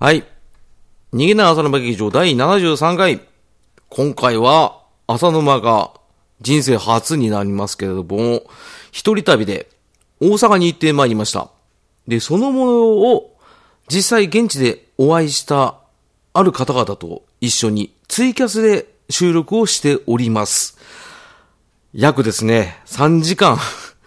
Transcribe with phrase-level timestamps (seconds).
[0.00, 0.22] はい。
[1.12, 3.20] 逃げない浅沼劇場第73回。
[3.88, 5.90] 今回は浅沼が
[6.40, 8.44] 人生初になりますけれども、
[8.92, 9.68] 一人旅で
[10.20, 11.50] 大阪に行ってまいりました。
[12.06, 13.36] で、そのものを
[13.88, 15.80] 実際現地でお会いした
[16.32, 20.78] ある方々と一緒にツイキャスで収録をしております。
[21.92, 23.58] 約ですね、3時間、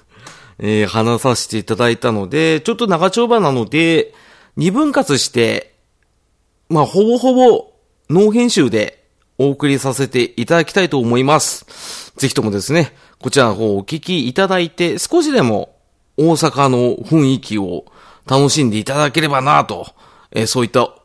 [0.58, 4.14] えー話させていただいたので、ちょっと長丁場なので、
[4.56, 5.71] 二分割して、
[6.72, 7.74] まあ、ほぼほぼ、
[8.10, 9.04] ノー編集で
[9.38, 12.14] お送りさせていただきたいと思います。
[12.16, 15.76] ぜひともですね、こちらの方をお聞きいただいて、少しでも
[16.16, 17.84] 大阪の雰囲気を
[18.26, 19.86] 楽しんでいただければなと、
[20.32, 20.96] えーそういった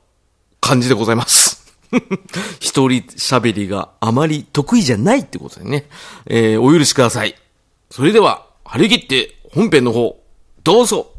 [0.61, 1.75] 感じでございます。
[2.61, 5.89] 一人喋りがあまり得意じゃないってことでね、
[6.27, 7.35] えーお許しください。
[7.91, 10.17] それでは、張り切って本編の方、
[10.63, 11.11] どうぞ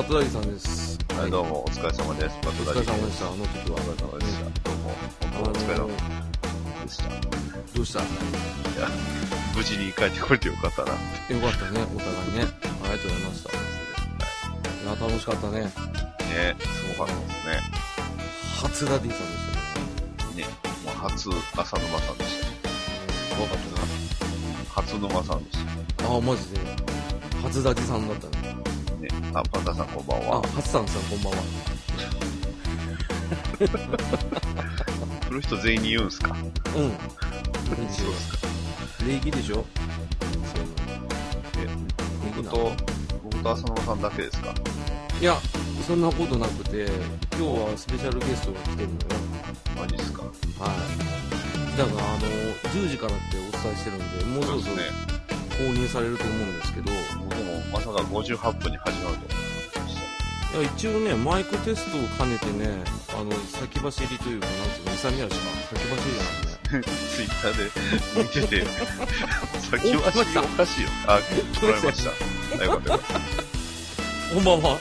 [0.00, 0.98] バトダディさんです。
[1.12, 2.34] はい、どうも、お疲れ様です。
[2.42, 3.76] バお疲トダディれ様でした、あの時は。
[3.76, 4.44] お疲れ様でした。
[4.64, 7.04] どうも、お疲れ様でした。
[7.04, 7.12] い
[7.76, 8.00] どうした？
[8.00, 8.06] よ
[8.80, 8.88] や、
[9.54, 10.92] 無事に帰ってこれてよかったな。
[11.42, 12.48] かったね、お互いね。
[12.80, 13.52] ありがとうございました。
[13.52, 13.52] い
[14.88, 15.60] や、楽しかったね。
[15.60, 17.60] ね、すごかったですね。
[18.56, 19.44] 初ダディさんでし
[20.24, 20.48] たね。
[20.48, 20.48] ね、
[20.82, 22.52] もう初、浅沼さんでしたね。
[23.36, 23.58] 怖かっ
[24.72, 25.58] た初沼さんでし
[25.98, 26.16] たな。
[26.16, 26.60] あ、マジで？
[27.42, 28.39] 初ダディさんだったね。
[29.34, 31.38] あ、パンダさんこんばんあは。、初さんさんこんばんは。
[35.28, 36.30] 来る人全員に言うんすか？
[36.30, 36.36] うん。
[36.40, 36.46] そ
[37.72, 38.38] うですか。
[39.06, 39.54] 礼儀でしょ？
[39.54, 39.66] そう。
[41.64, 41.68] え、
[42.36, 42.72] 僕と、
[43.22, 44.54] 僕と浅沼さんだけですか？
[45.20, 45.36] いや、
[45.86, 46.86] そんなことなくて、
[47.38, 48.98] 今日はスペシャルゲストが来てるのよ。
[49.78, 50.22] マジっすか？
[50.22, 51.78] はい。
[51.78, 52.20] だから、あの、
[52.72, 54.82] 10時からってお伝えしてるんで、もうそろそろね。
[55.60, 56.94] 購入されると思うんですけど、い
[57.28, 59.94] 僕もまさか58分に始まると思ってまし
[60.54, 60.62] た。
[60.62, 62.82] や、一応ね、マイクテストを兼ねてね、
[63.14, 65.44] あの、先走りというか、なんていうの、勇み足か。
[65.68, 66.60] 先走りじゃないね。
[67.14, 67.64] ツイッターで
[68.22, 68.64] 見てて、
[69.70, 70.88] 先走りおかしいよ。
[71.06, 71.20] あ、
[71.60, 72.10] 来られました。
[72.58, 73.08] あよかったよかっ
[74.34, 74.78] こんばんは。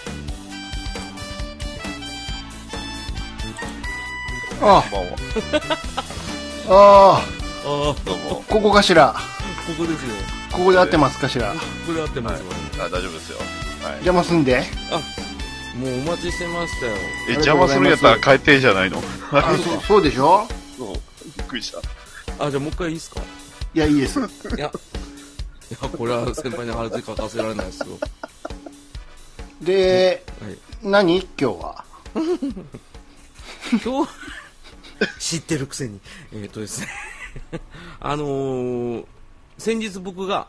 [4.62, 4.90] あた。
[4.90, 5.18] こんばんは。
[6.70, 7.22] あ、ああ
[7.66, 8.44] あ、どうも。
[8.48, 9.14] あ、ここかしら。
[9.68, 10.39] ここですよ。
[10.52, 11.54] ここで合ってますかしら？
[11.54, 12.46] ここで合ってますよ。
[12.80, 13.38] あ、大丈夫ですよ。
[13.84, 13.94] はい。
[13.96, 14.64] 邪魔すんで。
[15.78, 16.94] もうお待ちしてましたよ。
[17.30, 19.02] え、邪魔するんやったら帰ってじゃないの？
[19.32, 20.48] あ、そう、 そうでしょ？
[20.78, 20.96] そう。
[21.38, 21.80] びっくりした。
[22.46, 23.22] あ、じゃあもう一回いいですか？
[23.74, 24.20] いや、いいです。
[24.20, 24.28] いや、
[24.58, 24.72] いや、
[25.90, 27.86] これは先輩に腹つ書かせられないですよ。
[29.62, 30.58] で、はい。
[30.84, 31.18] 何？
[31.18, 31.86] 今日は？
[33.84, 34.12] 今日、
[35.20, 36.00] 知ってるくせに。
[36.34, 36.88] えっ、とですね。
[38.00, 39.06] あのー、
[39.60, 40.48] 先日僕が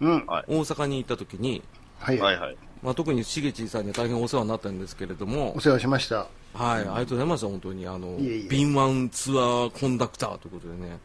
[0.00, 0.26] うん。
[0.26, 0.44] はい。
[0.48, 1.62] 大阪に行った時に、
[1.98, 2.18] はい。
[2.18, 2.56] はいはい。
[2.82, 6.26] まあ、特にしげちさんには大変お世話になったんですけれどもお、世話しました。
[6.54, 7.86] はい、ありがとうございました、本当に。
[7.86, 10.98] あの、いえいえ敏腕ツアーコンダクターということでね、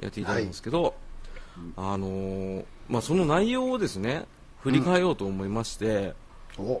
[0.00, 0.94] やっていただいたんですけど、
[1.76, 4.24] あのーまあ、その内容をですね、
[4.62, 6.14] 振り返ろうと思いまして、
[6.58, 6.80] お。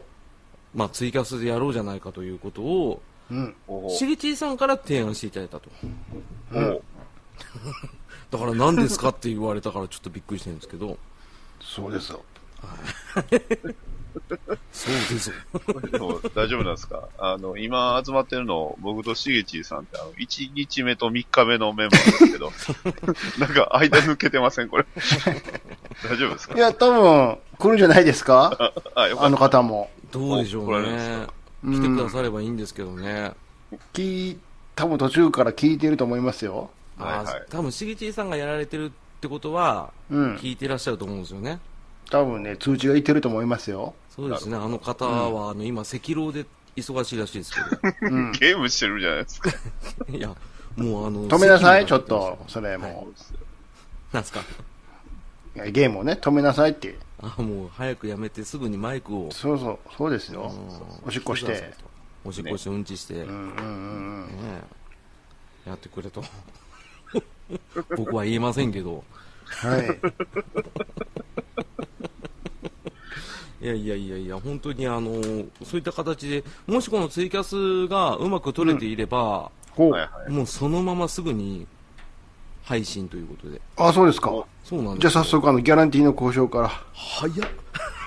[0.74, 3.54] まあ、ツイキャスでやろうじゃないかということを、うん。
[3.90, 5.70] しげちさんから提案していただいたと。
[6.52, 6.82] お
[8.30, 10.98] だから何ですかって言われたからちょっとびっくりしてるんですけど、
[11.60, 12.22] そうですよ。
[14.72, 15.34] そうですよ。
[16.34, 17.08] 大丈夫なんですか？
[17.18, 22.52] あの、今集まってるの、僕としげちーさんって、あの、1日目と3日目のメンバーですけど、
[23.38, 24.86] なんか間抜けてませんこれ。
[26.08, 26.54] 大丈夫ですか？
[26.54, 28.72] いや、多分、来るんじゃないですか？
[28.94, 29.36] あ、あの。
[29.36, 29.90] 方も。
[30.12, 31.26] どうでしょうね。
[31.64, 33.32] 来てくださればいいんですけどね。
[34.74, 36.70] 多分途中から聞いてると思いますよ。
[37.02, 40.36] あはいはいー多分しげちさんがやられてるってことは、うん。
[40.36, 41.58] 聞いてらっしゃると思うんですよね。
[42.10, 43.94] 多分ね、通知がいってると思いますよ。
[44.08, 44.56] そうですね。
[44.56, 46.44] あの方は、あの、今、赤狼で
[46.76, 47.52] 忙しいらしいです
[48.00, 48.32] けうん。
[48.32, 49.50] ゲームしてるじゃないですか。
[50.08, 50.12] ど。
[50.16, 50.34] いや、
[50.76, 52.38] もうあの、 止めなさい、ちょっと。
[52.48, 53.08] それも
[54.12, 54.40] なんですか？
[55.54, 56.96] ゲームをね、止めなさいって。
[57.20, 59.30] あ、もう早くやめてすぐにマイクを。
[59.30, 60.42] そうそう、そうですよ。
[60.52, 61.74] うんおしっこして。
[62.24, 63.46] おしっこしてうんちして、ねうんうんうんう
[64.26, 64.28] ん。
[65.66, 66.22] えやってくれと。
[67.96, 69.04] 僕は言えませんけど。
[69.44, 70.00] はい。
[73.62, 75.22] いやいやいやいや、本当にあの、
[75.64, 79.90] そういった形で、もしこのツイキャスがうまく撮れていれば、ほう。
[79.92, 80.32] はいはい。
[80.32, 81.66] もうそのまますぐに
[82.64, 83.60] 配信ということで。
[83.76, 84.30] あ、そうですか。
[84.64, 86.68] そうなんですよじゃあ早速あの、ギャランティーの交渉から。
[86.94, 87.48] 早っ。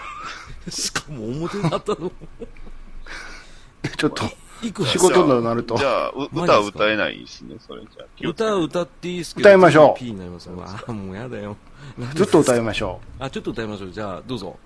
[0.69, 2.11] しかも表だったの。
[3.97, 4.23] ちょっと、
[4.63, 5.85] いくら仕事になるとじ。
[5.85, 8.29] ゃあ、歌歌えないですね、それじゃあ。
[8.29, 9.49] 歌歌っていいですけど。
[9.49, 10.61] 歌いましょう P になりますよ。
[10.65, 11.57] ああ、もうやだよ。
[12.15, 13.91] ずっと歌いましょあ、ちょっと歌いましょう。
[13.91, 14.57] じゃあ、どうぞ。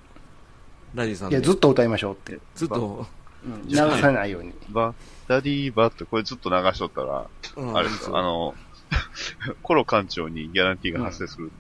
[0.94, 1.28] ラディさう。
[1.30, 1.38] んで。
[1.38, 2.40] いや、ずっと歌いましょうって。
[2.56, 3.06] ずっと。
[3.68, 4.54] 流さないように。
[4.70, 4.94] バッ
[5.28, 8.56] ダディーバッとこれずっと流しとったら、うんあれですよ、あの、
[9.62, 11.52] コロ館長にギャランティーが発生する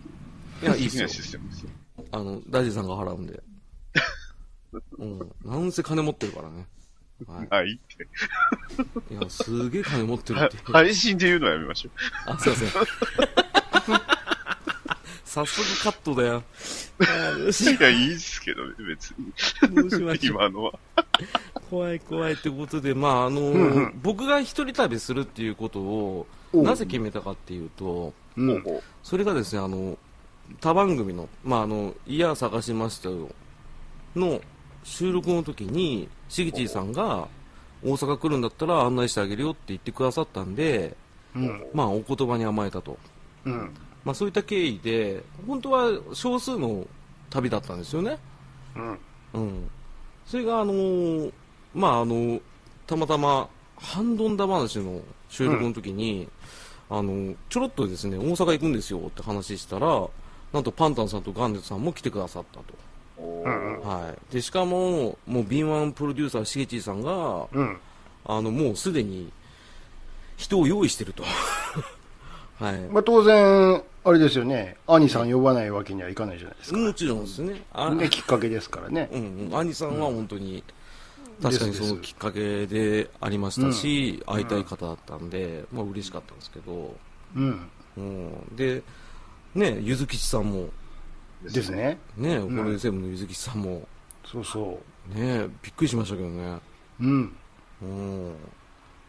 [0.61, 1.21] っていう、いや、いいっすよシ。
[1.21, 1.69] ステムですよ。
[2.11, 3.43] あの、ダディさんが払うんで。
[4.97, 5.31] うん。
[5.43, 6.65] なんせ金持ってるからね。
[7.25, 8.03] ははいって。
[9.13, 9.15] い。
[9.15, 10.57] いや、すげえ金持ってるはって。
[10.71, 11.91] 配信で言うのはやめましょう。
[12.31, 12.69] あ、すいません。
[15.25, 16.43] 早速カットだよ。
[16.99, 19.31] いや、いいっすけどね、別に。
[19.71, 20.79] うどうしまし今のは。
[21.69, 28.63] 怖い怖いってことで、まあ、あのーうんうん僕が一人旅するっていうことを、なぜ決めたかっていうと、うん。
[29.03, 29.97] それがですね、あの、
[30.61, 33.29] 他番組の、まあ、あの、いや探しましたよ、
[34.15, 34.41] の
[34.87, 37.27] 収録の時に、しぎちーさんが、
[37.83, 40.95] 大阪来るんだったら案内してあげるよって言ってくださったんで、
[41.35, 41.65] うん。
[41.73, 42.97] まあ、お言葉に甘えたと。
[43.45, 43.75] うん。
[44.05, 46.87] まあ、そういった経緯で、本当は少数の
[47.29, 48.17] 旅だったんですよね。
[48.75, 48.99] うん。
[49.33, 49.69] うん。
[50.25, 51.33] それが、あのー
[51.75, 52.39] まあ、あの、
[52.87, 56.29] たまたま、ハンドンダ話の収録の時に、
[56.89, 60.07] あの、ちょろっとですね、大阪行くんですよって話したら、
[60.53, 62.73] なんとパンタンさんとガンネツさんも来てくださったと。
[63.17, 64.33] はい。
[64.33, 67.77] で、しかも、もう敏腕プロデューサー、しげちーさんが、うん。
[68.25, 69.31] あの、もうすでに、
[70.35, 71.23] 人を用意してると。
[72.59, 72.79] はい。
[72.89, 74.77] まあ当然、あれですよね。
[74.87, 76.77] 兄さん呼ばないわけにはいかないじゃないですか。
[76.77, 77.63] もちろんですね。
[77.73, 79.09] あね、きっかけですからね。
[79.11, 80.63] うんうん、兄さんは本当に、
[81.41, 86.95] 確かにそのきっかけでありましたし、会いたい方だったんで、まあ嬉しかったんですけど、
[87.35, 87.69] うん。
[87.97, 88.83] うん、で、
[89.55, 90.69] ね、ゆずきちさんも、
[91.43, 91.99] ですね。
[92.15, 93.87] ね、ホロエセブンのゆずきちさんも、
[94.25, 94.79] そうそ
[95.13, 96.59] ね、びっくりしましたけどね、
[96.99, 97.03] う。
[97.03, 97.35] うん。
[97.81, 98.35] うん、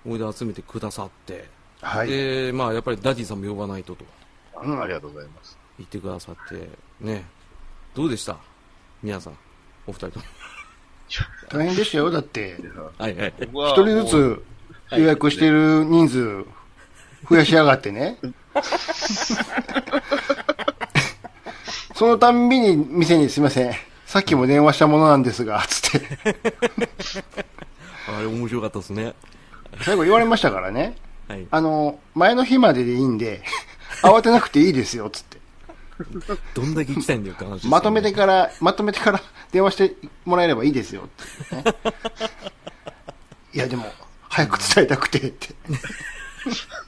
[0.07, 1.49] おいで集めてくださって、
[1.81, 2.09] はい。
[2.09, 4.05] で、まあやっぱりダディさんも呼ばないとと
[4.63, 5.59] うんありがとうございます。
[5.79, 6.69] 言ってくださって、
[7.01, 7.25] ね、
[7.95, 8.37] どうでした？
[9.03, 9.39] 皆さん、
[9.87, 10.25] お二人とも。
[11.49, 12.11] 大変でしたよ。
[12.11, 12.57] だって、
[12.99, 13.35] はいはい。
[13.39, 14.45] 一人ずつ
[14.99, 16.45] 予約してる人数
[17.29, 18.19] 増やしやがってね。
[21.99, 23.73] そのたんびに店にすいません。
[24.07, 26.19] さっきも電話したものなんですが、つって。
[28.07, 29.15] あれ面白かったですね。
[29.81, 30.95] 最後言われましたからね。
[31.27, 31.49] はい。
[31.51, 33.43] あの、前の日まででいいんで、
[34.05, 35.39] 慌てなくていいですよ、つって。
[36.55, 41.65] どんだけ行きたいんだよって話ねまとめてから、まとめてから電話してもらえればいいですよ、って、ね。
[43.55, 43.93] いや、でも、
[44.29, 45.49] 早く伝えたくて、って。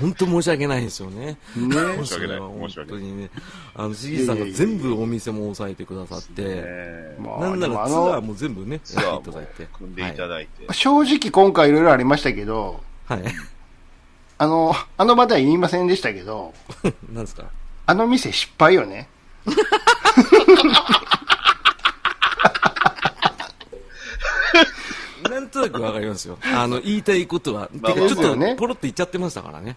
[0.00, 1.26] 本当申し訳ないですよね。
[1.26, 3.30] ね申し訳ない本当にね。
[3.74, 9.66] あの、しぎさんが全部お店も抑えてくださって、えーまあなんならツアーの、も全部ね、やっていただいて。
[9.72, 10.72] 組んでいただいて。
[10.72, 13.22] 正直今回いろいろありましたけど、はい。
[13.22, 13.34] はい。
[14.38, 16.52] あの、あの場では言いませんでしたけど、
[17.12, 17.44] なんですか？
[17.86, 19.08] あの店失敗よね。
[25.32, 26.38] なんとなくわかりますよ。
[26.54, 27.68] あの、言いたいことは。
[27.80, 29.76] まあてか、ちょっとねポロッと言っちゃってましたからね。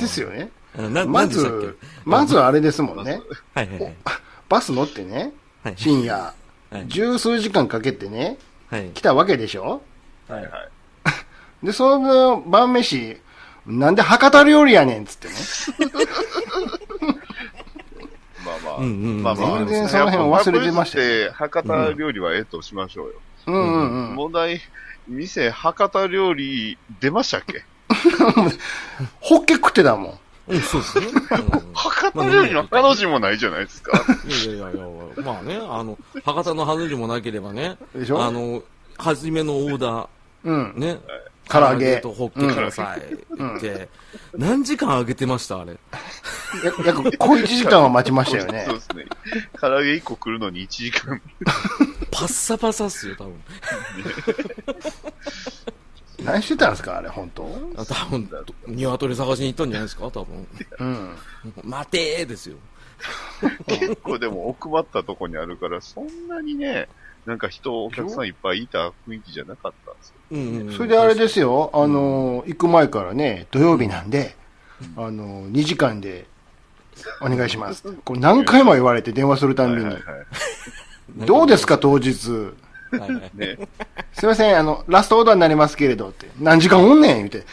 [0.00, 0.50] ですよね。
[0.78, 3.20] あな、まずけ、まずあれですもんね。
[3.54, 3.94] はいはいはい。
[4.48, 5.74] バス乗ってね、はい。
[5.76, 6.30] 深夜、は
[6.78, 8.38] い十数時間かけてね、
[8.70, 8.90] はい。
[8.92, 9.82] 来たわけでしょ？
[10.28, 10.42] はい。
[10.42, 10.50] はい。
[11.66, 13.16] で、その晩飯、
[13.66, 15.34] なんで博多料理やねんっつってね。
[18.44, 19.56] まあまあ。
[19.58, 21.34] 全然その辺忘れてました。
[21.34, 23.12] 博多料理はええとしましょうよ。
[23.46, 24.14] うんうんうん。
[24.16, 24.60] 問題、
[25.08, 27.64] 店、博多料理出ましたっけ？
[29.20, 30.18] ホッケ食ってたもん。
[30.48, 31.06] うん、そうですね。
[31.12, 33.92] うん博多料理の彼女もないじゃないですか。
[34.26, 34.82] いやいやいや
[35.24, 38.22] まあね、あの、博多の外れもなければね、でしょ？
[38.24, 38.62] あの、
[38.98, 40.08] 初めのオーダ
[40.44, 40.78] うんー、。
[40.78, 40.98] ね、
[41.48, 43.02] 唐揚げとホッケください、
[43.38, 43.88] 言って、
[44.36, 45.60] 何時間揚げてました？
[45.60, 45.72] あれ。
[45.72, 45.78] や
[46.84, 48.74] 約小1時間は待ちましたよねそう。
[48.76, 49.06] ですね。
[49.60, 51.20] 唐揚げ1個来るのに1時間。
[52.10, 53.34] パッサパサっすよ、多分。
[56.24, 57.46] 何してたんですかあれ、本当？
[57.76, 58.28] あ多分、
[58.66, 60.06] 鶏探しに行ったんじゃないですか？
[60.10, 60.46] 多分。
[60.80, 61.16] うん。
[61.62, 62.56] 待てーですよ。
[63.66, 66.88] 結構でも奥まったとこにあるから、そんなにね、
[67.26, 70.14] なんか人、お客さんいっぱいいた雰囲気じゃなかったんですよ。
[70.30, 74.34] うんそれであれですよ、あの、行く前からね、土曜日なんで、
[74.96, 76.26] あの、2時間で
[77.20, 77.84] お願いします。
[78.04, 80.02] これ何回も言われて電話するたんびにはいはい。
[80.02, 81.26] はい。
[81.26, 82.30] どうですか当日？
[82.90, 83.58] はいはいね。
[84.12, 86.28] すいません、あの、ラストオーダーになりますけれどって。
[86.40, 87.44] 何時間おんねん言うて。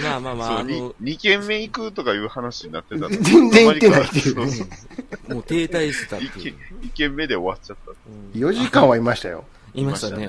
[0.00, 0.08] ね。
[0.08, 6.56] まあまあまあ、あのに、2軒目行くとかいう話になってたの全然行ってないっていうねそうそうもう停滞してたって 一軒いう。
[6.82, 8.38] 一軒目で終わっちゃった。
[8.38, 9.44] 4時間はいましたよ。
[9.74, 10.28] 言いましたね。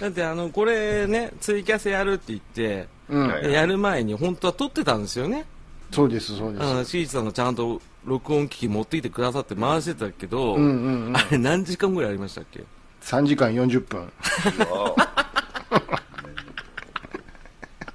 [0.00, 2.88] だってあの、これね、ツイキャスやるって言って、
[3.48, 5.46] やる前に本当は撮ってたんですよね。
[5.92, 6.64] そうです、そうです。
[6.64, 11.16] うん、シーチさんがちゃんと録音機器持ってきてくださって回してたけど、うんうんうん。
[11.16, 12.64] あれ何時間ぐらいありましたっけ
[13.02, 14.12] ？3時間40分。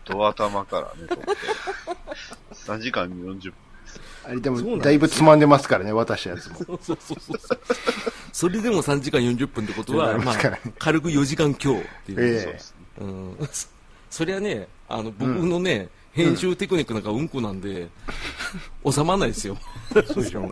[0.05, 1.25] ドア頭からね、撮って。
[2.53, 3.53] 3時間40分。
[4.25, 6.55] あれでも、だいぶつまんでますからね、渡したやつも。
[6.57, 7.59] そうそうそうそう。
[8.33, 10.35] それでも3時間40分ってことは、まあ
[10.77, 12.23] 軽く4時間強っていう。
[12.23, 13.67] ええそうん、そ
[14.09, 17.89] そりゃね、あの、僕のね、編集テクニックなんかうんこなんで、
[18.89, 19.57] 収まらないですよ。
[19.93, 20.49] そうでしょ。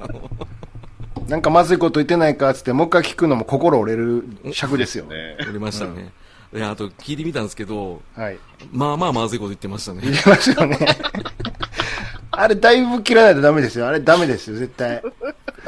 [1.28, 5.06] なんかまずいこと言ってないかっつって、もう一回聞くのも心折れる尺ですよ。
[5.06, 6.12] ねおりましたね。
[6.56, 8.38] いや、あと聞いてみたんですけど、はい。
[8.72, 10.02] まあまあまずいこと言ってましたね。
[10.04, 10.78] 言いますよね。
[12.32, 13.88] あれ、だいぶ切らないとダメですよ。
[13.88, 15.02] あれ、ダメですよ、絶対。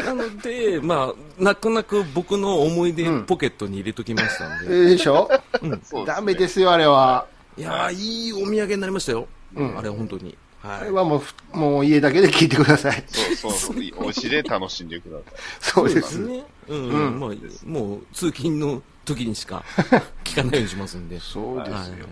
[0.04, 4.74] なので、まあ、泣く泣く僕の思い出ポケットに入れときましたんえで。
[4.74, 5.30] ーでしょ？
[5.62, 7.26] そうですねダメですよ、あれは。
[7.58, 9.28] いやー、いいお土産になりましたよ。
[9.56, 10.38] あれは本当に。
[10.62, 10.82] はい。
[10.82, 13.04] あれはもうふ、もう家だけで聞いてください。
[13.08, 13.76] そうそうそう。
[14.04, 15.34] お家で楽しんでください。
[15.62, 16.18] そうです。
[16.20, 16.44] ね。
[16.68, 17.30] うん、うん、まあ、
[17.66, 19.64] もう通勤の時にしか
[20.24, 21.20] 聞かないようにしますんで。
[21.20, 22.08] そうですよ。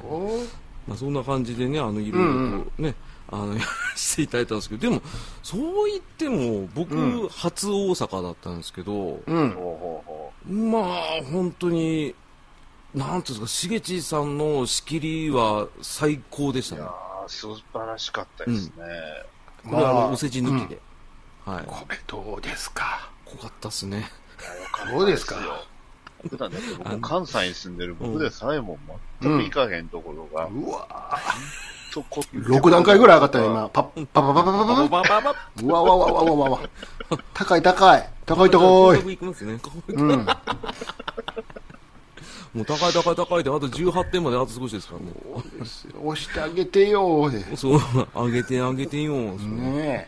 [0.87, 2.95] まあ、そんな感じでね、あの、いろいろとね、
[3.31, 3.55] あの、
[3.95, 5.01] していただいたんですけど、でも、
[5.41, 9.55] そう言っても、僕、初大阪だったんですけど、うん。
[10.71, 12.13] まあ、本当に、
[12.93, 16.79] なんていうんですか、しげちさんの仕切りは最高でしたう。
[16.79, 16.93] いねや。
[17.25, 18.73] ー、素晴らしかったですね。
[19.65, 20.79] これはあまあの、お世辞抜きで。
[21.45, 21.63] はい。
[21.65, 23.09] これどうですか？
[23.25, 24.11] 濃かったっすね。
[24.91, 25.37] どうですか
[26.29, 28.77] 普段だって僕、関西に住んでる僕でさえも
[29.21, 30.87] 全く行かへんところが、うわ
[31.93, 33.69] とこ6段階ぐらい上がったよ、今。
[33.69, 36.59] パッ、パパパパパパパババババうわわわわわわわ。
[37.35, 38.09] 高い高い。
[38.25, 38.99] 高い高い。
[38.99, 40.25] うん。
[42.53, 45.43] もう高い高い高いで、あと18点まであと少しですから、も
[46.09, 47.31] 押してあげてよ。
[47.55, 47.79] そう、
[48.15, 49.13] 上げて上げてよ。
[49.13, 50.07] ね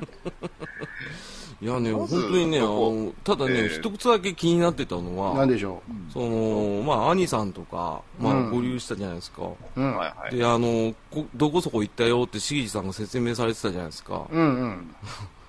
[1.66, 5.16] いやね、本当にね、あの、ただね、えー一つだけ気になってたのえ。
[5.20, 5.82] は、なんでしょ
[6.14, 9.42] その、まあ、兄さんとか、まあ、うん合流したじゃないですか。
[9.44, 9.58] う。
[9.76, 9.96] うん。
[9.98, 10.36] はいはい。
[10.36, 14.28] で、あの、こどこそこ行ったよって、しぎじさんが説明されてたじゃないですか。
[14.30, 14.96] うんうん。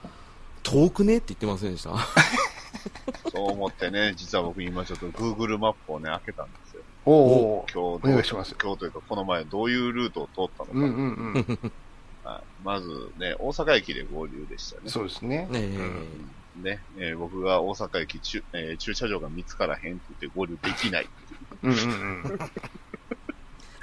[0.65, 1.91] 遠くねって言ってませんでした？
[3.31, 6.83] そう思ってね、実は僕今ちょっと Google マップをね、開けたんですよ。
[7.05, 10.71] おお今日どう、お願いします今日というか、この前どういうルートを通ったのか。
[10.73, 11.73] うんうんうん。
[12.27, 14.91] はいまずね、大阪駅で合流でしたね。
[14.91, 15.47] そうですね。
[15.49, 21.07] ねえ、ね、えー僕が大阪駅駐,、えー駐車場が見つからへんって言って合流できない。
[21.63, 22.39] うんうんうん。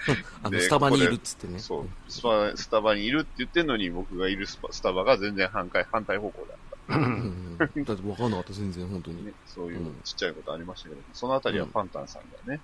[0.43, 1.59] あの、でスタバにいるっつってね。
[1.59, 6.57] そうスパ、スタバにいるって言ってんのに、僕がいるスパスタバが全然反対反対方向だっ
[6.89, 7.07] うんう
[7.55, 9.33] んだって分かんなかった、全然、本当た、にね。。
[9.45, 12.61] そういうちっちゃいことありましたけど、そのあたりはパンタンさんがね、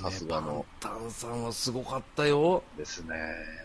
[0.00, 2.62] さすがのパンタンさんはすごかったよ。
[2.78, 3.14] ですね。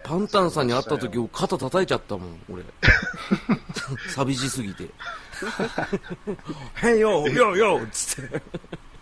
[0.04, 2.64] パンタンさんに会った時、を肩叩いちゃったもん、俺。
[4.10, 4.90] 寂しすぎて。
[6.84, 8.42] へいよ、よよつって。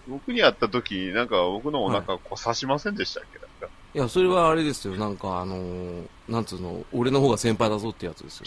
[0.07, 3.39] 僕に会った時、なんか僕のお腹こう刺しませんでしたっけ？
[3.39, 8.45] なんかいや、それはあれですよ、なんかあのーなんつうの、俺の方が先輩だぞってやつですよ。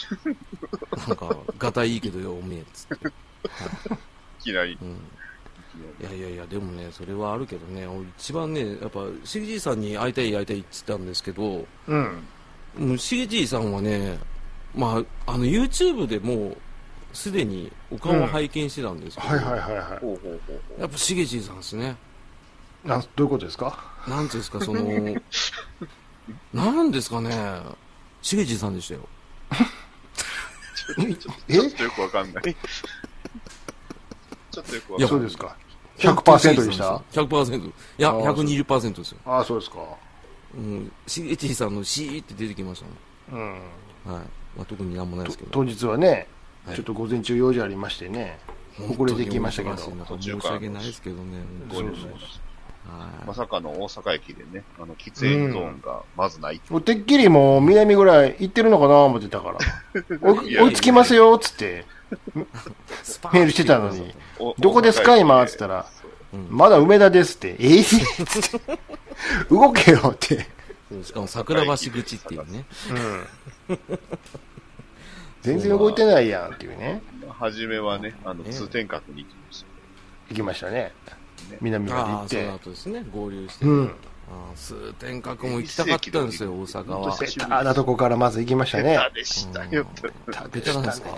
[1.07, 3.07] なんか、ガタいいけどよ、おめえ、つって。
[3.07, 4.77] いきなり。
[4.81, 4.97] うん。
[6.01, 12.23] いやいやいや、でもね、それはあるけどね、俺一番ね、やっぱ、しげじいさんに会いたい会いたいって言ってたんですけど、うん。
[12.77, 14.19] もうしげじいさんはね、
[14.75, 16.57] まあ、あの、YouTube でもう、
[17.13, 20.81] すでにお顔を拝見してたんですけど、はいはいはいはほうほうほうほう。
[20.81, 21.95] やっぱしげじいさんですね。
[22.85, 22.87] い。
[22.87, 23.77] なん、どういうことですか？
[24.07, 24.81] なんていうんですか、その、
[26.53, 27.61] なんですかね、
[28.21, 29.01] しげじいさんでしたよ。
[30.99, 31.13] え？
[31.15, 32.55] ちょっとよくわかんない。
[34.51, 35.09] ちょっとよくわかんない。
[35.09, 35.55] そうですか。
[35.97, 37.67] 100%でした ?100%。
[37.67, 39.17] いや、あー120%ですよ。
[39.25, 39.77] ああ、そうですか。
[40.55, 42.83] うん、しげじいさんのシーって出てきまし
[43.29, 43.41] たもん。
[43.41, 44.13] うん。
[44.13, 44.23] はい。
[44.57, 45.49] まあ、特になんもないですけど。
[45.51, 46.27] 当日はね、
[46.65, 48.37] はいちょっと午前中用事ありましてね、
[48.87, 49.77] 遅れてきましたけど。
[49.77, 51.41] 申し訳ないですけどね。
[51.69, 52.51] 合流しました
[52.93, 56.61] はいまさかの大阪駅でね、あの、喫煙ゾーンがまずない。
[56.69, 59.57] もうてっきりもう南ぐらい行ってるのかな思ってたから。
[60.21, 61.85] おいや追いつきますよ、つって。
[62.35, 64.13] メールしてたのに。
[64.39, 65.85] おどこですか大阪駅で今つったら
[66.49, 67.55] まだ梅田ですって。
[67.59, 68.79] ええつって
[69.49, 70.47] 動けよって。
[71.03, 72.65] しかも桜橋口っていうね。
[75.41, 77.01] 全然動いてないやんっていうね。
[77.39, 79.65] 初めはね、あの、ね通天閣に行きまし
[80.29, 80.93] 行きましたね。
[81.59, 82.53] 南まで行ああ、そっての。
[82.53, 83.65] 後ですね、合流して。
[83.65, 83.91] うん。
[84.55, 87.17] 通天閣も行きたかったんですよ、大阪は。
[87.19, 88.83] ベタなとこからまず行きましたた。
[88.83, 89.09] ね下。
[89.09, 89.87] 手でしたよ
[90.51, 91.09] ベタなんですか？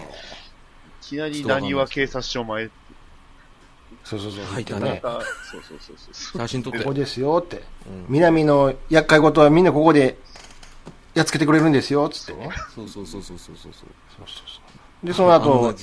[1.10, 2.74] きなり何は警察署前って。
[4.04, 4.46] そうそうそう。
[4.46, 5.22] 入ったねそう
[5.62, 6.42] そうそうそう。
[6.42, 7.58] 写真撮ってここですよって。
[7.58, 7.64] うん
[8.10, 10.18] 南の厄介事はみんなここで
[11.14, 12.50] やっつけてくれるんですよ、つってね。
[12.74, 13.74] そうそうそうそうそうそう。
[13.74, 13.88] そうそう
[14.28, 14.44] そ
[15.04, 15.06] う。
[15.06, 15.76] で、その後、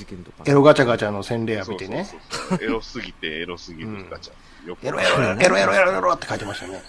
[0.45, 2.05] エロガチャガチャの洗礼浴びてね。
[2.05, 4.33] そうそうそうエロすぎてエロすぎるガチャ。
[4.63, 6.81] エロエロエロエロエロエロエロって書いてましたね。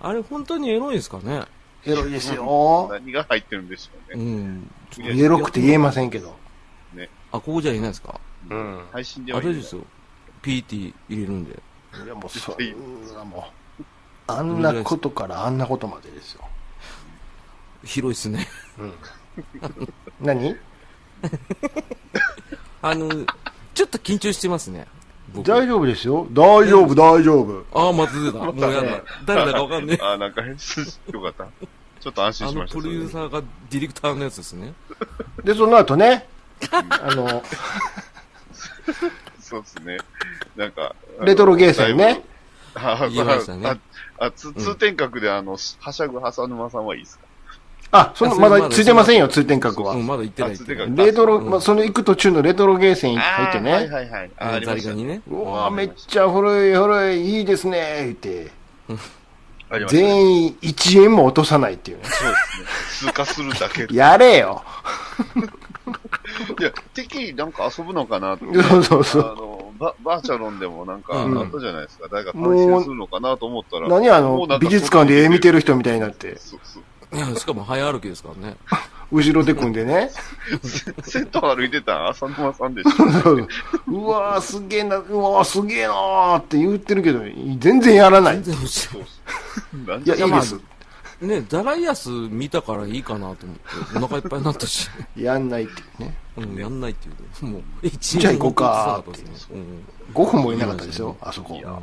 [0.00, 1.44] あれ本当にエロいんですかね？
[1.86, 2.88] エロいですよ。
[2.92, 4.24] 何が入ってるんでしょううね。
[4.24, 4.70] ん。
[4.98, 6.36] エロくて言えませんけど。
[7.32, 8.20] あ、ここじゃいないですか？
[8.50, 8.80] うん。
[8.92, 9.82] 配信であはれですよ。
[10.42, 11.60] PT 入れるんで。
[12.04, 13.48] いやもうそんなも
[13.80, 13.84] う。
[14.28, 16.42] あんなことからあんなことまでですよ。
[17.84, 18.46] 広いっすね。
[20.20, 20.56] 何？
[22.82, 23.08] あの、
[23.74, 24.86] ちょっと緊張してますね。
[25.34, 26.26] 僕大丈夫ですよ。
[26.32, 27.64] 大丈夫、大丈夫。
[27.74, 28.38] ああ、 また出た。
[28.38, 29.02] もうやだ。
[29.24, 30.02] 誰だかわかんねえ。
[30.04, 31.46] あ、なんか変よかった。
[32.00, 32.78] ちょっと安心あのしました。
[32.78, 33.40] プロデューサーが
[33.70, 34.72] ディレクターのやつですね。
[35.44, 36.28] で、その後ね、
[36.72, 37.42] あの、
[39.40, 39.98] そうですね。
[40.56, 40.94] なんか。
[41.22, 42.22] レトロゲーセンね。
[42.74, 43.78] あ、言いましたね
[44.18, 47.24] あ、あつ通天閣であの、はしゃぐ浅沼さんはいいですか？
[47.92, 49.98] あ、その、まだついてませんよ、通天閣はう。
[49.98, 50.58] ん、まだ行ってない
[50.96, 53.94] レトロ、うんまあ、その行く途中のレトロゲーセン入ってあーはいね。
[53.94, 54.30] はいはい。
[54.38, 54.90] あ、あありましたね。
[54.90, 55.22] ザリガニね。
[55.30, 58.50] うわめっちゃ古い古い、いいですね、言って。
[59.88, 62.04] 全員1円も落とさないっていうね。
[62.04, 62.36] そうで
[62.90, 63.12] すね。
[63.12, 63.86] 通過するだけ。
[63.90, 64.62] いやれよ。
[66.62, 68.44] や、てっきりなんか遊ぶのかなって。
[68.62, 69.22] そうそうそう。
[69.22, 72.08] あの、ババーチャロンでもなんかうんあったじゃないですか。
[72.10, 73.88] 誰か対戦するのかなと思ったら。
[73.88, 76.82] 何あの美術館で絵見てる人みたいになって、そうそう。
[77.16, 78.56] いや、しかも早歩きですからね。
[79.12, 80.10] 後ろで組んでね。
[81.04, 82.90] セット歩いてた浅沼さんでしょ。
[82.90, 87.20] そうわーすげえな、うわーすげえなーって言ってるけど、
[87.58, 88.42] 全然やらない。
[88.42, 88.54] 全然
[90.04, 90.08] い。
[90.08, 90.60] や、いいまあです。
[91.20, 93.62] ね、ダライアス見たからいいかなと思って、
[93.96, 96.16] お腹いっぱいになったし、 やんないっていうね。
[96.36, 97.14] うん、やんないっていう
[97.46, 97.52] ね。
[97.52, 99.56] もう、一じゃあ行こうかったですね
[100.12, 101.60] 5分もいなかったですよ、あそこい。
[101.60, 101.80] やー、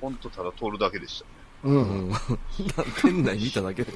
[0.00, 1.68] ほんとただ通るだけでした。
[1.68, 1.72] う。
[1.72, 2.08] うんん。
[2.08, 2.14] うん。
[3.02, 3.92] 店内見ただけで。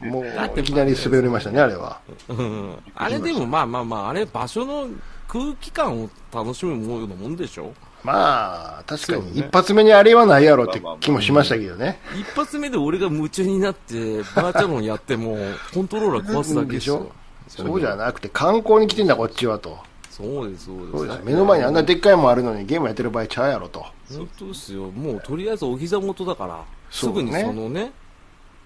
[0.00, 0.26] もう、
[0.58, 2.00] いきなり滑りましたね、あれは。
[2.28, 2.76] うん。
[2.96, 4.88] あれでもまあまあまあ、あれ場所の
[5.28, 7.72] 空気感を楽しむもようなもんでしょ？
[8.04, 11.98] まあ、確かに一発目にあれはないやろって気もしましたけどね。
[12.14, 15.38] 一発目で俺が夢中になって、バーチャロンやっても、
[15.72, 17.10] コントローラー壊すだけですよ。
[17.48, 19.78] そうじゃなくて観光に来てんだ、こっちはと。
[20.10, 20.92] そうです、そうです。
[20.92, 21.20] そうです。
[21.24, 23.84] 目の前にあんなでっかいもんあるのにゲームやってる場合ちゃうやろと。
[24.12, 24.90] 本当ですよ。
[24.90, 27.90] もうとりあえずお膝元だから、すぐにそのね、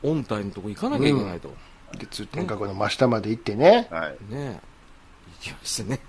[0.02, 1.54] 音体のとこ行かなきゃいけないと。
[1.96, 4.10] で、通天閣の真下まで行ってね、はい。
[4.10, 4.60] ねえ。
[5.40, 6.00] 行きましたね。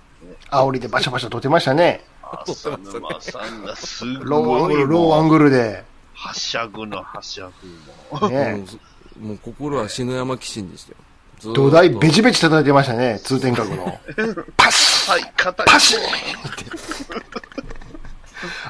[0.50, 2.04] 煽りでバシャバシャ撮ってましたね。
[2.46, 5.84] 浅沼さんがすローアングル、ごいローアングルで。
[6.14, 7.50] はしゃぐのはしゃ
[8.10, 8.28] ぐの。
[8.28, 8.78] ねもうず
[9.18, 11.54] もう心は篠山紀信でしたよ。
[11.54, 13.98] 土台ベチベチ叩いてましたね、通天閣の。
[14.56, 15.66] パシッはい、硬い。
[15.66, 15.98] パシッ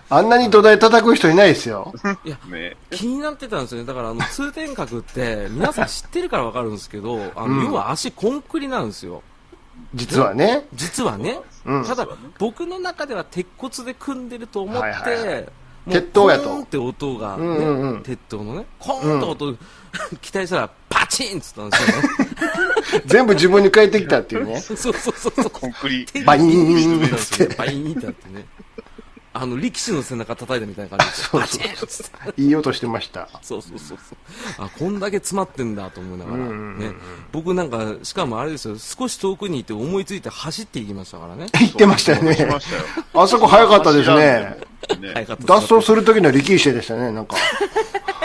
[0.09, 1.93] あんなに土台叩く人いないですよ。
[2.25, 2.77] いや、 ね。
[2.91, 3.87] 気になってたんですよね。
[3.87, 9.23] だから、あの、通天閣って、皆さん知ってるからわかるんですけど、あの、うん要は足コンクリなんですよ。
[9.95, 10.67] 実はね。
[10.75, 11.39] 実はね。
[11.65, 15.49] うんただ、僕の中では鉄骨で組んでると思って、はいはい
[15.89, 19.59] 鉄塔やとコーンって音が、ねうんうんうん鉄塔のね、コーンって音、
[20.21, 23.03] 期待したら、パチンっつったんですよね。
[23.07, 24.61] 全部自分に変えてきたっていうね。
[24.61, 25.51] そうそうそうそう。
[25.51, 26.07] コンクリ。
[26.25, 28.47] バイーンってバイーンってあってね。
[29.33, 32.43] あの、力士の背中叩いたみたいな感じで、そうパチンっつって。
[32.43, 33.29] いい音してました。
[33.43, 34.65] そうそうそうそう。
[34.65, 36.37] あ、こんだけ詰まってんだと思いながら。
[36.37, 36.93] ね。
[37.31, 41.47] 僕なんか、しかもあれですよ、少し遠くにいて思いついて走っていきましたからね。
[41.61, 42.45] 言ってましたよねし。
[42.45, 42.83] ましたよ。
[43.15, 44.17] あそこ早かったですね。
[44.17, 45.13] ね。
[45.15, 47.37] 早かった脱走する時の力士でしたね、なんか。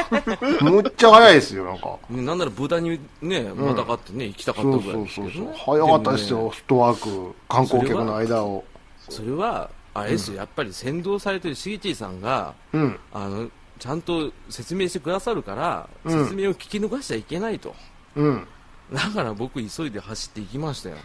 [0.61, 1.97] むっちゃ早いですよ、なんか。
[2.09, 5.57] ねなんなら豚にね、またがってね、行きたかったそうぐらいそうそうそうですけどね。。
[5.65, 8.63] 早かったですよ、もねフットワーク、観光客の間を。
[9.09, 12.99] それは、あれですよ、やっぱり先導されてるしげちいさんが、うん。
[13.13, 17.73] あの、ちゃんと説明してくださるから、うん説明を聞き逃しちゃいけないと。
[18.15, 18.47] うん。
[18.93, 20.97] だから僕急いで走って行きましたよ。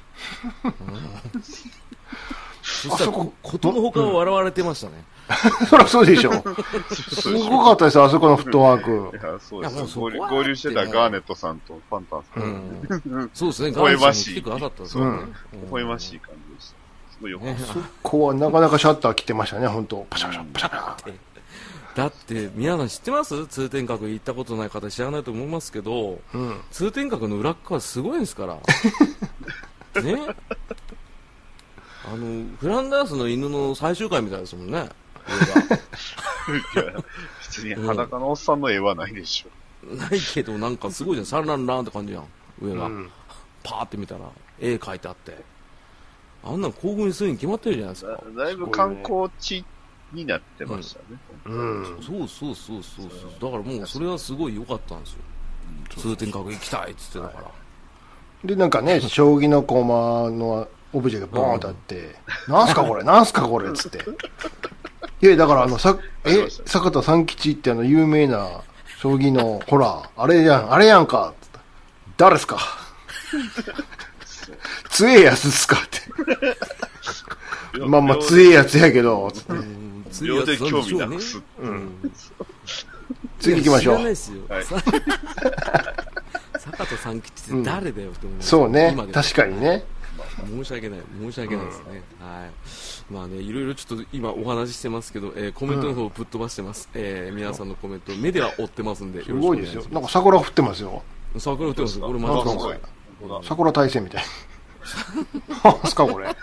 [0.64, 0.72] うん
[2.62, 5.05] そしたらあそことのほかを笑われてましたね。
[5.68, 6.33] そりゃそうでしょ。
[6.92, 9.16] すごかったですよ、あそこのフットワーク。
[9.16, 12.26] いや、そうです合流合流してたガーネットさんとパンタンさ。
[12.37, 13.31] うんん。
[13.33, 15.66] そうですね、微笑ましいガーネットさんも来てくださったんですそうよね。
[15.66, 16.35] 微笑ましい感
[17.20, 17.20] じでした。
[17.20, 17.74] すごいよかっねた。
[17.74, 21.14] ここはなかなかシャッター切ってましたね、本当パシャパシャパシャパシャ。
[21.96, 23.46] だって、皆さん知ってます？
[23.48, 26.61] 通天閣行ったことない方知らないと思いますけど、うん。
[26.70, 28.54] 通天閣の裏っ側すごいんですから。
[30.02, 30.35] ね
[32.06, 34.78] あの、フランダースの犬の最終回みたいですもんね。
[34.78, 34.83] い
[36.78, 36.94] や、
[37.40, 39.87] 別に裸のおっさんの絵はないでしょ。
[39.94, 41.26] ないけど、なんかすごいじゃん。
[41.26, 42.26] サンランランって感じやん。
[42.61, 42.87] 上が。
[42.87, 43.11] うん
[43.62, 44.20] パーって見たら、
[44.59, 45.37] 絵描いてあって。
[46.44, 48.22] あんなん興奮するに決まってるじゃないですだか。
[48.37, 49.64] だいぶ観光地
[50.12, 51.18] になってましたね。
[51.46, 51.85] うん。
[52.03, 53.53] そうそうそうそうそう。
[53.53, 55.18] だからもうそれはすごい良かったんですよ。
[55.96, 57.50] 通天閣行きたいっつってたから。
[58.44, 62.16] で、なんかね、将棋の駒のオブジェがボーンとあって、
[62.48, 63.98] なんすかこれ、なんすかこれ、つって。
[65.20, 68.62] いや、だからあの、さ、え、坂田三吉ってあの、有名な
[68.98, 71.61] 将棋の、ほら、あれやん、あれやんか、つった
[72.16, 72.59] 誰っすか？
[74.90, 77.79] 強えやつっすかって。
[77.87, 79.53] まあまあ、強えやつやけど、つって。
[79.53, 79.81] うん
[80.22, 81.40] 秒で興味なくす。
[81.61, 82.12] うん
[83.38, 83.96] 次行きましょう。
[83.96, 84.42] 知らないですよ。
[84.48, 84.76] はいさ
[86.59, 89.85] 坂田三吉って誰だよって思いますそうね確かにね。
[90.46, 92.03] 申し訳ない、申し訳ないですね。
[92.20, 93.12] はい。
[93.12, 96.88] まあね、いろいろちょっと今お話ししてますけど、えーコメントの方ぶっ飛ばしてます。
[96.94, 99.85] えー皆さんのコメント、目では追ってますんで、すごいですよ。
[99.90, 101.03] なんか桜降ってますよ。
[101.38, 101.98] 桜降ってます。
[102.00, 102.81] これ
[103.42, 104.22] 桜大戦みたい。
[104.22, 104.29] な
[104.90, 106.35] んすかこれ。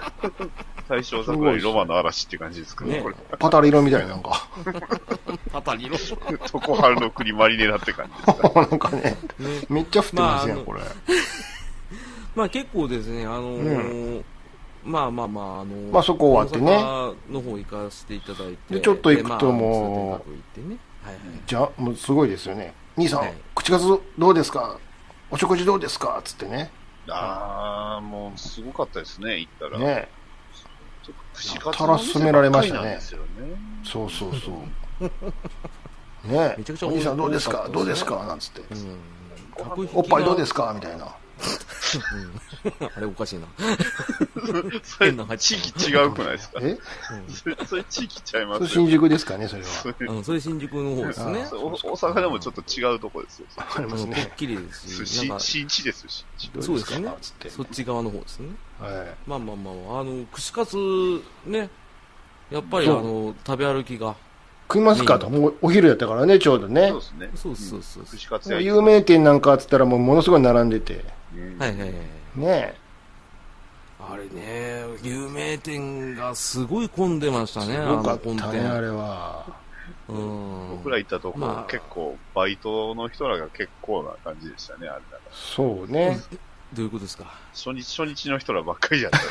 [0.88, 3.16] 大正桜にロマンの嵐って感じですかね、ねこれ。
[3.38, 4.48] パタリ色みたいな、なんか。
[5.52, 5.98] パタリロ。
[5.98, 8.62] 常春の国マリネラって感じですか。
[8.62, 9.18] なんかね、ね
[9.70, 10.82] めっちゃ降ってますやん、まあこれ。
[12.36, 14.24] まあ結構ですね、あのー
[14.86, 16.72] まあまあまあ、あのーまあそこ終わってね
[17.30, 18.76] の方行かせていただいて。
[18.76, 20.32] でちょっと行くとでもう。
[21.46, 22.74] じゃあ、もうすごいですよね。
[22.96, 24.78] 兄さん、はい口数どうですか？
[25.30, 26.22] お食事どうですか？
[26.24, 26.72] つってね。
[27.10, 29.80] あー、もうすごかったですね、行ったら。
[29.80, 30.10] ね。
[31.04, 33.00] ちょっと串カツたら進められましたね。
[33.84, 36.28] そうそうそう。
[36.28, 36.56] ね。
[36.58, 37.70] めちゃくちゃお兄さんどうです多か？
[37.70, 38.26] どうですか？
[38.26, 38.62] なんつって。
[39.94, 40.74] おっぱいどうですか？
[40.76, 41.16] みたいな。
[42.96, 43.48] あれおかしいな。
[44.84, 46.60] それ変な地域違うくないですか？
[46.62, 46.78] え？
[47.30, 48.82] それそれ地域ちゃいまそれすよ。
[48.84, 49.68] 新宿ですかねそれは。
[49.68, 51.46] それうん、それ新宿の方ですね。
[51.46, 53.46] それお大阪でもちょっと違うとこですよ。
[53.58, 54.34] ありますうんぽっね。
[54.38, 56.26] きりですし、新なんか、新地ですし。
[56.54, 57.50] どそうですよねつって。
[57.50, 58.50] そっち側の方ですね。
[58.80, 59.16] はい。
[59.30, 60.78] まあまあまあ、あの、串カツ、
[61.46, 61.70] ね、
[62.52, 64.16] やっぱりあそうの、食べ歩きが、
[64.70, 65.30] 食いますかと。
[65.30, 67.00] もうお昼やったからね、ちょうどねそう。
[67.00, 67.30] ですね。
[67.36, 68.04] そうそうそうそう。
[68.04, 71.06] 串カツ屋有名店なんかっつったらもうものすごい並んでて。
[71.36, 71.92] うんはいはいはい。
[72.40, 72.76] ね
[74.00, 78.82] あれね、有名店がすごい混んでましたね、あよかったね、あ店。
[78.82, 79.46] れは。
[80.08, 80.70] うん。
[80.78, 85.32] 僕ら行ったとこ、まあ結構、バイトの人らが結構な感じでしたね、あれだから。
[85.34, 86.20] そうね。
[86.74, 87.26] どういうことですか？
[87.54, 89.20] 初日、初日の人らばっかりやった。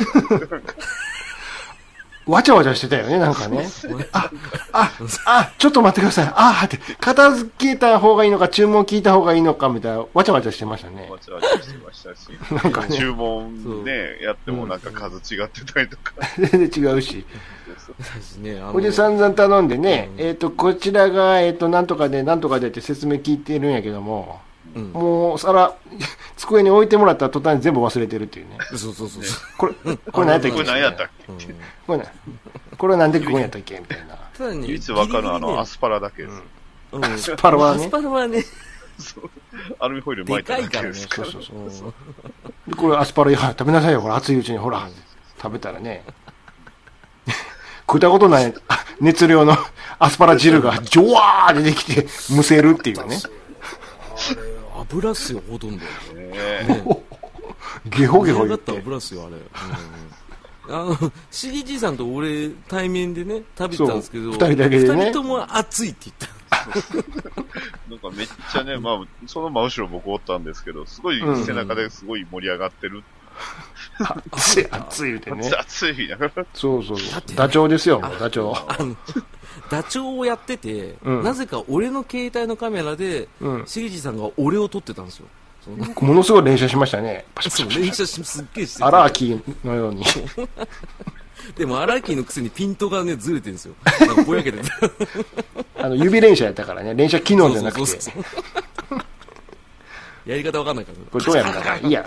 [2.27, 3.69] わちゃわちゃしてたよね、なんかね。
[4.13, 4.31] あ、
[4.73, 4.93] あ、
[5.27, 6.33] あ、ちょっと待ってください。
[6.35, 11.19] あ、って、片付けた方がいいのか、注文聞いた方がいいのか、みたいな、わちゃわちゃしてましたねわ。
[11.21, 16.15] ちゃわちゃしてましたし、 なんかね注文ね、やってもなんか数違ってたりとか。
[16.37, 17.25] 全然違うし。
[18.01, 24.41] 私ね、あのほいで散々頼んでね、うんえっ、と、こちらが、えっ、と、なんとかで、なんとかでって説明聞いてるんやけども、
[24.77, 24.93] うん。
[24.93, 25.75] もう、皿、
[26.37, 28.59] 机に置いてもらった途端に全部忘れてるっていうね。
[28.77, 29.73] そうそうそうそこれ、
[30.13, 30.53] これ何やったっけ？
[30.53, 31.33] これ何やったっう。
[31.33, 31.39] うん。
[31.87, 32.05] これな
[32.77, 33.79] これはなんでここにやったっけ？
[33.81, 34.17] みたいな。
[34.37, 36.43] ただね、け唯一わかるのはあの、アススパラだけです。
[37.01, 37.85] パスパラはね。
[37.85, 38.45] アスパラはね、
[39.81, 40.57] アルミホイル巻でいた。
[40.79, 41.09] だけです。
[41.09, 41.31] から。
[41.31, 41.61] そうそうう。
[41.61, 41.93] ん
[42.69, 44.87] で、これアスパラ、いや食べなさいよ、ほら、熱いうちに、ほら、
[45.41, 46.05] 食べたらね、
[47.89, 49.57] 食ったことないあ熱量の
[49.99, 53.19] アスパラ汁がジョワー出てきて、むせるっていうね。
[54.91, 55.77] 油っすよ、ほとんど。
[55.77, 55.83] ね
[57.87, 58.87] ゲホゲホ盛り上がった言って。
[58.87, 59.37] 油っすよ、あれ。
[59.37, 66.37] うん、あの、しぎじいさんと俺、対面でね、食べてたんですけど、二人だけでね二人とも熱いって言った。
[67.89, 73.05] なんかめっちゃね、まあ、その真後ろ僕おったんですけど、すごい背中ですごい盛り上がってる。
[74.33, 75.51] 熱い、熱い言うてね。
[75.59, 76.09] 熱い。
[76.09, 77.23] だから、そうそうそう。
[77.35, 78.97] ダチョウですよ、ダチョウ。
[79.71, 85.27] ダチョウをやってて、うんなぜか俺の携帯のカメラで、うんしげじさんが俺を撮ってたんですよ。
[86.01, 87.25] ものすごい連射しましたね。
[87.35, 90.05] パシャパシそう連射しすっげえしてて荒木のように。
[91.57, 93.75] でも荒木のくせにピントがね、ずれてるんですよ。
[94.01, 94.71] なんかぼやけてて。
[95.79, 98.01] あの、指連射やったからね、連射機能じゃなくてそう。
[98.01, 98.21] そうそ
[98.97, 99.03] う
[100.27, 100.99] やり方わかんないから。
[101.11, 102.05] これどうやるんだかいいや。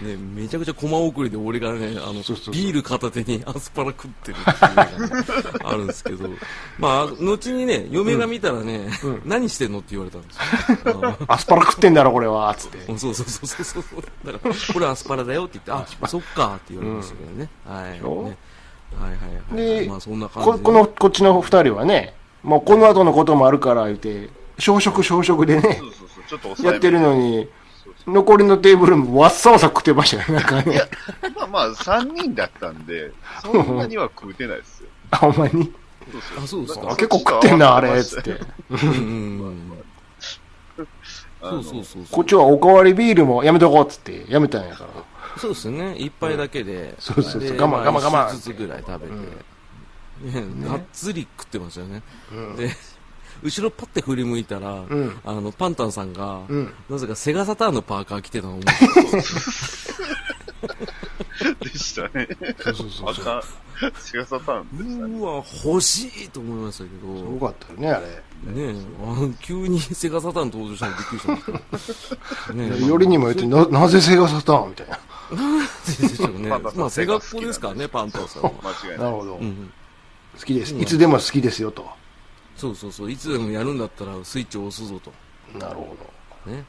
[0.00, 6.28] ね、めちゃくちゃ駒送りで俺がね、あの、そうそうそうビール片手に アスパラ食ってるっていうのがね、あるんですけど、
[6.78, 8.88] まあ、後にね、嫁が見たらね、
[9.24, 11.16] 何してんのって言われたんですよ。
[11.28, 12.78] あ アスパラ食ってんだろ、これは、つって。
[12.88, 14.02] うんそうそうそうそうそう。
[14.24, 17.48] だから、これアスパラだよって言って、あ、そっかって言われましたけどね。
[17.66, 17.98] はい。
[18.00, 18.36] そうね
[18.98, 19.80] はいはいはい。
[19.84, 27.52] で、まあそんな感じでここの、こっちの二人はね、もうこの後のこともあるから言って、小食小食でねそう、そうそう、ちょっと抑えやってるのに、そうそう
[28.08, 30.80] 残りのテーブルもわっさわさ食ってましたよね、なんかね。
[31.36, 34.88] まあまあ、3人だったんで、そんなには食うてないですよ。
[35.10, 35.72] あ、ほんまに？
[36.10, 38.30] そうあそうですかあ結構食ってんな、あれ、つって。
[38.70, 39.84] うんうんうん。
[41.40, 42.04] あのそうそうそうそう。
[42.10, 44.90] こっちはおかわりビールもやめとこうっつって、やめたんやから。
[45.38, 45.94] そうですね。
[45.96, 46.94] 一杯だけで。
[46.98, 49.14] そうそうそうで我慢まあ我慢我慢ずつぐらい食べて。
[49.14, 52.02] ねがっつり食ってましたよね。
[52.56, 52.70] で、
[53.42, 58.62] 後ろパッて振り向いたら、んあの、パンタンさんが、うんなぜかセガサターンのパーカー着てたのを思
[61.60, 62.28] でしたね。
[62.58, 63.24] そうそうそうそう。
[63.24, 63.68] あかん。
[64.02, 65.18] シガサターンでしたね。
[65.18, 68.06] うわ、欲しいと思いましたけど、すごかったよね、あれ。
[68.06, 68.12] ね
[68.56, 68.74] え、
[69.04, 71.42] あの急にセガサターン登場したのびっくりしたんで
[71.78, 72.08] す
[72.48, 72.58] けど。
[72.58, 74.98] ねえ、よりにもよって、な、なぜセガサターンみたいな。
[76.58, 76.72] ね。
[76.74, 78.50] まあ、セガっ子ですからね、パンタンさんは。
[78.62, 78.98] 間違いない。
[78.98, 79.34] なるほど。
[79.36, 79.72] うん。
[80.38, 80.74] 好きです。
[80.74, 81.88] いつでも好きですよ、と。
[82.58, 83.10] そうそうそう。
[83.10, 85.12] いつでもやるんだったらスイッチを押すぞと。
[85.58, 85.96] なるほ
[86.50, 86.64] ね。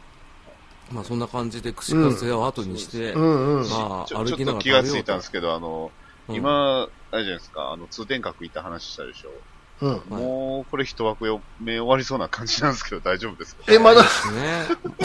[0.91, 3.19] まあ、そんな感じで串カツ屋を後にして、ど。
[3.19, 3.69] うんうん。
[3.69, 5.91] まあ、歩きながらっと気がついたんですけど、あの、
[6.27, 9.31] うん今、あれじゃないですか、あの、通天閣行った話したでしょ。
[9.81, 9.91] うん。
[9.91, 13.63] はいもう、これ一枠よ、目終わりそうな感じなんですけど、大丈夫ですか？
[13.67, 14.07] え、まだ、ね。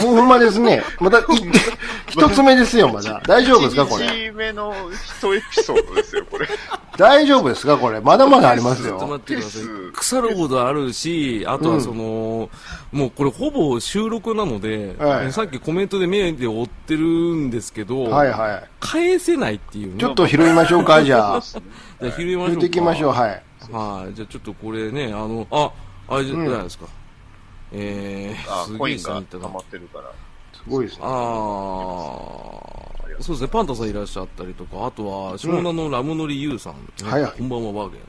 [0.03, 0.83] もうほんまですね。
[0.99, 1.23] まだ、い
[2.09, 3.21] 一つ目ですよ、まだ。
[3.25, 6.47] 大丈夫ですか、これ？1日目の一エピソードですよ、これ。
[6.97, 7.99] 大丈夫ですか、これ？
[8.01, 9.17] まだまだありますちょっと待よ。
[9.17, 9.63] ってください。
[9.93, 12.49] 腐るほどあるし、あとはその、
[12.91, 19.91] もうこれほぼ収録なので、はいさっきコメントで目で追ってるんですけど、はいは返せないっていうい。
[19.91, 19.95] ね。
[19.99, 21.41] ちょっと拾いましょうか、じゃあ。
[22.01, 22.55] じゃあ拾いましょうか。
[22.55, 23.43] 拾っていきましょう、はい。
[23.71, 24.13] はい。
[24.13, 25.71] じゃあちょっとこれね、あの、あ、
[26.07, 26.87] あれじゃうんないですか。
[27.71, 29.59] えー、あす、げえコイ溜ま。
[29.59, 30.11] ってるから。
[30.53, 31.03] すごいですね。
[31.03, 38.07] あー、そうですね、パンタさんいらっしゃったりとか、あとは、下田のラムノリユウさん、ねはいはいこんばんは、バーゲン、ね。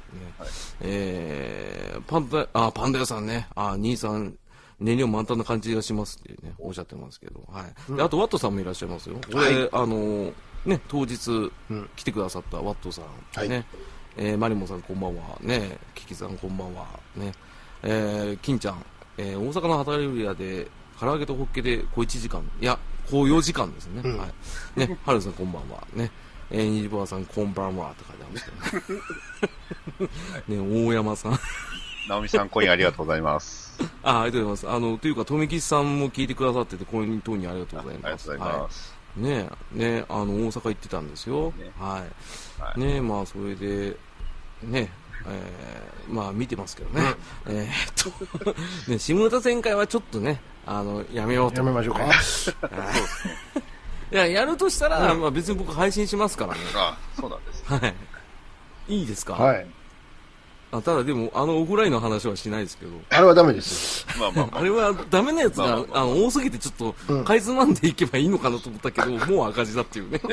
[0.81, 4.37] えー、パンダ、あ、パンダ屋さんね、あ、兄さん、
[4.79, 7.97] 燃料満タンな感じがしますっていうね、おっしゃってますけど、はい。
[7.97, 9.17] であと、ワットさんもいらっしゃいますよ。
[9.33, 10.33] これ、あの、
[10.67, 11.51] ね、当日、
[11.97, 13.03] 来てくださったワットさ
[13.43, 13.65] ん、ね、
[14.17, 17.33] えーマリモさんこんばんは、ね、キキさんこんばんは、ね、
[17.83, 18.85] えー、金ちゃん、
[19.19, 22.79] えー大阪の働き屋で、唐揚げとホッケで小1時間、いや、
[23.11, 24.03] 小4時間ですね。
[24.17, 24.27] は
[24.77, 24.81] い。
[24.81, 25.87] ね、はるさんこんばんは。
[25.95, 26.11] ね、
[26.51, 28.89] えー、にじぼわさんこんばんはって書いてあるんです
[30.49, 30.67] けどね。
[30.73, 31.39] ね、大山さん。
[32.09, 33.75] 直美さん、コインありがとうございます。
[34.03, 34.77] あ、ありがとうございます。
[34.77, 38.29] あの、というか、富吉さんも聞いてくださってて、コイン等にありがとうあございます。
[38.31, 38.97] りがとうございます。
[39.17, 39.23] はい。
[39.29, 41.53] ねねあの、大阪行ってたんですよ。
[41.59, 42.05] ねは
[42.59, 42.63] い。
[42.63, 43.97] はいねまあ、それで、
[44.63, 44.91] ね
[45.29, 47.15] えーまあ、見てますけどね。
[47.49, 48.15] えーっ
[48.45, 48.53] と、
[48.93, 51.57] ね、下田旋回はちょっとね、あの、やめようと。
[51.59, 52.05] やめましょうか。
[54.13, 56.61] いや、やるとしたら、まあ別に僕配信しますからね。
[56.77, 57.65] あ、そうなんです。
[57.67, 57.95] はい。
[58.89, 59.33] いいですか？
[59.35, 59.67] はい。
[60.71, 62.93] あただでも、あのオフラインの話はしないですけど。
[63.11, 70.21] あれはダメですまあまあまあれはダメなやつがまあまあ、あの、多すぎてちょっと、かいつまんでいけばいいのかなと思ったけど、もう赤字だっていうね。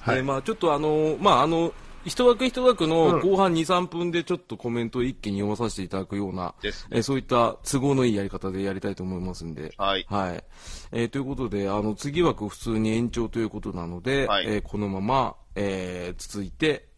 [0.00, 1.72] はいでまあちょっとあの、まああの、
[2.04, 9.74] 一枠一枠の後半2、3分でちょっとコメントを一気に読まさせていただくような、ねえーそういった都合のいいやり方でやりたいと思いますんで。
[9.76, 10.44] はいはい。
[10.92, 16.88] えーということで、あの、次枠普通に延長ということなので、はいえーこのまま、えー続いて、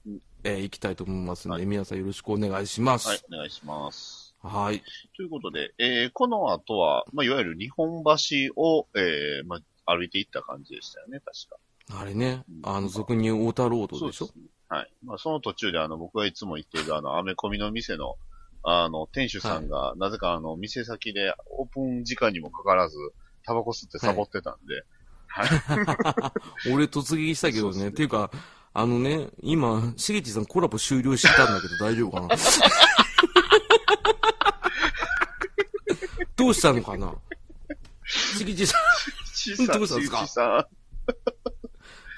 [0.45, 3.09] えーいきたいと思いますので、皆さんよろしくお願いします。
[3.09, 4.37] はい、お願いします。
[4.41, 4.83] はい。
[5.17, 8.13] ということで、えーこの後は、まあ、いわゆる日本橋
[8.55, 11.57] を、えーまあ、歩いていった感じでしたよね、確か。
[11.99, 14.27] あれね、あの、俗に言うオーターロードでしょ？
[14.27, 14.45] そうですね。
[14.69, 14.93] はい。
[15.05, 18.17] まあ、その途中で、あの、僕がいつも行っている、あの、アメコミの店の、
[18.65, 22.97] あの、店主さんが、なぜか、あの、店先で、オープン時間にもかかわらず、
[23.45, 24.85] タバコ吸ってサボってたんで、
[26.73, 27.89] 俺突撃したけどね。
[27.89, 28.31] っていうか、
[28.75, 32.29] あのね、今、しげちさんコラボ終了してたんだけど大丈夫かな？
[36.37, 37.15] どうしたのかな？
[38.07, 38.81] しげちさん、
[39.67, 40.27] どうしたんですか？
[40.27, 40.67] ちさん、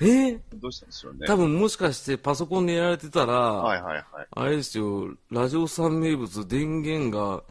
[0.00, 0.32] え？
[0.32, 1.26] ん、どうしたんでしょうね。
[1.26, 4.04] 多分もしかしてパソコンでやられてたら、はいはいはい。
[4.30, 7.42] あれですよ、ラジオさん名物電源が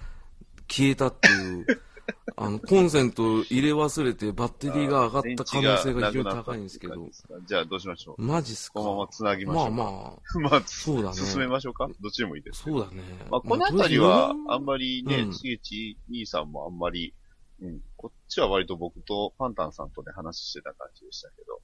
[0.70, 1.66] 消えたっていう、
[2.36, 7.10] あの、コンセント入れ忘れてバッテリーが上がった可能性が非常に高いんですけど。
[7.46, 8.22] じゃあどうしましょう。
[8.22, 8.80] マジっすか？
[8.80, 9.72] このまま繋ぎましょう。
[9.72, 11.88] まあまあ、 まあ、そうだね進めましょうか？
[12.02, 12.64] どっちでもいいです。
[12.64, 13.02] そうだね。
[13.30, 17.14] まあ、この辺りは、あんままりねう、んしげち兄さんもあんまり、
[17.62, 21.62] うん、こっちは割と僕とパンタンさんとで話してた感じでしたけど、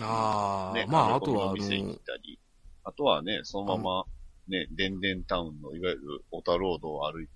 [0.00, 1.64] ああ、ね、まあ、あとは、あの、
[2.84, 4.04] あとはね、そのまま、
[4.48, 6.00] ね、デンデンタウンのいわゆる
[6.30, 7.32] オタロードを歩いて、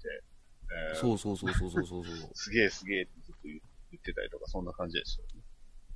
[0.92, 5.42] えーそうそうそうそうそうそうそ すげえすげえってずっと言言ってたりとか、そんな感じですよね。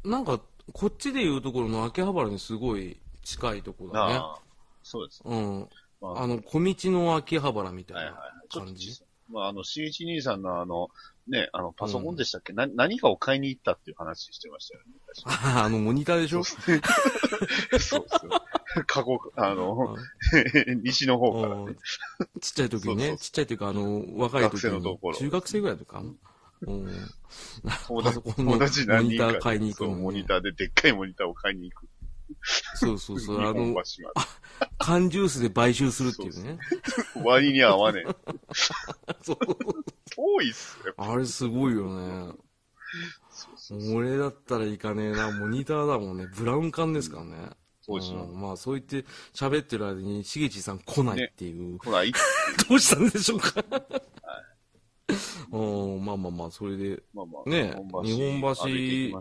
[0.05, 0.11] う。
[0.11, 0.41] なんか、
[0.73, 4.15] こっちでいうところの秋葉原にすごい近いとこだね。
[4.15, 4.39] ああ、
[4.83, 5.37] そうですね。
[5.37, 5.69] うん。
[6.01, 8.49] まああの、小道の秋葉原みたいなはいはいはい。
[8.49, 8.91] ちょっと感じ？
[8.91, 10.89] 小さいまあ、あの、しげち兄さんのあの、
[11.29, 14.93] ね、あの、パソコンでしたっけ、な何かを買いに行ったっていう話してましたよね。
[15.23, 15.23] 確
[15.55, 16.45] か あの、モニターでしょ？
[16.45, 16.67] そう
[17.71, 18.07] ですよ。
[18.87, 19.97] 過去、あの、
[20.83, 21.63] 西の方からね。
[21.63, 21.77] うん
[22.41, 26.13] ちっちゃい時にね、ちっちゃい時あの、若い時学生のところに、中学生ぐらいの時かな？
[26.63, 27.11] うん。
[27.87, 28.03] 友
[28.59, 31.89] 達何人かでモニター買いに行くモニターででっかいモニターを買いに行く。
[32.75, 33.75] そうそうそう、あの、
[34.79, 36.59] 缶ジュースで買収するっていうね。
[37.15, 37.23] で。
[37.25, 38.15] 割に合わねえ。
[39.23, 39.39] そう。
[40.11, 40.95] 遠いっすよ。
[40.97, 41.87] あれすごいよ
[42.29, 42.33] ね。
[43.31, 45.31] そうそうそう俺だったら行かねえな。
[45.31, 46.27] モニターだもんね。
[46.35, 47.51] ブラウン管ですからね。
[47.89, 51.79] そうですよんまあそう言って喋ってる間に、しげちさん来ないっていう。
[51.79, 52.13] ほら、い
[52.69, 53.65] どうしたんでしょうか。
[55.51, 59.13] うん、まあまあまあ、それで、まあまあ、ね日本橋ね。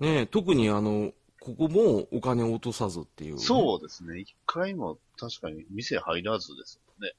[0.00, 1.12] ね特にあの、
[1.44, 4.20] ここもお金を落とさずっていう、そうですね。
[4.20, 7.12] 一回も確かに店入らずですもんね。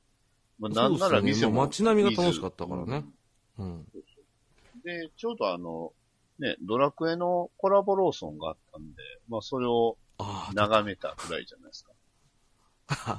[0.60, 3.04] まあ、なんなら店も、まあ街並みが楽しかったからね
[3.60, 3.86] うんうん。
[4.86, 5.92] で、ちょうどあの、
[6.40, 11.92] ね、ドラクエのコラボローソンがあったんで、まあそれをああ、眺めたくらいじゃないですか。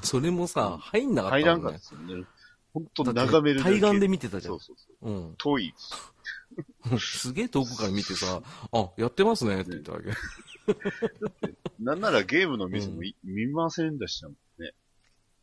[0.03, 1.63] それもさ、入んなかった入らん。
[1.63, 2.25] かったですよね。
[2.73, 3.79] 本当眺めるだけ。
[3.79, 4.61] 対岸で見てたじゃんそう。
[4.61, 5.11] そうそう。
[5.11, 5.35] うん。
[5.37, 5.75] 遠い。
[6.99, 10.11] すげえ遠くから見てさ、あ、やってますねって言ったわけ。
[11.79, 14.73] なんならゲームの店もい、見ませんでしたもんね。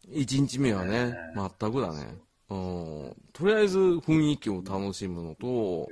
[0.10, 2.18] 一日目はね、全くだね。
[2.50, 3.16] うん。
[3.34, 5.88] とりあえず雰囲気を楽しむのと。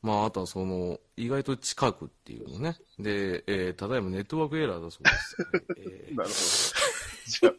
[0.00, 2.76] まあ、あとはその、意外と近くっていうのね。
[2.98, 5.36] で、えー、ただいまネットワークエラーだそうです。
[5.76, 6.34] えなるほ
[7.48, 7.54] ど。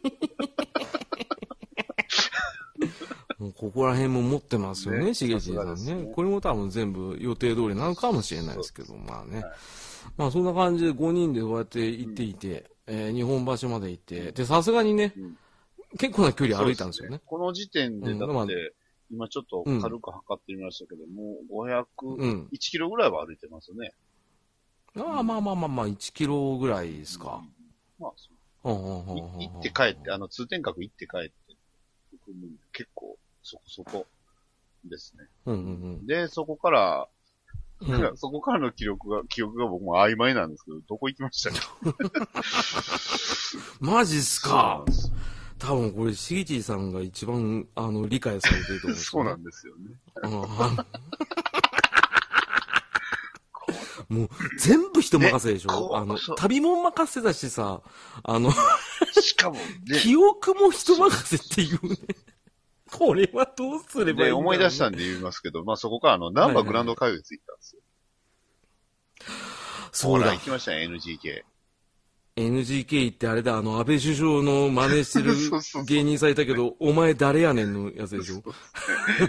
[3.44, 6.02] もうここら辺も持ってますよね、ねしげちさんさすがですね。
[6.02, 9.40] ねこれも多分全部予定通りなのかもしれないですけど、まあね。
[9.40, 9.52] はい
[10.16, 15.36] まあそんな感じで5人でこうやって行っていて、えー日本橋まで行って、で、さすがにね、うん。
[15.98, 17.20] 結構な距あ、離歩いたんですよね。
[17.26, 18.74] この時点で、だって、
[19.10, 23.92] 今ちょっと軽く測ってみましたけど、もう500、うん1キロぐらいは歩いてますね。
[24.96, 27.42] ああ、まあまあまあまあ、1キロぐらいですか。
[27.98, 28.12] まあ、
[28.64, 28.70] う。
[28.70, 31.34] んう行って帰って、あの、通天閣行って帰って、
[32.72, 34.06] 結構、そこそこ
[34.84, 35.26] ですね。
[35.46, 35.58] うんう
[35.96, 36.06] ん。
[36.06, 37.08] で、そこから、
[37.82, 38.02] うん。
[38.02, 38.16] うん。
[38.16, 41.50] そこからの記録が、記憶が僕も曖昧なんですけど、どこ行きました？
[41.52, 41.58] か
[43.80, 44.84] マジっすか？
[45.58, 49.90] 多分これ、しげちさんが一番、あの、理解されてると思うんです そうなよ、んですよね。
[50.22, 50.30] うん。
[54.18, 55.96] もう、全部人任せでしょ？
[55.96, 57.80] あの旅も任せだしさ、
[58.24, 58.50] あの、
[59.20, 59.62] しかもね、
[60.02, 61.96] 記憶も人任せっていうね。
[62.98, 67.82] これはどうすればいいんだで、ろう、思い出したんで言いますけど、まあそこからあの、ナンバーグランド花月行ったんですよ。
[69.92, 70.38] そうだ行。
[70.38, 71.42] きましたね、NGK。
[72.36, 75.34] NGK ってあれだ、あの、安倍首相の真似してる
[75.86, 78.42] 芸人さんいたけど、お前誰やねんのやつでしょ？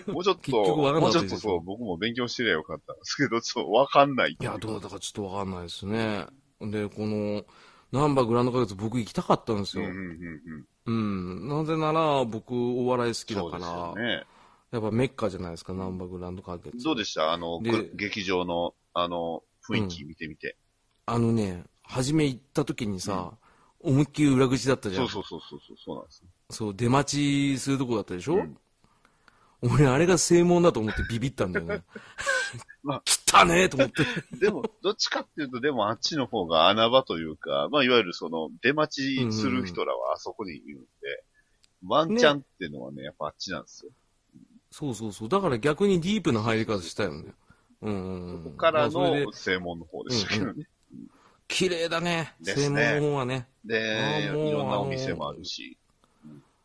[0.08, 4.38] もうちょっ結と、もうちょっとそう、僕も勉強してりゃよかったんですけど、ちょっとわかんない。
[4.40, 6.26] いや、どうだかちょっとわかんないですね。
[6.62, 7.46] で、この、
[7.92, 9.84] ナンバーグランド花月僕行きたかったんですよ。
[9.84, 11.48] うんうんうんうん。
[11.50, 13.40] なぜなら、僕、お笑い好きうん。
[13.42, 14.26] そうですだから、よね。
[14.72, 16.84] やっぱメッカじゃないですか、ナンバーグランド花月。
[16.84, 17.34] どうでした？
[17.34, 17.60] あの、
[17.94, 20.58] 劇場の、あの、雰囲気見てみて。
[21.06, 23.34] あのね、初め行った時にさ、
[23.82, 25.10] 思いっきり裏口だったじゃん。
[25.10, 26.24] そうそうそうそう、そうなんです。
[26.50, 28.58] そう、出待ちするとこだったでしょ、うん
[29.64, 31.84] 俺、あれが正門だと思ってビビったんだよね。
[32.84, 34.04] まあ来たねと思って。
[34.38, 40.88] でも、どっちかっていうと、でもあっちの方が穴場というか、まあ、いわゆるその、出待ちする人らはあそこにいるんで、
[41.86, 43.92] ワンチャンっていうのはね、やっぱあっちなんですよ。
[44.72, 45.30] そうそうそう。
[45.30, 47.34] だから逆にディープな入り方したよね。
[47.82, 48.44] うんうんうん。
[48.44, 50.68] ここからの正門の方でしたけどね。
[51.48, 52.34] 綺麗だね。
[52.40, 53.48] ですね正門の方はね。
[53.66, 55.78] で、いろんなお店もあるし。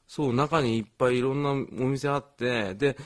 [0.06, 2.96] そう、中にいっぱいいろんなお店あって、で、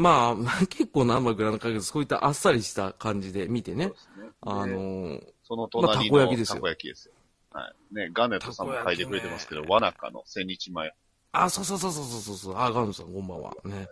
[0.00, 0.36] まあ、
[0.68, 3.92] 結構ナンバーグランド花月、そういったあっさりした感じで見てねね。
[4.40, 7.14] あでのーその隣まあたのこ焼きですよたこ焼きですよ。
[7.52, 7.94] はい。
[7.94, 10.94] ね、ガネットさんも書いてくれてますけど、わなかの千日前。
[11.32, 12.54] あ、そうそうそうそうそうそう。
[12.56, 13.52] あ、ガンドさん、こんばんは。
[13.64, 13.88] ね。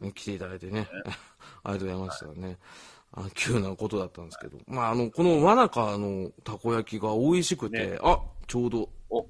[0.00, 0.88] ね来ていただいてね。
[1.64, 2.58] ありがとうございましたね。
[3.14, 4.58] あ急なことだったんですけど。
[4.68, 9.26] まあ、あの、このわなかのたこ焼きが美味しくて、ねあ、ちょうど、お、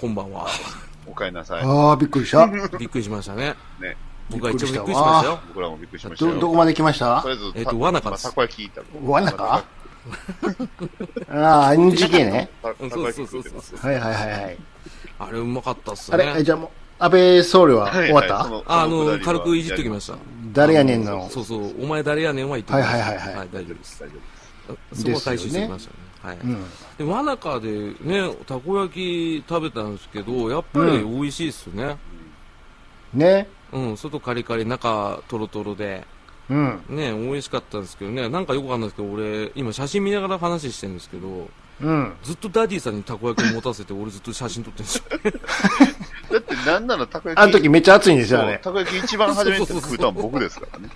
[0.00, 0.48] こんばんは。
[1.06, 1.62] お帰りなさい。
[1.62, 2.46] ああ、びっくりした。
[2.46, 3.54] びっくりしましたね。
[3.78, 3.96] ね。
[4.32, 5.40] 僕は一番びっくりびっくりしましよ。
[5.48, 6.34] 僕らもびっくりしましたよ。
[6.34, 7.22] ど、どこまで来ました？
[7.22, 9.64] とりあえず、えっとたわなかですまあたこ焼き食べわなか
[11.30, 12.48] ああ、 NGK ね。
[12.62, 13.76] たたこ焼き食ってます。
[13.76, 14.58] はいはいはいはい。
[15.18, 16.42] あれうまかったっすあれ。
[16.42, 20.16] じゃあもう、安倍総理ははい終わった、はあの、軽くいじっときました。
[20.52, 21.28] 誰やねんの。
[21.30, 24.00] そうそう、お前誰やねんは言ってはいはいはいはいはい、大丈夫です。
[24.02, 24.14] 大丈
[24.68, 25.02] 夫です。
[25.02, 25.96] そこは回収してきましたね。
[26.22, 26.38] はい。
[26.38, 26.64] うん。
[26.98, 27.68] で、わなかで
[28.00, 31.96] ね、たこ焼き食べたんですけど、やっぱり美味しいっすね。
[33.14, 33.48] ね。
[33.72, 36.04] うん、外カリカリ、中トロトロで。
[36.50, 36.82] うん。
[36.88, 41.48] ね、美味しかったんですけどね、なんかよくわかんないですけど、俺、今写真見ながら話してるんですけど、
[41.80, 42.12] うん。
[42.22, 45.04] ずっとダディさんにたこ焼きを持たせて、俺ずっと写真撮ってるんですよ。
[46.32, 47.42] だってなんならたこ焼き。
[47.42, 48.60] あの時めっちゃ熱いんですよ、あれ。
[48.62, 50.90] そうたこ焼き一番初めに食うたのは僕ですからね。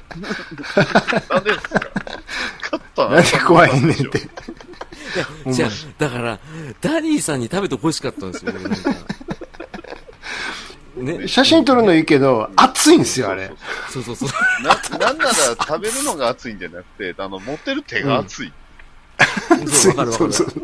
[1.31, 1.81] なんでですか？
[2.63, 4.21] 勝ったなんで怖いねんって。
[5.53, 6.39] じゃあ、だから、
[6.81, 8.91] ダディさんに食べて欲しかったんですよ、俺なんか。
[10.97, 13.53] ね、写真撮るのいいけど、熱いんですよ、あれ。
[13.91, 14.29] そうそうそう。
[14.63, 18.53] な、なんなら食べるのが熱いんじゃなくて、あの、持ってる手が熱い。
[19.69, 20.51] そう、わかるわかるそう。
[20.51, 20.63] そう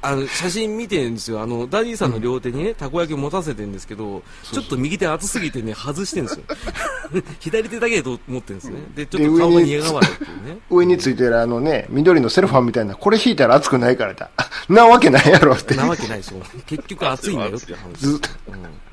[0.00, 1.40] あの、写真見てるんですよ。
[1.40, 6.44] あの、ダディさんの両手にね、たこ焼きを持たせてるんですけど、ちょっと右手熱すぎてね、外してるんですよ。
[7.40, 8.76] 左手だけでと持ってるんですね。
[8.94, 10.58] で、ちょっと顔が苦笑いっていうね。
[10.70, 14.30] 上についてるあのね、緑のセロファンみたいな、これ引いたら熱くないからだ。
[14.70, 15.74] なわけないやろって。
[15.74, 16.42] なわけないでしょ。
[16.66, 17.98] 結局熱いんだよっていう話。
[17.98, 18.30] ずっと。
[18.52, 18.87] うん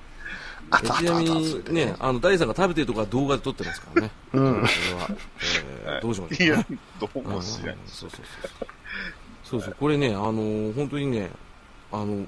[0.83, 4.11] ちなみにね、あの、ダディさんが食べてるとこは動画で撮ってますからね。
[4.33, 4.67] うんこれは、
[5.85, 6.67] えーどうしましょいうやか。、
[6.99, 7.77] どうもしない。
[7.87, 8.67] そうそうそう。
[9.43, 11.29] そうそう、これね、あのー本当にね、
[11.91, 12.25] あの、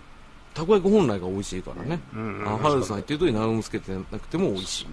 [0.53, 1.99] たこ焼き本来が美味しいからね。
[2.13, 4.91] うんうんあのハルさん言ってる通り何もつけてなくても美味しいと。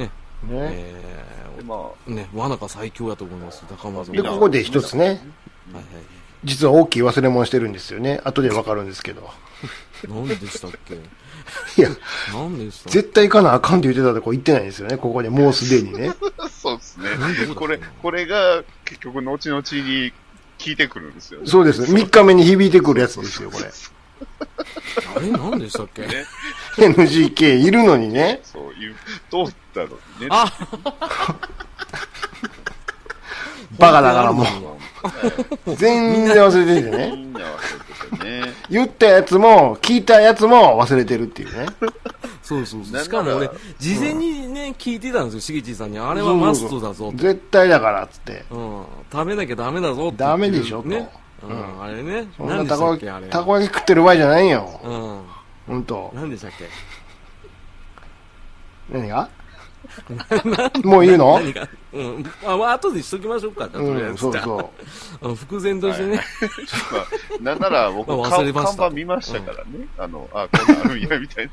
[0.00, 0.04] ね。
[0.06, 0.10] ね。
[0.52, 1.24] え
[1.58, 3.64] でまあ、ー、ね、わなか最強やと思います。
[3.68, 5.24] 高松で、ここで一つね、はいはい。
[6.44, 8.20] 実は大きい忘れ物してるんですよね。
[8.24, 9.30] 後でわかるんですけど。
[10.08, 10.98] 何でしたっけ
[11.76, 11.88] いや、
[12.32, 14.96] 何でした絶対行かなあかんって言ってたとこ行ってないんですよね。
[14.96, 16.12] ここでもうすでにね。
[16.50, 20.12] そうですねなんでどこれ、これが結局後々に
[20.62, 21.46] 効いてくるんですよね。
[21.46, 21.82] そうです。
[21.82, 23.66] 3日目に響いてくるやつですよ、これ。
[25.16, 25.30] あれ？
[25.30, 26.02] 何でしたっけ？
[26.08, 26.24] ね
[26.78, 28.40] NGK いるのにね。
[28.44, 28.94] そういう、
[29.30, 29.92] 通ったのに
[30.22, 30.28] ね。
[30.30, 30.50] あ
[33.78, 34.46] バカだからもう。
[35.76, 37.10] 全然忘れててみね。
[37.10, 38.52] んな忘れててね。
[38.70, 41.66] 言ったやつも、聞いたやつも忘れてるっていうね。
[42.42, 43.02] そうそうそう。
[43.02, 45.98] しかも俺、事前にね、聞いてたんですよ、しげちさんに。
[45.98, 47.16] あれはマストだぞと。
[47.16, 48.44] 絶対だから、つって。
[48.50, 48.84] うん。
[49.12, 50.18] 食べなきゃダメだぞって。
[50.18, 51.08] ダメでしょとね。
[51.42, 52.26] うん、あれね。
[52.36, 53.26] そん何なたこ焼でしたっけ、あれ。
[53.28, 54.80] き、たこ焼き食ってる場合じゃないよ。
[54.84, 55.20] うん。
[55.66, 56.10] ほんと。
[56.14, 56.68] 何でしたっけ？
[58.90, 59.28] 何が？
[60.84, 61.38] もう言うの？
[61.38, 61.68] 何が？
[61.92, 62.24] うん。
[62.44, 64.18] あ、まあ、後でしときましょうか、とりあうん、えず。
[64.18, 64.70] そうそ
[65.22, 66.16] あの、 伏線としてね。
[66.16, 66.22] ま
[67.00, 69.88] あ、なんなら僕、 まあ看忘れました看板見ましたからね。
[69.98, 71.52] あの、あ、こんなんあるんや、みたいな。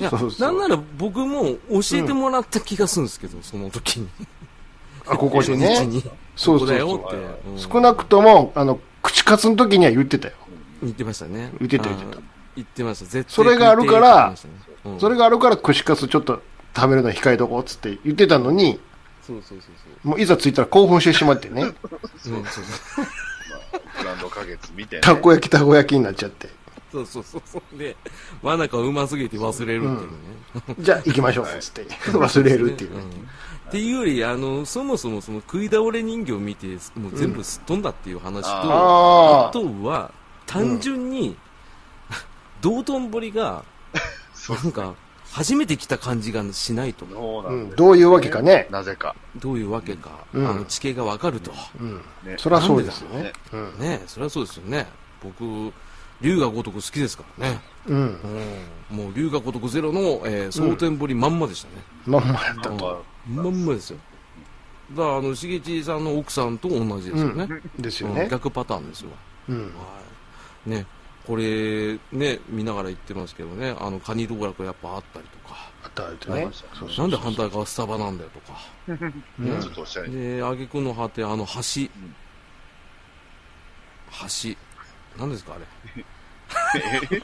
[0.00, 4.06] いやそうそうなんなら僕も教えてもらった気がするんですけど、その時に。
[4.06, 4.08] う。
[5.08, 5.86] あ、ここ でね。
[5.86, 6.02] に。
[6.34, 7.00] そうそうそう
[7.72, 10.34] 少なくとも、あの、口数の時には言ってたよ。
[10.82, 11.52] 言ってましたね。
[11.58, 12.20] 言ってた言ってたあ
[12.56, 13.04] 言ってました。
[13.04, 14.34] 絶対それがあるから
[14.98, 16.42] それがあるから串カツちょっと
[16.76, 18.78] 食べるの控えとこうっつって言ってたのに、
[19.26, 19.66] そうそうそ
[20.04, 21.62] うもういざ着いたら興奮してしまってね。
[22.22, 22.34] そう。
[22.34, 23.04] うん、そうそう。
[23.98, 26.48] グランド花月みたいな、たこ焼きたこ焼きになっちゃって。
[26.92, 27.78] そうそうそうそう。
[27.78, 27.96] で、
[28.42, 30.76] わなかうますぎて忘れるっていうね。
[30.78, 31.84] じゃあ行きましょうっつって。
[32.12, 33.02] 忘れるっていうね。
[33.02, 33.08] ん
[33.68, 39.50] っていうより、あの、そもそもその食い倒れ人形を見て、もう全部すっ飛んだっていう話と、あああ。
[39.50, 40.12] とは、
[40.46, 41.36] 単純に、
[42.60, 43.64] 道頓堀が、
[44.62, 44.94] なんか、
[45.36, 47.04] 初めて来た感じがしないと。
[47.04, 48.68] うん、そうなんですどういうわけかね。
[48.70, 49.14] なぜか。
[49.36, 51.52] どういうわけか、うんあの地形がわかると。
[51.78, 51.96] うん。
[52.24, 52.36] ね。
[52.38, 53.32] そりゃそうですよねね。
[53.52, 53.78] うん。
[53.78, 54.86] ねそれはそうですよね。
[55.22, 55.44] 僕、
[56.22, 57.60] 龍が如く好きですからね。
[57.86, 58.18] うん。
[58.90, 61.82] うん、もう龍が如くゼロの、えー、蒼天堀まんまでしたね。
[62.06, 63.04] まんまやったまあと。
[63.28, 63.98] ままんまですよ。
[64.92, 67.46] だから、あの、しげちさんの奥さんと同じですよね。
[67.76, 68.26] うんですよね。
[68.30, 69.10] 逆パターンですよ。
[69.50, 69.64] うん。
[69.64, 69.66] は
[70.66, 70.70] い。
[70.70, 70.86] ね、
[71.26, 76.48] これ、ね、見ながら言ってますけどね、あの、カニ道楽やっぱあったりとか、あったあるとね？
[76.72, 78.58] そうそうなんで反対側スタバなんだよとか、
[79.40, 79.56] うん。
[79.58, 80.12] あ、ちょっとおっしゃる。
[80.36, 81.52] で、挙句の果て、あの、橋、
[84.52, 84.56] 橋、
[85.18, 85.66] 何ですか、あれ？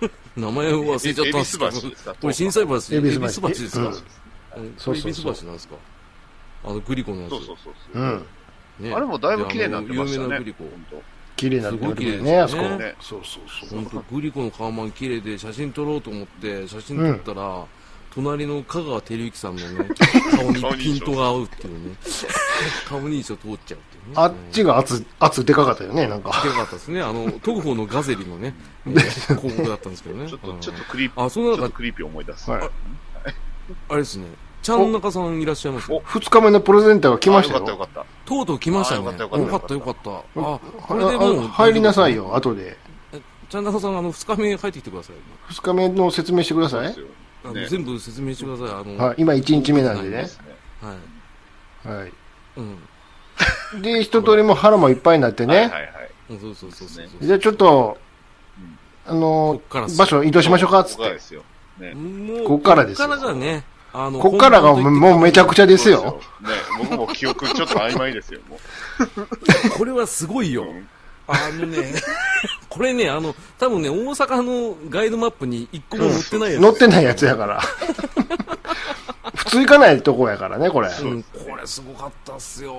[0.36, 3.00] 名前を忘れちゃったんですこれ震災橋、恵比寿橋。
[3.00, 3.92] 恵比寿橋ですか、
[4.90, 5.76] 恵比寿橋なんですか？
[6.64, 7.30] あの、グリコのやつ。
[7.30, 8.02] そうそうそうそう。
[8.02, 8.06] う。
[8.06, 8.26] ん。
[8.80, 10.22] ねあれもだいぶ綺麗になってましたね。
[10.24, 10.64] 有名なグリコ。
[10.64, 11.02] 本
[11.36, 12.62] 綺麗になってるすごい綺麗ですね、あそこ。
[12.62, 12.78] ね。
[12.78, 13.80] ねそうそうそう。
[13.80, 17.64] 本当グリコの顔マン綺麗で写真撮ろうと思って写真撮ったら、
[18.14, 19.88] 隣の香川照之さんのね
[20.36, 21.96] 顔にピントが合うっていうね。
[22.86, 24.12] 顔認証通っちゃうっていうね。
[24.16, 26.30] あっちが圧、圧でかかったよね、なんか。
[26.42, 27.00] でかかったですね。
[27.00, 28.54] あの当方のガゼリのね、
[28.86, 30.26] え ー広告だったんですけどね。
[30.30, 32.50] 当ちょっと、うんちょっとクリーピー、あその中ちょっとクリーピー思い出す。
[32.50, 32.70] はい
[33.88, 34.26] あれですね
[34.62, 37.84] ちゃん中さんいらっしゃいますね二日目のプレゼンターが来ましたあよかったよよ。
[37.96, 42.76] かっとうとう来ましたねあよかったよかったよかったよかったあこあれでもうあ入りなさいよ、後で。
[43.48, 45.16] ちゃん中さんあの2日目入ってきてください
[45.48, 46.94] 二日目の説明してくださいね
[47.68, 50.26] 全部説明してくださいあのはい、今一日目なんでねで。
[50.26, 50.44] すね。
[50.80, 52.12] はいはい。
[52.56, 52.78] うん
[53.82, 55.56] で、一通りもう腹もいっぱいになってね。
[55.56, 55.90] はいはいはい。
[56.28, 57.26] そうそうそうそうそう。
[57.26, 57.98] じゃあちょっと、
[59.06, 61.02] あの場所移動しましょうか、つって。
[61.02, 61.42] ここからですよ。
[61.78, 61.94] ね。
[61.94, 66.20] もうこっからですよこっからがね、あの、こっからがもうもうめちゃくちゃですよ。
[66.40, 68.58] ね、僕も記憶ちょっと曖昧ですよ、も
[69.76, 70.66] これはすごいよ。
[71.28, 71.94] あのね、
[72.68, 76.62] これね、あの、多分ね、大阪のガイドマップに一個も載ってないやつ。
[76.62, 77.60] 乗ってないやつやから。
[79.34, 80.88] 普通行かないとこやからね、これ。
[80.88, 82.72] うん、これすごかったっすよ。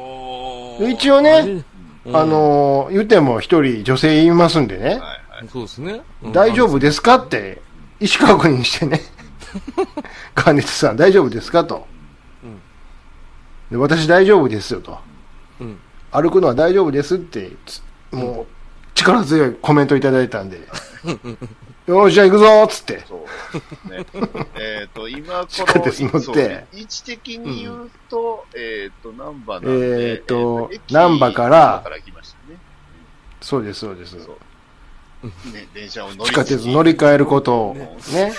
[0.82, 1.64] 一応ね
[2.06, 4.88] うんあのー、言っても一人女性いますんでねう。。
[4.88, 5.48] はいはい。
[5.52, 6.02] そうですね。
[6.24, 7.62] うん大丈夫ですかって、
[8.02, 9.02] 意思確認してね。
[10.36, 11.88] 関熱さん、大丈夫ですかと。
[13.74, 15.00] で私大丈夫ですよと。
[15.60, 15.80] うん。
[16.12, 17.82] 歩くのは大丈夫ですって、つ
[18.12, 18.46] もう、
[18.94, 20.62] 力強いコメントいただいたんで。
[21.88, 23.04] よし、じゃあ行くぞーっつって。
[23.08, 23.26] そ
[23.86, 23.90] う。
[23.90, 24.06] ね。
[24.56, 31.84] えっと、今、こ地下鉄乗っての、位置的に言うと、えっと、難波なんで、えーと駅難波から。
[33.42, 34.16] そうです、そうです。
[34.16, 38.34] ね、電車を乗り地下鉄乗り換えることを、ね。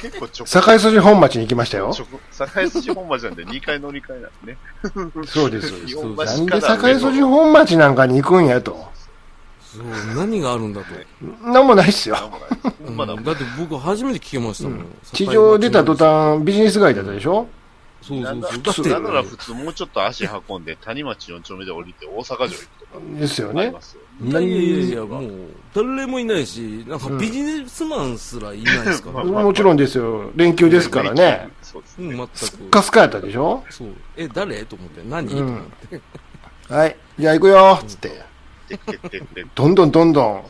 [0.00, 1.88] 結構直堺筋本町に行きましたよ。
[1.90, 4.58] 直堺筋本町なんで2回乗り換えなんでね。
[5.26, 6.36] そうです、そうです。
[6.36, 8.88] なんで堺筋本町なんかに行くんやと。
[9.60, 9.84] そう、
[10.16, 10.86] 何があるんだと。
[11.50, 12.16] なんもないっすよ。
[12.16, 14.86] だって僕初めて聞きましたもん。
[15.12, 17.46] 地上出た途端、ビジネス街だったでしょ？
[18.00, 18.50] そうそうそう。
[18.52, 23.82] だだって、なんなら普通もうちょっと足運んで谷町4丁目で降りて大阪城行くとかですよねありま。
[23.82, 24.00] すよ。
[24.20, 25.30] いやいやいやいや、もう、
[25.74, 29.22] 誰もいないし、なんかビジネスマンすらいないですから。
[29.22, 30.30] うんもちろんですよ。
[30.34, 31.48] 連休ですからね。。
[31.62, 32.28] そうですうん、ね。
[32.34, 32.70] 全く。
[32.70, 33.64] カスカやったでしょ？
[33.70, 33.88] そう。
[34.16, 34.64] え、誰？
[34.64, 35.02] と思って。
[35.08, 36.00] 何、うんと思って。
[36.74, 36.96] はい。
[37.18, 38.08] じゃあ行くよつって。
[38.68, 40.44] てってどんどんどんどん。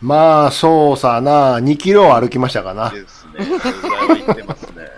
[0.00, 2.90] まあ、そうさな、2キロ歩きましたかな。
[2.90, 3.46] ですね。
[3.46, 4.82] 行ってますね。
[4.82, 4.90] ね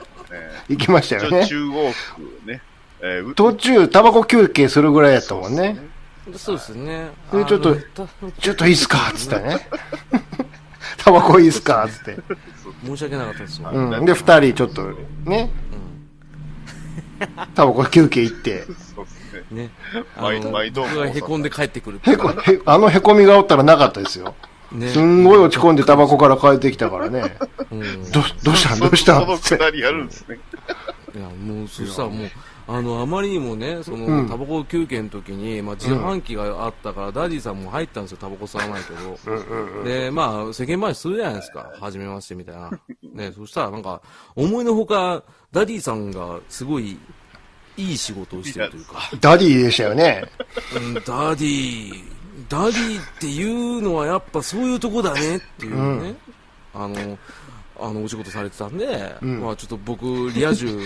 [0.69, 1.47] 行きましたよね。
[1.47, 2.63] 中央区ね。
[3.01, 5.88] えーう途中、タバコ休憩するぐらいやったもんね。
[6.37, 7.11] そうですね。
[7.33, 7.77] でちょっと
[8.41, 9.13] ちょっといいっすか？
[9.15, 9.69] つってね。
[10.99, 11.89] タバコいいっすか？
[11.89, 12.19] つって。
[12.85, 13.71] 申し訳なかったですよ。
[13.73, 14.05] うん。
[14.05, 14.93] で、二人ちょっと、
[15.25, 15.51] ね。
[17.55, 18.65] タバコ休憩行って。
[18.95, 19.63] そうですね。
[19.65, 19.71] ね。
[20.21, 24.35] 毎度毎度僕が凹んで帰ってくるへこ、へ、あの凹みがおったらなかったですよ。
[24.71, 24.89] ね。
[24.89, 27.37] すんごい落ち込んでタバコから帰ってきたからね。
[27.71, 28.11] うん。
[28.13, 28.77] ど、どうした？
[28.77, 29.19] んどうした？
[29.19, 29.57] んそのつって。
[29.57, 30.39] くだりやるんですね。
[31.15, 32.31] いや、もう、そしたらもう、
[32.71, 34.29] あの、あまりにもね、その、うん。
[34.29, 39.85] タバコ休憩の時に、まあ、自販機があったから、ダディさんも入ったんですよ、タバコ吸わないけど。
[39.85, 41.73] で、まあ、世間話するじゃないですか。
[41.81, 42.71] はじめまして、みたいな。
[43.15, 44.03] ね、そしたらなんか、
[44.37, 46.99] 思いのほか、ダディさんがすごい、
[47.79, 50.25] いい仕事をしてるというか、ダディでしたよね。
[50.77, 52.05] うん、ダディ、
[52.51, 56.15] ダディっていうのはやっぱそういうとこだねっていうね、
[56.75, 57.19] あの、
[57.81, 58.87] あの、お仕事されてたんで、
[59.23, 60.05] んまあちょっと僕、
[60.35, 60.81] リア充の、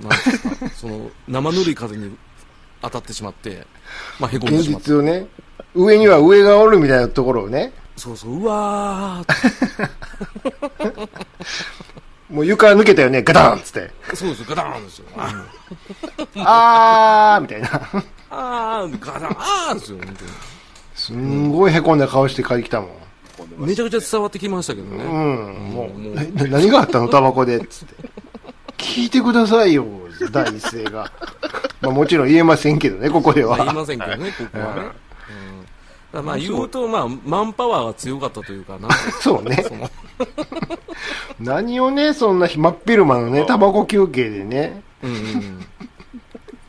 [0.00, 2.16] なんですか、その、生ぬるい風に
[2.82, 3.66] 当たってしまって、
[4.18, 4.88] まあ、へこんで現しまって。
[4.90, 5.26] 実をね。
[5.74, 7.72] 上には上がおるみたいなところをね。
[7.96, 9.88] そうそう、うわー
[12.30, 13.22] もう床抜けたよね。
[13.22, 13.90] ガタンっつって。
[14.14, 15.06] そうですよ、ガタンですよ。
[16.36, 17.68] あーみたいな。
[18.30, 20.30] あー、ガタン、あーですよ、本当に。
[20.94, 22.90] すんごい凹んだ顔して帰ってきたもん。
[23.56, 25.04] めちゃくちゃ伝わってきましたけどね。
[25.04, 25.10] うん。
[25.72, 26.22] もう、もうな
[26.58, 27.08] 何があったの？
[27.08, 27.60] タバコで。
[27.66, 28.08] つって。
[28.76, 29.84] 聞いてくださいよ。
[30.30, 31.10] 第一声が。
[31.80, 33.74] まあもちろん言えませんけどね、ここでまあ、言いは。
[33.74, 34.80] ませんけどね、ここはね。
[34.80, 34.92] うん
[36.10, 38.88] まあ言うと、まあ、マンパワーが強かったというか、な
[39.20, 39.62] そうね
[41.38, 44.82] 何をね、そんな真っ昼間のね、タバコ休憩でね。
[45.02, 45.66] うんうんうん。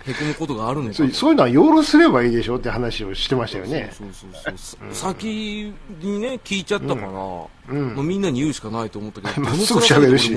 [0.09, 3.91] へこむことがあるのかそうそういうのは夜すればいいでしょって話をしてましたよね。
[3.93, 4.95] そうそうそうそう。
[4.95, 7.49] 先にね、聞いちゃったから、うん
[7.95, 10.35] もうみんなに言うしかないと思ったけど、 まっすぐ喋るし。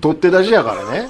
[0.00, 1.08] 取って出しやからね。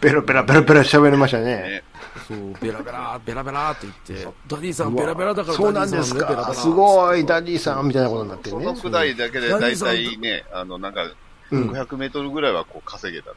[0.00, 1.44] ペラペラペラペラ喋りましたね。
[1.44, 1.82] ね
[2.28, 6.20] そう、ベラベラ、ベラベラって言って、ダディさんベラベラだからそうなんですか。
[6.20, 8.74] ねベラベラすごい、ダディさんみたいなことになってねその。
[8.74, 11.14] くだりだけで大体ね、あの、なんか、うん
[11.50, 13.30] 500メートルぐらいはこう稼げた。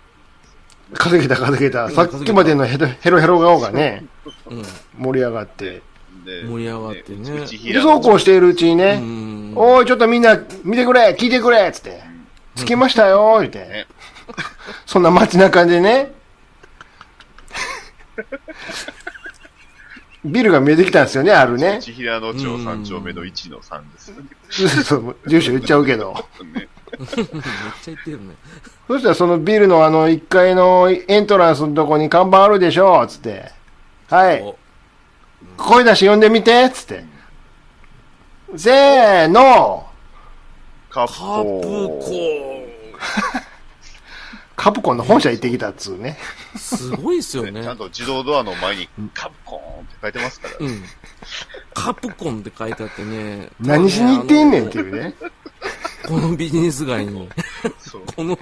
[0.94, 1.90] 稼げた稼げた。
[1.90, 4.06] さっきまでのヘロヘロヘロ顔がね、
[4.50, 4.64] うん。
[4.98, 5.82] 盛り上がって。
[6.26, 9.54] で盛り上がってね内で、そうこうしているうちにうね、ん。
[9.56, 12.02] おい、ちょっとみんな見てくれ聞いてくれつって。
[12.56, 13.88] 着きましたよ言ってね。
[14.86, 16.12] そんな街中でね、
[20.26, 21.80] ビルが見えてきたんですよね、あるね。
[21.82, 24.84] 千平野町3丁目の1の3です。
[24.84, 26.14] そう住所言っちゃうけど。
[26.54, 26.68] ね、
[27.00, 27.26] めっちゃ
[27.86, 28.36] 言ってるね。
[28.88, 33.52] そしたらそのビルのあの1階のエントランスのとこに看板あるでしょつって。
[34.08, 34.42] はい。
[34.42, 34.58] お
[35.58, 37.04] 声出して呼んでみてつって。
[38.56, 39.86] せーの
[40.90, 42.02] カプコン。
[42.98, 46.18] カカプコンの本社行ってきたっつうね。
[46.56, 47.52] すごいっすよね。
[47.52, 50.56] ねちゃんと自動ドアの前にカプコーンって書いてますから。
[50.60, 50.84] うん。
[51.74, 53.50] カプコンって書いてあってね。
[53.60, 55.14] 何しに行ってんねんっていうね。
[56.08, 57.30] このビジネス街に。
[58.16, 58.38] この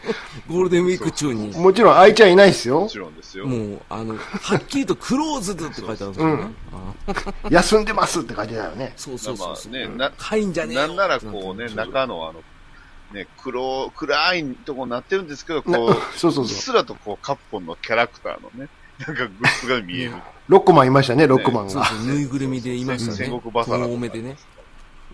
[0.47, 2.87] ゴールデンウィーク中に、もちろん愛ちゃんいないっすよも。
[2.87, 3.47] ちろんですよ。
[3.47, 6.43] もう、あの、はっきりとクローズドって書いてあるんですよね。
[6.43, 8.93] うんあ休んでますって書いてたよね。
[8.95, 12.41] そうそうそうね、な、はいんじゃねえよなんならこうね、中のあの、
[13.13, 16.57] ね、黒、暗いとこになってるんですけど、なこう、 そうそううっそう。
[16.57, 20.13] すらとこう、カプコンのキャラクターのね、なんかグッズが見える。
[20.47, 21.71] ロックマンいましたね、ロックマンが。
[21.71, 23.17] そうそう、ぬいぐるみでいましたね。
[23.17, 24.37] 戦国バサラでね。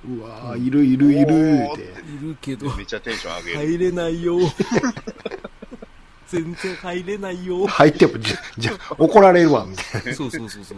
[0.08, 1.26] うわーいるいるいるっ
[1.76, 1.82] て。
[1.82, 3.58] いるけど、めっちゃテンション上げる。
[3.58, 4.38] 入れないよ。
[6.28, 7.68] 全然入れないよ。
[7.68, 10.78] 入っても、じゃ、じゃ、怒られるわ、みたいそうそうそうそう。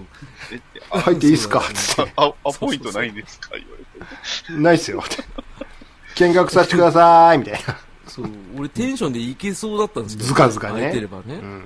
[1.00, 1.62] 入っていいっすか？
[1.74, 2.14] つって。
[2.16, 4.62] あ、アポイントないんですか言われて。
[4.62, 5.24] ないっすよ、って。
[6.16, 7.78] 見学させてください、みたいな。
[8.08, 8.26] そう、
[8.58, 11.36] 俺テンションでいけそうだったんですけど、ずかずかね空いてればね。
[11.36, 11.64] んうん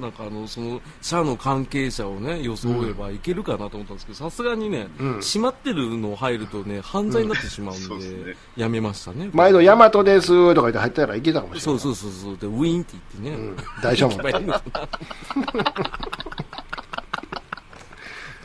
[0.00, 9.30] なんかあの、その、社の関係者をね、装えばいけるかなと思ったんですけど、さすがにね、うん閉まってるの入るとね、犯罪になってしまうんで、そうですねやめましたね。
[9.32, 11.82] 毎度ヤマトですとか言って入ったらいけたかもしれそうない。
[11.82, 12.36] そうそうそう。
[12.38, 13.48] で、ウィーンって言ってね。
[13.48, 13.56] うん。
[13.82, 14.16] 大丈夫。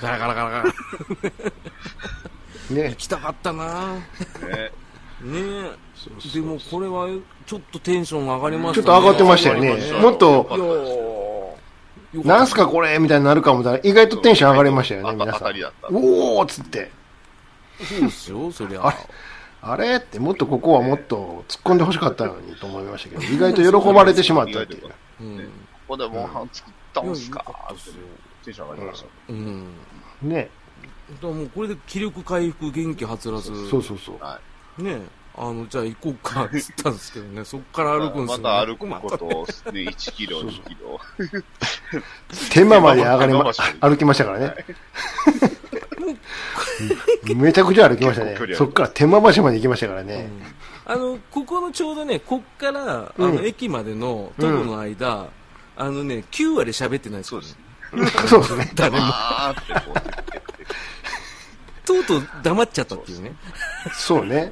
[0.01, 0.63] ガラガラガラガラ。
[2.69, 2.95] ね行。
[2.95, 4.01] きたかったなね。
[5.21, 5.85] ねえ。
[6.33, 7.07] でもこれは
[7.45, 8.85] ちょっとテンション上がりましたね。
[8.85, 10.47] ちょっと上がってましたよねもっと
[12.23, 15.95] なんすかこれみたいになるかもだ意外とテンション上がりましたよね、あ皆さん。
[15.95, 16.91] おーっつって。
[17.79, 18.87] そうですよ、そりゃ。
[18.87, 18.97] あれ？
[19.61, 19.95] あれ？
[19.97, 24.91] って、もっとここはもっと突っ込んでほしかったのにと思いましたけど、意外と喜ばれてしまったっていう。
[25.21, 25.37] うん。
[25.37, 25.43] こ
[25.89, 27.43] こでモンハン作ったんすか？
[28.43, 29.07] テンション上がりました。
[29.29, 29.67] うん。
[30.21, 30.49] ね。
[31.21, 34.19] だもうこれで気力回復、元気はつらず、そうそうそう。
[34.19, 34.39] は
[34.77, 34.99] ね
[35.37, 38.65] あの、じゃあ行こうか、つったんですけどね、 そっから歩くんですまよ、ね。
[38.65, 39.25] た歩くこと、
[39.71, 41.01] ね、1キロ、2キロ。
[42.49, 44.55] 天満まで上がりま 歩きましたからね。
[47.35, 50.29] めちゃくちゃ歩きましたねそっから天満橋まで行きましたからね。
[50.85, 55.27] あの、ここのちょうどね、こっから、あうんの、駅までの徒歩の間、
[55.77, 57.47] あのね、9割喋ってないですよね。
[58.27, 58.71] そうですね。
[58.75, 59.05] 誰も。
[61.85, 63.33] とうとう黙っちゃったっていうね。
[63.93, 64.51] そうね。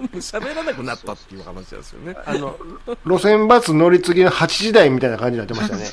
[0.20, 2.16] 喋らなくなったっていう話なんですよね。
[2.24, 2.58] あの、
[3.04, 5.86] 路線バス乗り継ぎの8時台みたいな感じになってましたね。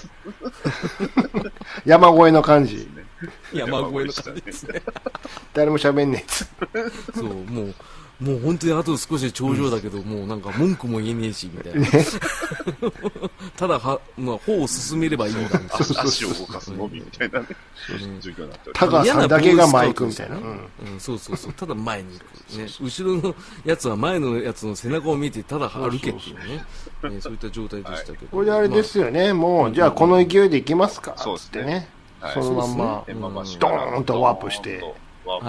[1.86, 2.89] 山越えの感じ。
[3.53, 4.82] 山越えの感じですね。
[5.53, 6.47] 誰も喋んねえっつ
[7.16, 7.76] そう、もう、
[8.20, 11.88] もう本当にあと少しで頂上だけど、もうなんか文句も言えねえし、みたいな。
[13.55, 17.47] ただは、まあ、歩を進めればいいんだ、みたい足足を動かすのみみたいなね、
[18.20, 20.38] 状況になっておりタガさんだけが前行くみたいな。
[20.38, 20.43] うん。
[20.43, 20.49] な。
[20.93, 21.53] うん、そうそうそう。
[21.53, 22.57] ただ前に行く。
[22.57, 22.68] ね。
[22.82, 26.65] 後ろのやつは前のやつの背中を見て、ただ歩けっていうね。
[27.15, 28.28] ねそういった状態でしたけど。
[28.32, 31.13] これであれですよね、もう、じゃあこの勢いで行きますか。
[31.18, 31.51] そうですね。
[31.51, 31.88] つってね。
[32.20, 32.34] はい。
[32.34, 34.82] そのまんま、天満橋ドーンとワープして。
[35.26, 35.41] はい。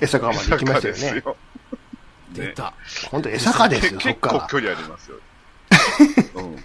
[0.00, 1.22] まで行きましたよね。
[2.32, 2.74] 出た。
[3.10, 4.32] 本当江坂ですよ、そっから。
[4.34, 5.16] 結構距離ありますよ。
[6.34, 6.42] うん。
[6.42, 6.56] も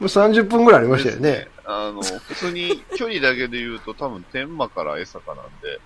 [0.00, 1.48] う30分ぐらいありましたよね。
[1.64, 5.80] あの、普通に距離だけで言うと多分天満から江坂なんで、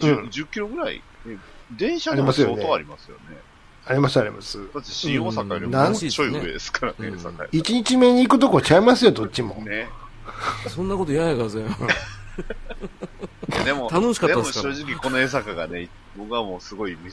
[0.00, 1.38] 10, うん10キロぐらい、ね
[1.70, 3.22] 電車でもありますよね相当ありますよね。
[3.86, 4.58] ありますあります。
[4.72, 9.54] だって新大阪よりうんもちょい上ですからね、うん江坂や1日目に行くとこちゃいますよ、どっちも。
[9.56, 9.88] ね。
[10.68, 11.66] そんなことややがぜよ。
[13.64, 17.10] でも、楽しかったですからでも正直この江坂がね、僕はもうすごいめ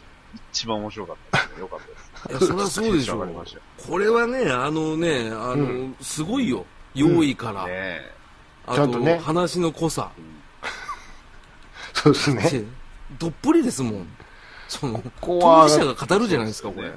[0.53, 1.59] 一番面白かったですね。
[1.59, 2.11] よかったです。
[2.29, 3.63] いや、そりゃそうでしょテンション上がりましたよ。
[3.89, 6.65] これはね、あのね、あの、うすごいよ。
[6.93, 7.65] 用意から。
[7.67, 8.01] ね
[8.67, 10.11] あちゃんとね話の濃さ。
[11.93, 12.41] そうですね。
[12.43, 12.63] せ
[13.19, 14.07] どっぷりですもん。
[14.67, 16.91] その、こは当事者が語るじゃないですか、これ。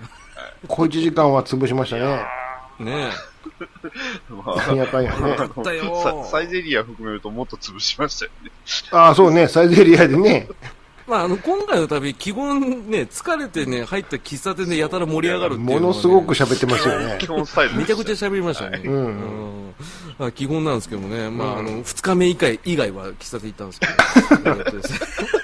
[0.69, 2.25] 小1時間は潰しましたね。
[2.79, 3.11] ね
[4.29, 5.35] まなんやかんやね。
[5.35, 8.51] ったよササイゼリア含めるともっと潰しましたよね。
[8.91, 10.49] ああ、そうね、サイゼリアでね。
[11.07, 17.27] まあ、あの、今回の旅、基本ね、疲れてね、入った喫茶店でやたら盛り上がるっていうねものすごく喋ってますよね基。
[17.27, 18.81] 本スタイルめちゃくちゃゃ喋りましたね。
[18.85, 19.09] うんう
[19.71, 19.75] ん
[20.17, 23.87] あ基本なんですけどもね、まあ、うんあの、二日目以外以外は喫茶店行ったんですけ
[24.37, 25.44] ど、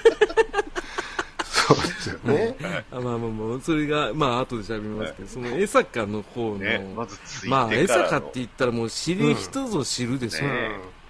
[2.23, 2.55] ね
[2.91, 10.49] まあまあまあ、それが、まあ、後で喋りますけど、その江坂の方の、ね、まずついてまあ、江坂って言ったらもう知る人ぞ知るですよ。
[10.49, 11.01] うん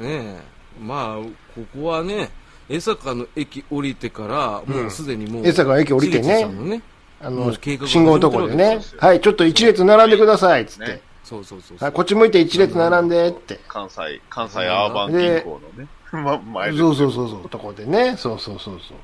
[0.00, 0.40] ねえ。
[0.80, 2.30] まあ、ここはね、
[2.68, 6.82] 江坂の駅降りてから、もうすでにもう、江坂駅降りてねね。
[7.22, 7.52] あの
[7.86, 11.00] 信号のところでねはい、ちょっと一列並んでください、つってね。
[11.22, 11.84] そうそうそうそう。
[11.84, 13.60] はい、こっち向いて一列並んで、って。
[13.68, 18.16] 関西、関西アーバン銀行のね、 ま、前でそうそうそうそう、とこでね。
[18.16, 18.96] そうそうそうそう。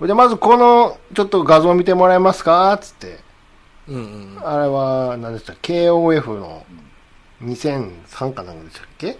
[0.00, 3.20] で、まずこの、ちょっと画像見てもらえますかつって。
[3.88, 4.48] ううんうん。
[4.48, 6.64] あれは、何でした ?KOF の
[7.44, 9.18] 2003かなんかでしたっけ？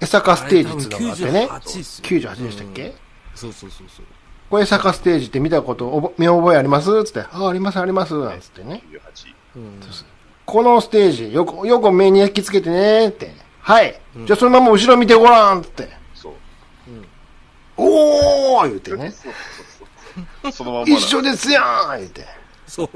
[0.00, 1.48] 江坂ステージってのがあってね。
[1.50, 2.92] 98っすよ98でしたっけ、うん
[3.34, 4.06] そうそうそうそう。
[4.50, 7.04] これ江坂ステージって見たことおぼ見覚えあります？
[7.04, 8.82] つって、ああ、ありますあります、なんつってね。
[8.90, 9.34] 98。
[9.56, 9.80] うん
[10.46, 13.34] このステージ、よく、よく目に焼き付けてねって。
[13.60, 14.00] はい。
[14.26, 15.88] じゃあそのまま後ろ見てごらんって。
[16.14, 16.32] そう。
[17.76, 19.12] おー言うてね。
[20.52, 21.60] そのまんまな一緒ですや
[21.94, 22.46] ん言うて。
[22.66, 22.88] そう。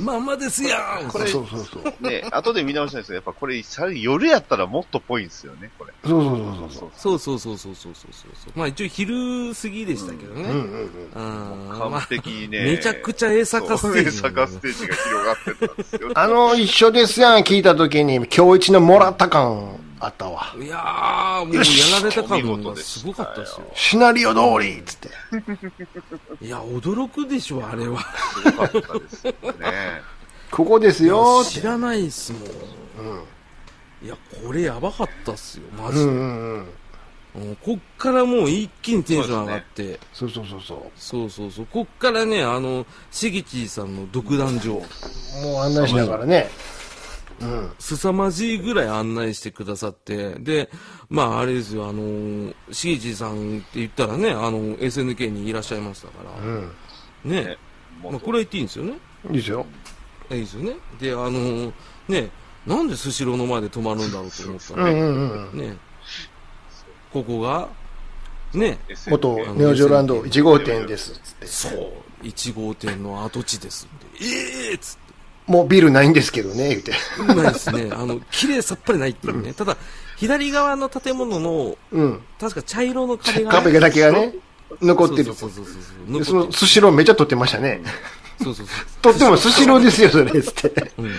[0.00, 2.08] まんまですやんこれそうそうそう。
[2.08, 5.92] ね、後で見直したんですけど、やっぱこれ、さ夜やったらもっとぽいんですよね、これ。
[6.04, 6.90] そうそうそうそう。
[6.96, 8.52] そうそうそうそうそうそうそう。
[8.56, 10.42] まあ一応昼過ぎでしたけどね。
[10.42, 11.70] うんうんうん。
[11.70, 12.64] うん完璧にね。
[12.64, 16.10] めちゃくちゃ江坂ステージそう江坂ステージが広がってたんですよ。
[16.14, 20.54] あの、一緒ですやん聞いたときに、今日一のもらった感あったわ。
[20.56, 21.62] いやー、もうや
[22.00, 23.72] られた感がすごかったですよ。
[23.74, 25.08] シナリオ通りっつって。
[26.44, 28.00] いや、驚くでしょ、あれは。
[28.00, 30.02] すごかったですよね。
[30.50, 32.42] ここですよ知らないっすもん。
[34.02, 36.04] いや、これやばかったっすよ、マジで。
[36.04, 36.54] うんうんうん。
[36.60, 36.68] うん
[37.62, 40.00] こっからもう一気にテンション上がって。
[40.12, 41.66] そうそうそうそそうそうそう。
[41.66, 44.72] こっからね、あの、しぎちさんの独壇場。
[44.72, 45.42] う。
[45.44, 46.50] もう案内しながらね。
[47.40, 47.70] うん。
[47.78, 50.70] 凄まじいぐらい案内してくださって、で、
[51.08, 56.72] まああれですよ、あの、しぎちさんって言ったらね、あの、SNK にいらっしゃいましたから、うん。
[57.24, 57.56] ね
[58.02, 58.98] まあこれは言っていいんですよね。
[59.30, 59.66] いいですよ。
[60.30, 60.76] いいですよね。
[61.00, 61.72] で、あの、
[62.08, 62.30] ね、
[62.66, 65.58] なんでスシローの前で泊まるんだろうと思ったら、うんうんうんうん。
[65.58, 65.76] ね、
[67.12, 67.68] ここが、
[68.54, 68.78] ね、
[69.08, 71.46] 元ネオジオランド1号店ですっつって。
[71.46, 74.24] そう、1号店の跡地ですって。
[74.24, 75.07] ええー、っつって。
[75.48, 76.92] もうビルないんですけどね、言うて。
[77.34, 77.88] ないですね。
[77.96, 79.54] あの、綺麗さっぱりないっていうね。
[79.54, 79.76] ただ、
[80.16, 82.20] 左側の建物の、うん。
[82.38, 84.34] 確か茶色の壁が、壁だけがね、
[84.82, 85.24] 残ってる。
[85.24, 85.70] そうそうそうそ
[86.14, 87.80] うでそのスシローめっちゃ撮ってましたね。
[88.38, 88.72] るそうそうそ
[89.02, 90.92] 撮ってもスシローですよ、それ、つって。
[90.98, 91.02] う。
[91.02, 91.12] うん。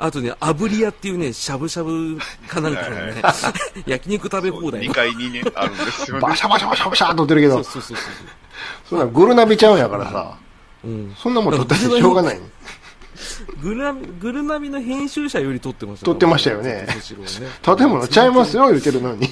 [0.00, 2.18] あとね、炙り屋っていうね、しゃぶしゃぶ
[2.48, 3.22] かなんかのね、
[3.86, 4.94] 焼肉食べ放題2の。
[4.94, 6.20] 階にね、あるんですよね。
[6.22, 8.06] バシャバシャバシャバシャー撮ってるけど、そうそうそうそう。
[8.90, 10.34] そんなグルナビちゃうんやからさ、
[10.84, 11.14] うん。
[11.16, 12.40] そんなもん撮ったってしょうがない。
[13.62, 16.86] グルナビ、グルナビの編集者より撮ってました撮ってましたよね
[17.62, 19.28] 建物ちゃいますよ、 言うてるのに。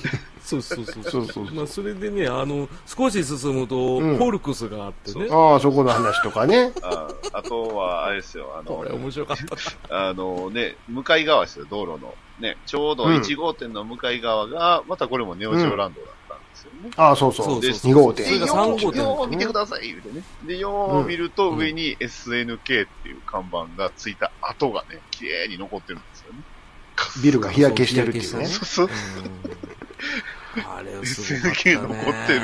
[0.47, 5.26] そうそうそうそうそうそうまあ、それでね、あの、少し進むと、うんフォルクスがあってね。
[5.28, 6.72] ああ、そこの話とかね。
[6.82, 9.37] ああとは、あれですよ、あのこれ、面白かっ
[9.89, 10.09] た。
[10.09, 12.14] あのね、向かい側ですよ、道路の。
[12.39, 16.07] ね、ちょうどうん1号店の向かい側が、またこれもネオジオランドだ
[16.57, 16.91] ですよね。
[16.97, 17.47] ああ、そうそう。
[17.47, 18.27] そうそう2号店。
[18.27, 20.23] それがで、3よ号店う見てください、言うてね。
[20.47, 26.41] で、よう見ると上に SNK っていう看板がついた跡がね、綺麗に残ってるんですよね。
[27.23, 28.47] ビルが日焼けしてるっていうね。
[28.47, 28.89] そうそう。
[30.57, 31.77] あれはすごかったね。
[31.77, 32.41] SNK 残ってる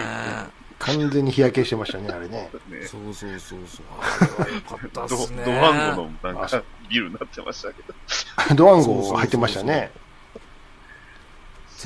[0.82, 2.50] 完全に日焼けしてましたね、あれね。
[2.86, 3.86] そねうそうそうそう。
[4.02, 5.44] あれは良かったっドすね。
[5.44, 7.94] ドワンゴのなんかビルになってましたけど。
[8.56, 9.92] ドワンゴ入ってましたね。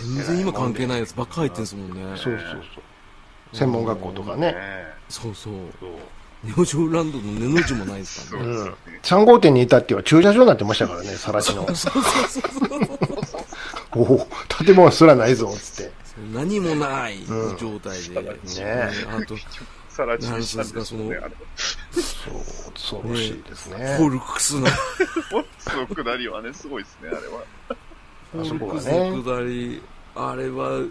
[0.02, 2.16] 全然今関係ないやつばっか入ってんすもんね。
[2.16, 3.56] そうそうそう。
[3.56, 4.52] 専門学校とかね。
[4.52, 4.56] ね
[5.08, 5.54] そうそう。
[6.44, 8.48] ネオジョーランドの根の字もないですからね。
[8.48, 8.74] うん。
[9.02, 11.66] 3号店にいたっては駐車場になってましたからね、さら地の。
[11.66, 12.42] そうそうそう
[13.24, 13.40] そう。
[13.96, 14.28] おお、
[14.64, 15.92] 建物すらないぞ、つって。
[16.32, 17.18] 何もない
[17.58, 18.22] 状態で。
[18.22, 19.34] ねあと、
[19.88, 21.18] さら地にしたんですよね。
[21.90, 23.96] そう、恐ろしいですね。
[23.96, 27.44] フォルクスの、 フォックスの下りはね、すごいですね、あれは。
[28.42, 29.82] あそこはねの下り、
[30.14, 30.82] あれは、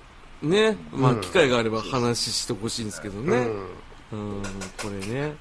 [0.41, 3.48] ね、まあ機会があれば話してほしいんですけどね。
[4.12, 4.41] うん、
[4.78, 5.36] これね。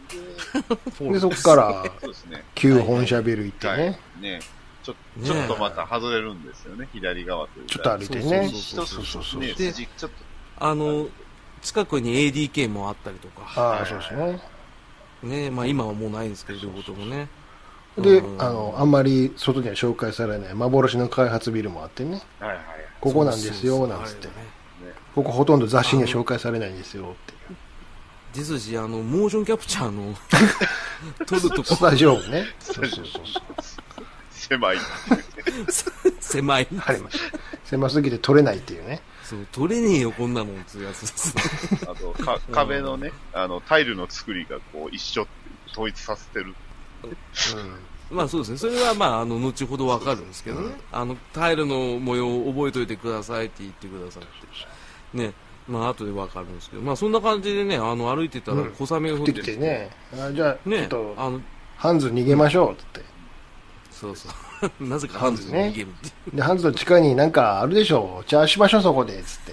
[1.01, 1.13] うん。
[1.13, 2.45] で、そこから、そうですね。
[2.55, 3.99] 旧本社ビル行ってはいね。。
[4.21, 4.41] ね
[4.83, 7.73] ちょねちょっとまた外れるんですよね、左側というか。
[7.73, 8.51] ちょっと歩いてね。
[8.53, 10.11] そうそうそうそうね、で筋ちょっ
[10.59, 11.09] あの、
[11.63, 14.41] 近くに ADK もあったりとか、ああ、そうですね。
[15.23, 17.29] ね、まあ今はもうないんですけど、両方ともね。
[17.99, 22.23] でう、んあの、あんまり外には紹介されない幻の開発ビルもあってね。
[22.41, 22.65] と、はいはい。
[23.01, 24.29] ここなんですよ、なんつって。
[25.15, 27.57] ここほとんど雑誌には紹介されないんですよ、っていう。
[28.35, 30.15] ですし、あの、モーションキャプチャーの
[31.25, 32.47] 撮るとスこタジオもね。
[32.59, 34.05] そうそうそうそう。
[34.31, 34.77] 狭い。
[36.21, 36.69] 狭い。
[36.85, 37.39] ありました。
[37.65, 39.01] 狭すぎて撮れないっていうね。
[39.23, 41.35] そう、撮れねえよ、こんなもん、つうやつです。
[41.89, 45.27] あと、か壁のね、あの、タイルの作りがこう、一緒
[45.71, 46.55] 統一させてる。
[48.11, 48.59] まあそうですね。
[48.59, 50.75] それはまあ、あの、後ほどわかるんですけどね。
[50.93, 55.19] あの、タイルの模様を覚えといてくださいって言ってくださって。
[55.19, 55.33] ね。
[55.67, 56.83] まあ後でわかるんですけど。
[56.83, 59.91] まあそんな感じでね、あの、歩いてたらうん小雨が降ってきてね。
[60.13, 61.41] あじゃあ、ねあの、
[61.77, 63.01] ハンズ逃げましょう、つって。
[63.91, 64.33] そうそう。
[64.85, 66.37] なぜかハンズに逃げるっていう。
[66.37, 68.29] で、ハンズの地下になんかあるでしょう。
[68.29, 69.53] じゃあしましょう、そこで、つって。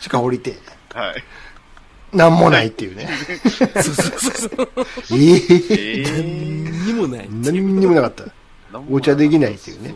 [0.00, 0.56] 地下降りて。
[0.94, 1.24] はい。
[2.14, 3.08] なんもないっていうね。
[3.74, 3.94] そうそう
[4.32, 4.68] そう。
[5.12, 7.28] えええー、にもない。
[7.30, 8.24] 何にもなかった。
[8.90, 9.94] お茶できないっていうね。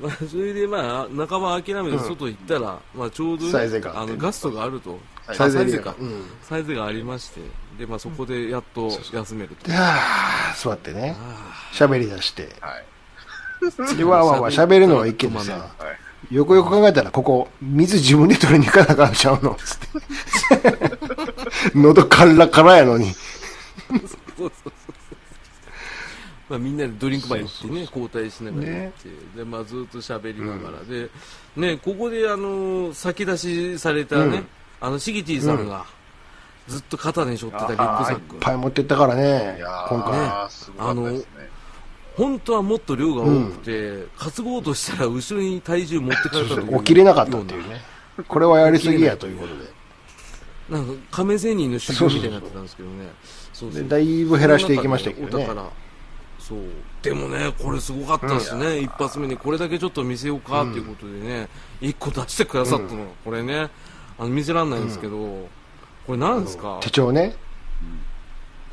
[0.00, 4.98] まあ、それでまあ、仲間諦めて外行ったら、まあ、ちょうどあの、ガストがあると。
[5.32, 5.94] サイズサイズか。
[5.98, 6.24] うん。
[6.42, 7.40] サイズがありまして、
[7.78, 9.68] で、まあ、そこでやっと休めると。
[9.68, 12.48] で、はぁ、座ってね、あ喋り出して。
[12.60, 12.78] は
[13.92, 13.96] い。
[13.96, 16.03] で、わーわーわー喋るのはいいけどさ、はい。
[16.34, 19.54] よくよく考えたら、ここ、水自分で取りに行かなあかんちゃうの？
[19.54, 19.88] つって。
[21.78, 23.12] 喉カラカラやのに。
[23.12, 23.18] そう
[24.36, 24.50] そうそう。
[26.50, 29.08] まあ、みんなでドリンクバー行ってね、交代しながら行って、
[29.38, 31.08] で、まあ、ずっと喋りながら、で、
[31.56, 34.46] ね、ここで、あの、先出しされたね、うん
[34.80, 35.86] あの、シギティさんが、
[36.66, 38.36] ずっと肩に背負ってたリュックサッいっク。
[38.40, 40.12] ぱい持ってったからねいや、今回。
[40.12, 41.26] ー、すごかったですね。
[42.16, 47.80] 本当はもっと量が多くて、担ごうとしたら後ろに体重持ってかれたという起きれなかったっていうね。
[48.28, 49.64] これはやりすぎやということで。
[50.70, 53.10] なんか亀仙人の修行みたいになってたんですけどね。
[53.52, 53.82] そうそう。
[53.82, 55.46] でだいぶ減らしていきましたけどね。
[56.38, 56.58] そう。
[57.02, 59.36] でもねこれすごかったですね、一発目に。
[59.36, 61.48] これだけちょっと見せようかっていうことでね、
[61.80, 63.68] 一個出してくださったのが、これね。
[64.16, 65.48] あの見せらんないんですけど、
[66.06, 66.78] これなんですか？
[66.80, 67.34] 手帳ね。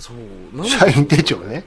[0.02, 0.66] そう。
[0.68, 1.64] 社員手帳ね。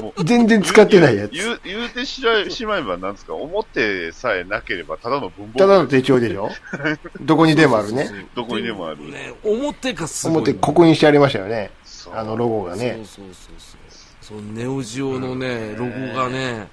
[0.00, 0.24] もう。
[0.24, 1.32] 全然使ってないやつ。
[1.32, 6.50] 言う、言うてしらしまえばなんですか、表さえなければただの文房ただの手帳でしょ？
[7.20, 8.08] どこにでもあるね。
[8.34, 8.98] どこにでもある。
[9.10, 11.70] ね表がすごい表刻印してありましたよね。
[12.12, 12.92] あのロゴがね。
[13.04, 13.80] そうそうそうそう。
[14.20, 16.68] そうネオジオのね、ロゴがね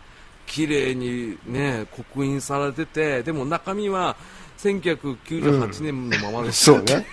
[0.47, 4.15] 綺麗にね刻印されててでも中身は
[4.63, 7.05] 1998年のままです、そうね。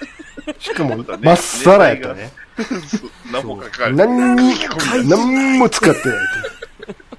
[0.59, 2.33] しかも、まっさらやったね。
[3.33, 4.09] 何も書かれてない。
[4.09, 4.55] 何に、
[5.09, 6.19] 何も使ってない。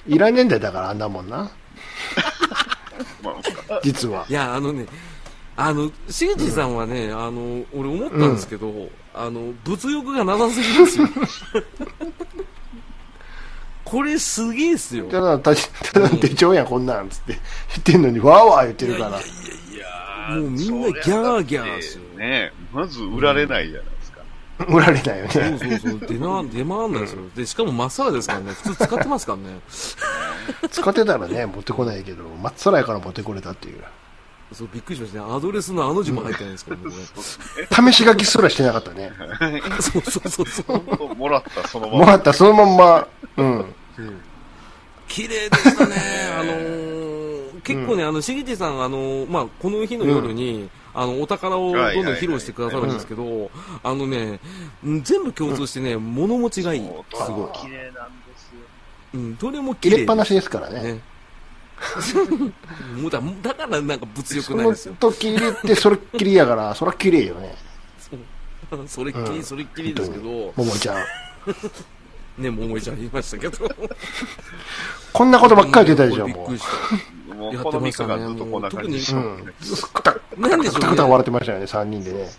[0.08, 1.52] いらねえんだよ、だからあんなもんな。
[3.22, 3.32] ま
[3.70, 4.26] あ実は。
[4.30, 4.86] いやあのね
[5.56, 11.10] あのしげちさんはね、あの俺思ったんですけど、あの物欲がなさすぎですよ
[13.84, 17.34] これすげえっすよただ、たただの手帳やん、こんなん、つって。
[17.34, 17.42] 言
[17.80, 19.20] ってんのに、わーわー言ってるから。
[20.36, 22.52] もうみんなギャーギャーですよね。
[22.74, 24.22] まず売られないじゃないですか。
[24.68, 25.58] 売られないよそうね。
[25.60, 26.00] そうそう。
[26.08, 27.22] 出な出回んないですよ。
[27.36, 28.52] でしかもまっさらですからね。
[28.54, 29.60] 普通使ってますからね。
[30.70, 33.84] 使ってたらね、持ってこないけど、まっさらやから持ってこれたっていう。
[34.54, 35.26] そうびっくりしましたね。
[35.34, 36.84] アドレスのあの字も入ってないですからね
[37.16, 39.12] こ試し書きすらしてなかったね。
[39.40, 41.16] れそうそうそうそう。
[41.16, 42.06] もらったそのまもま。
[42.08, 43.08] らったそのまんま、
[43.38, 43.66] うん。
[45.08, 45.96] 綺麗でしたね、
[46.40, 47.21] あのー
[47.64, 53.50] 結構ね、あの、しげちさん、あのーまあ、この日の夜に、あの、お宝をどんどん披露してくださるんですけど、
[53.84, 54.40] あのね、
[54.84, 56.82] うん全部共通してね、物持ちがいい。
[56.82, 57.60] すごい。
[57.60, 58.62] 綺麗なんですよ。
[59.16, 59.96] うん、どれも綺麗。
[59.96, 60.82] 入れっぱなしですからね。
[60.82, 61.02] ね。
[63.02, 64.96] もうだ、だからなんか物欲そのないですよ。
[65.00, 67.56] 時入れて、それっきりやから、そら綺麗よね。
[68.88, 71.06] それっきり、それっきりですけど、ももちゃん。
[72.42, 73.70] ね、桃井ちゃん言いましたけど。
[75.12, 77.11] こんなことばっかり出たでしょ、もびっくりした。
[77.42, 79.18] もうこの3日間ずっとこんな感じで
[79.94, 82.30] くたくなんでしょうねたくた笑ってましたよね、3人でね。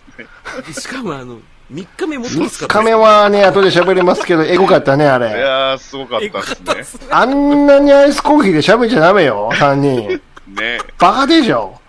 [0.73, 1.39] しかもあの、
[1.71, 2.77] 3日目持ってます3か？
[2.79, 5.39] ら日目はね、後で喋りますけど、エゴかったね、あいれ。
[5.39, 7.07] やー、すごかったでですすね。
[7.11, 10.07] あんなにアイスコーヒーで喋っちゃダメよ、3人。
[10.07, 10.21] ね。
[10.47, 11.79] ねバカでしょ。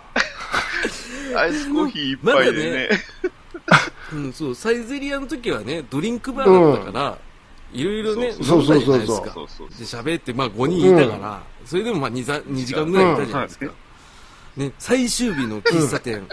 [1.37, 2.89] アイスコーヒー一杯でね。
[4.12, 7.19] うん、そう、サイゼリアの時はね、ドリンクバーだったから、
[7.75, 9.29] いろいろね、そうそうそうそう飲んだじゃない
[9.79, 13.66] で喋って、まあ5人いたから、それでもまあ 2, 2時間ぐらいいたじゃないですか。
[14.57, 16.27] ね、最終日の喫茶店、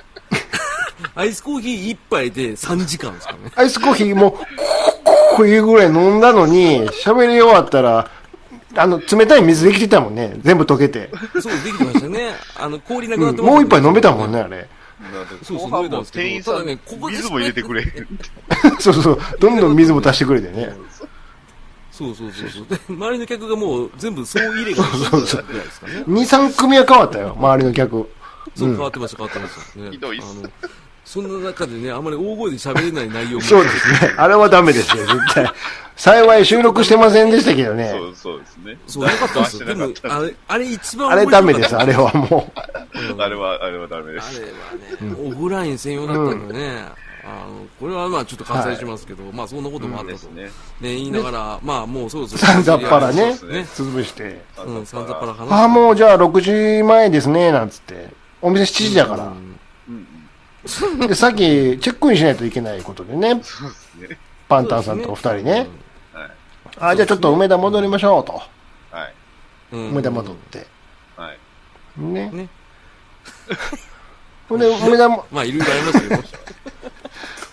[1.16, 3.52] アイスコーヒー1杯で3時間ですからね。
[3.56, 4.38] アイスコーヒーも、
[5.36, 8.12] こういうぐらい飲んだのに、喋り終わったら、
[8.76, 10.36] あの、冷たい水できてたもんね。
[10.42, 11.10] 全部溶けて。
[11.42, 12.36] そう、できてましたね。
[12.56, 14.70] あの、氷なくなってうんもう一杯飲めたもんね、あれ。
[15.44, 17.84] そうそう後半も店員さんただねここで水も入れてくれ
[18.80, 19.20] そうそう。
[19.40, 20.74] どんどん水も足してくれてね。
[21.92, 22.66] そうそうそうそう。
[22.68, 25.94] で、周りの客がもう全部総入れがしてたぐらいですかね。
[25.94, 28.10] 2、3組は変わったよ、周りの客。
[28.56, 29.80] そう、変わってました、変わってました。
[29.80, 30.50] ね、ひどいっすあの
[31.04, 33.42] そんな中でね、あまり大声で喋れない内容も。
[33.44, 34.14] そうですね。
[34.18, 35.52] あれはダメですよ、絶対。
[35.98, 37.90] 幸い収録してませんでしたけどね。
[37.92, 38.78] そうそうですね。
[38.88, 39.66] そう、よかったですよ。
[39.68, 41.94] でもあれ、あれ一番あれダメです、あれ。
[41.94, 42.64] れはもた
[43.26, 44.40] あれは、あれはダメであす。
[44.40, 46.86] れはね、オフライン専用だったんでね、
[47.24, 50.28] あの、これはまあちょっと割愛しますけど、まあそんなこともあったと。
[50.30, 50.52] ね、です
[50.82, 50.96] ね。
[50.96, 52.40] 言いながら、まあもうそろそろ。
[52.40, 53.94] さんざっぱらねそうですねね。
[53.94, 54.42] 潰して。
[54.66, 58.10] うん、さんざっぱら話ああ、もうじゃあ6時前ですね、なんつって。
[58.42, 59.26] お店7時だから。
[59.26, 59.52] うん
[61.08, 63.40] で、さっきチェックインしないといけないことでね。
[63.44, 64.18] そうですね。
[64.48, 65.68] パンタンさんとお二人ね。
[66.14, 66.32] はい。
[66.78, 68.34] あ、じゃあちょっと梅田戻りましょうと。
[68.92, 69.14] はい。
[69.72, 69.90] うん。
[69.92, 70.68] 梅田戻って。
[71.16, 72.02] はい。
[72.02, 72.30] ね。
[72.30, 72.50] ね。
[74.48, 76.24] ほんで、梅田も、まあいろいろありますけど、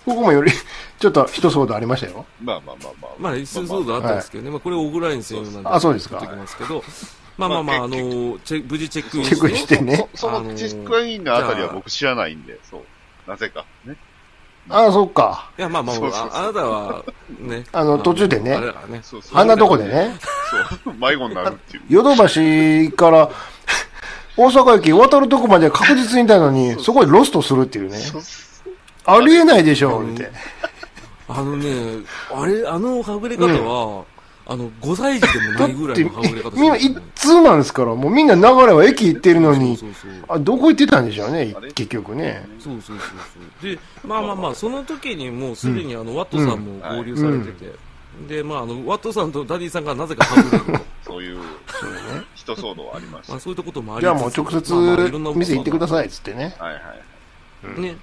[0.09, 0.51] ここもより、
[0.99, 2.25] ちょっと一騒動ありましたよ。
[2.41, 3.11] まあまあまあまあ。
[3.19, 4.49] まあ、そうそうだあったんですけどね。
[4.49, 5.69] まあ、これ、オグライン専用なんで。
[5.69, 6.83] あそうですかますけど。
[7.37, 7.87] まあまあまあ、あの、
[8.43, 10.09] チェ無事チェックインチェックインしてね。
[10.13, 12.81] そそのチェックインのあたりは僕知らないんで、そう。
[13.29, 13.65] なぜか。
[13.85, 13.95] ね。
[14.67, 15.49] ああ、そっか。
[15.57, 17.05] いや、まあまあ、ああなたは、
[17.39, 17.63] ね。
[17.71, 18.59] あの途中でね。
[19.33, 20.17] あんなとこでね、
[20.83, 20.93] そう。
[20.93, 21.83] 迷子になるっていう。
[21.89, 23.29] ヨドバシから
[24.35, 27.97] 大阪駅渡るとこまで確実にいたのに、そこでロストするっていうね。
[27.97, 28.21] そう
[29.15, 30.29] ありえないでしょ、って。
[31.27, 31.65] あのね、
[32.33, 34.05] あれ、あのはぐれ方は、
[34.45, 39.77] あの、5歳児でもないぐらいのはぐれ方みんな一通なんですから、もうみんな流れは駅行ってるのに。
[40.27, 42.47] あどこ行ってたんでしょうね結局ね。
[42.59, 43.07] そうそうそう
[43.61, 43.71] そう。
[43.71, 47.73] で、まあまあまあ、その時にもうすでにあの、ワットさんも合流されてて、
[48.27, 50.85] で、まああの、ワットさんとダディさんがなぜかはぐれると。
[51.11, 51.39] そういう、
[52.33, 53.33] ひと騒動はありました。
[53.33, 54.73] まあそういうとこともありじゃあもう直接
[55.35, 56.55] 店行ってくださいっつってね。
[56.57, 56.79] はいは
[57.77, 57.81] い。
[57.81, 57.97] ね。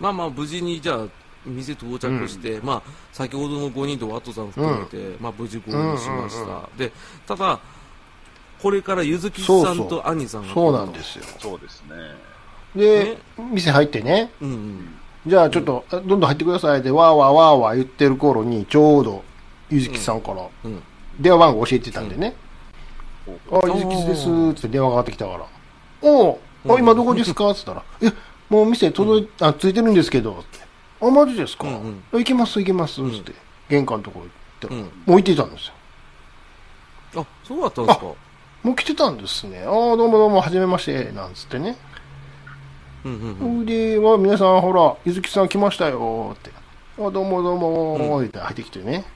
[0.00, 1.06] まあまあ、無事にじゃあ、
[1.46, 2.82] 店到着して、まあ、
[3.12, 6.42] 先ほどの5人とワットさん含めて、まあ無事合流しました。
[6.42, 6.92] うんうんうんで、
[7.26, 7.60] ただ、
[8.62, 10.52] これからゆずきさんと兄さんが。
[10.52, 11.24] そうなんですよ。
[11.38, 11.94] そうですね。
[12.76, 14.94] で、店入ってね、うんうん。
[15.26, 19.24] じゃあちょっと、どんどん入ってくださいで、わーわーわーわー言ってる頃に、ちょうど、
[19.70, 20.82] ゆずきさんから、うん。
[21.18, 22.34] 電話番号教えてたんでね。
[23.50, 25.46] あ、ゆずきですーって電話がかかってきたから。
[26.02, 26.38] おう
[26.68, 27.50] あ、今どこですか？
[27.50, 28.14] って言ったら、え、
[28.50, 30.58] もう店届い、あ、ついてるんですけど、って。
[31.00, 33.32] あ、マジですか、うんうん行きます行きます、つって。
[33.70, 34.28] 玄関のとこ行っ
[34.60, 37.22] たら、うんもう行ってたんですよ。
[37.22, 38.04] あ、そうだったんですか？
[38.04, 39.62] もう来てたんですね。
[39.64, 41.78] ああ、どうもどうも、はじめまして、なんつってね。
[43.04, 43.66] うんうんうん。
[43.66, 46.50] で、は皆さん、ほら、ゆずきさん来ましたよ、って。
[46.98, 49.06] あ、どうもどうも、って入ってきてね。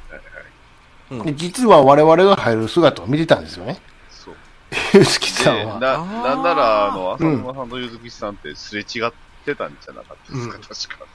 [1.10, 3.78] うんで実は我々が入る姿を見てたんですよね。
[4.08, 4.34] そう。
[4.94, 5.78] ゆずきさで、んは。
[5.78, 9.16] な、なんなら、あの、浅沼さんとゆずきさんってすれ違って
[9.52, 10.68] たんじゃなかったですか、うん確
[11.00, 11.06] か。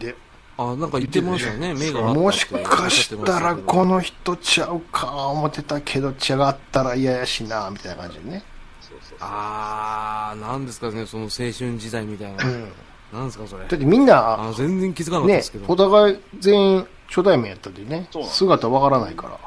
[0.00, 0.16] で、
[0.58, 1.74] あ、なんか言ってましたね。
[1.74, 8.42] 目がもしかしたらこの人ちゃうか思ってたけど、違ったら嫌やしな、みたいな感じでね。
[8.80, 9.18] そうそうそう。
[9.20, 12.44] あー、なんですかね、その青春時代みたいな。
[12.44, 12.72] うん。
[13.12, 13.66] なんですか、それ。
[13.66, 15.64] だってみんな、あ、全然気づかなかったでねすけ、ど。
[15.72, 19.38] お互い全員初対面やったんでね姿わからないから。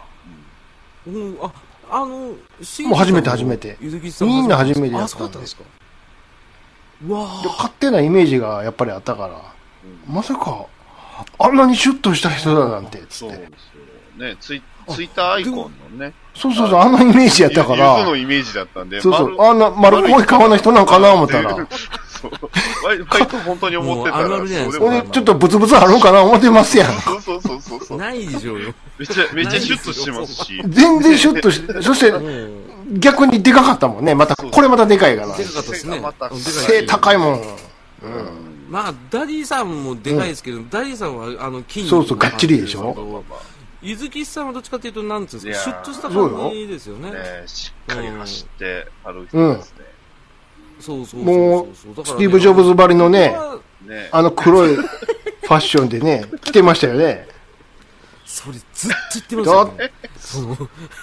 [1.07, 1.51] うん、あ、
[1.89, 5.63] あの、しもう初めて初めてゆずきさんみんな初めてやったんですか。
[7.05, 9.41] うわでー勝手なイメージがやっぱりあったから、
[10.07, 10.65] まさか、
[11.39, 13.09] あんなにシュッとした人だなんて、つって。
[13.13, 14.25] そうですよ。
[14.25, 15.55] ね、ツイツイッターアイコン
[15.97, 16.13] のね。
[16.35, 22.31] そうそうそう、あんなイメージやったかゆずらの、イメージだったんで、そうそう、丸あんな丸っこい顔の人なんかな思ったら、そう。
[22.83, 26.93] 割割と本当に思ってたら、もうあるあるじゃないですかほんそうでもでちょっとブツブツあるんかな思ってますやん。
[27.01, 27.97] そうそうそうそうそう。
[27.97, 28.73] ないでしょうよ。
[28.97, 30.61] めっちゃ、めっちゃシュッとしてますし。
[30.67, 32.99] 全然シュッとして、そしてうん。
[32.99, 34.13] 逆にでかかったもんね。
[34.13, 35.35] また、これまたでかいから。
[35.35, 35.99] でかかったですね。
[35.99, 37.41] またうんでか背高いもん。
[38.69, 43.23] まあ、ダディさんもでかいですけど、ダディさんは、あの、筋肉そうそうがっちりでしょ
[43.81, 47.11] ゆずきさんはどっちかっていうと、なんつうんですか、シュッとしたそうよ感じですよね。
[47.11, 49.85] ね、しっかり走って歩いてですね。
[50.79, 52.05] そうそうもそう。
[52.05, 53.35] スティーブ・ジョブズばりのね、
[53.85, 57.27] ねあの黒いファッションでね、着てましたよね。
[58.33, 59.91] それずっと言ってましたよね。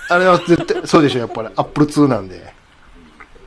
[0.09, 1.49] あれは絶対、そうでしょ、やっぱり。
[1.55, 2.53] アップル2なんで。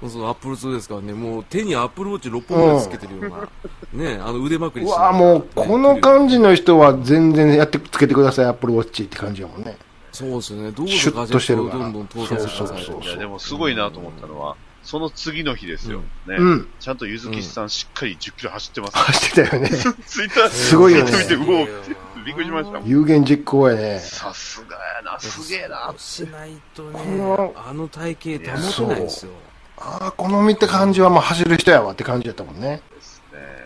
[0.01, 9.77] そう、アップル2ですからね、もう手にアップルウォッチ6本ぐらいつけてるような、ね、あの腕まくりうしながらわもう、この感じの人は全然やって、つけてください、アップルウォッチって感じやもんね。
[10.13, 15.99] そうですね、どうシュッとしてるからどんどん搭載してくださいそうそうそういや、でもすごいなと思ったのは、その次の日ですよ。
[16.27, 16.35] ね。
[16.37, 16.67] うん。
[16.79, 18.97] ちゃんとゆずきさんしっかり10キロ走ってます。
[18.97, 19.69] 走ってたよね。
[19.69, 22.87] ツイッター、すごいよね見て、うおーってびっくりしましたもん。
[22.87, 23.99] 有言実行やね。
[23.99, 25.93] さすがやな、すげえな。
[25.97, 29.31] しないとねの、あの体型保てないですよ。
[29.77, 32.61] ああ、この見た感じはまあ走る人やわって感じやったもんね。
[32.61, 32.81] ね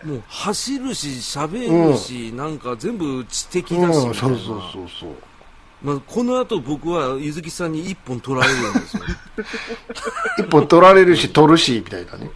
[0.04, 5.10] もう走るし、喋るし、なんか全部知的うん、だし、そうそうみたいなそうそう。
[5.82, 9.02] まあ、この後僕はゆずきさんに一本取られるんですよ。
[10.44, 12.30] 一本取られるし、取るし、みたいなね。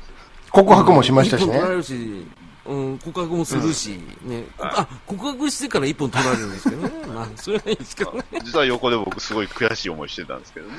[0.50, 1.62] 告白もしましたしね一本取。
[1.62, 2.26] られるし、
[2.64, 6.92] うん、告白もするし、ね、こあ、告白してから一本取られるんですけどね。
[7.12, 8.24] まあ、それはいいんですけどね。
[8.44, 10.74] 実は横で僕すごい悔しい思いしてたんですけどね。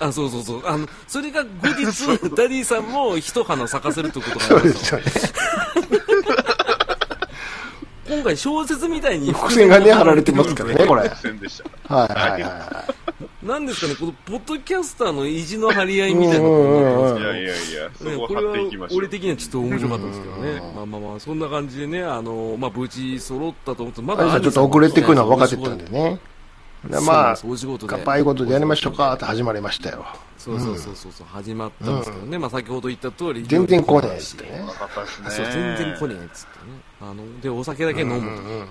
[0.00, 0.66] あ、 そうそうそう。
[0.66, 2.06] あの、それが後日、
[2.36, 5.00] ダディさんも一花咲かせるってことがあるんですよ。
[8.08, 11.02] 今回小説みたいに伏線がね、張られてますからね、これ。
[11.02, 11.94] はい伏線でした。
[11.94, 12.84] はいはいは
[13.42, 18.98] なんですかね、このポッドキャスターの意地の張り合いみたいなことになってますけどいやいやいや、そね、こはっていきましょう。
[18.98, 20.72] 俺的にはちょっと面白かったんですけどね。
[20.74, 24.16] まあまあまあ、そんな感じでね、あの、まあ無事揃ったと思って、まい。
[24.16, 26.20] だちょっと遅れてくるのは分かってたんでね。
[26.84, 27.36] でまあ、
[27.88, 30.06] 乾杯ことでやりましょうかって始まりましたよ。
[30.36, 34.58] そうそうそうそうそう、始まったんですけどね、まあ先ほど言った通り、全然来ねえっつってね。
[34.60, 35.30] なかったですね。
[35.30, 36.87] そう、全然来ねえっつってね。
[37.00, 38.66] あの、で、お酒だけ飲む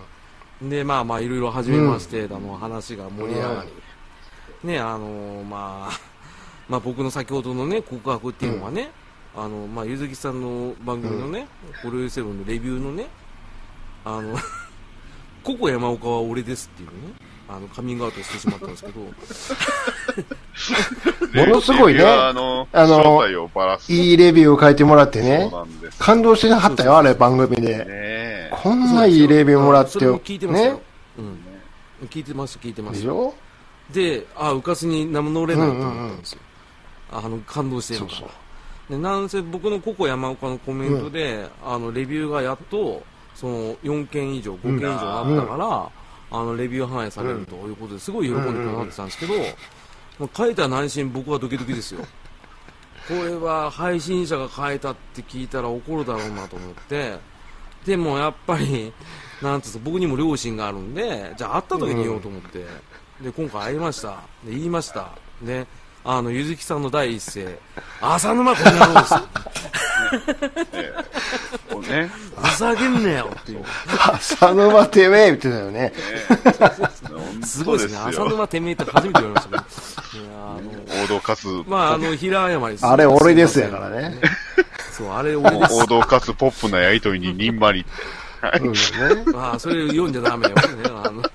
[0.59, 0.69] と。
[0.69, 3.65] で、まあまあ、いろいろ始めまして、だの話が盛り上が
[4.63, 5.99] り、ね、あのまあ、
[6.67, 8.91] まあ僕の先ほどのね、告白っていうのはね、
[9.35, 11.47] あの、まあ、ゆずきさんの番組のね、
[11.83, 13.07] ホロヨセブンのレビューのね、
[14.03, 14.35] あの、
[15.43, 17.13] ココ山岡は俺ですっていうね、
[17.49, 18.99] あの、カミングアウトしてしまったんですけど、
[21.45, 23.23] ものすごいねあの、あの。
[23.87, 25.49] いいレビューを書いてもらってね。
[25.99, 28.49] 感動してはったよ、あれ、番組で。
[28.51, 30.73] こんないいレビューもらって聞いてますよ。
[30.73, 30.81] ね。
[31.19, 31.39] うん。
[32.07, 33.09] 聞いてます、聞いてますでし。
[33.09, 33.33] ょ？
[33.91, 36.39] で、あ、うかつに名乗れないと思ったんですよ。
[37.11, 38.17] あの、感動してるから。
[38.17, 38.29] そう
[38.89, 43.03] でなんせ僕のココ山岡のコメントで、あのレビューがやっと
[43.35, 45.89] その4件以上5件以上あったから、
[46.31, 49.33] あのレビュー反映されるということですごい喜んでくださってたんですけど、
[50.19, 52.05] もう書いた内心僕はドキドキですよ。
[53.07, 57.17] これは配信者が書いたって聞いたら怒るだろうなと思って。
[57.85, 58.91] でもやっぱり
[59.41, 62.65] なんていうの僕にも両親があるんでじゃあ会った時に言おうと思って、
[63.21, 64.09] で今回会いました。
[64.43, 65.11] で言いました。
[65.41, 65.65] で
[66.07, 67.59] あのゆずきさんの第一声
[68.01, 69.19] 浅沼この野郎ですよ
[70.73, 71.07] ええ
[71.77, 72.09] こうね。
[72.37, 73.63] ふざけんなよっていう。
[74.13, 75.93] 浅沼てめえ言ってたよね。
[77.43, 77.97] すごいですね。
[77.97, 80.23] 浅本沼てめえって初めて言われましたけど。
[80.23, 81.03] いやあの当ですよ。
[81.03, 82.85] 王道かつ、まあ、あの、平謝りです。
[82.85, 84.15] あれ俺ですやからね。
[84.91, 85.73] そう、あれ俺です。
[85.73, 88.59] 王道かつポップなやりとりににんまりって。
[88.59, 88.79] うんね。
[89.33, 90.55] まあ、それ読んじゃダメよ。
[90.55, 90.61] ね、
[91.03, 91.25] あのい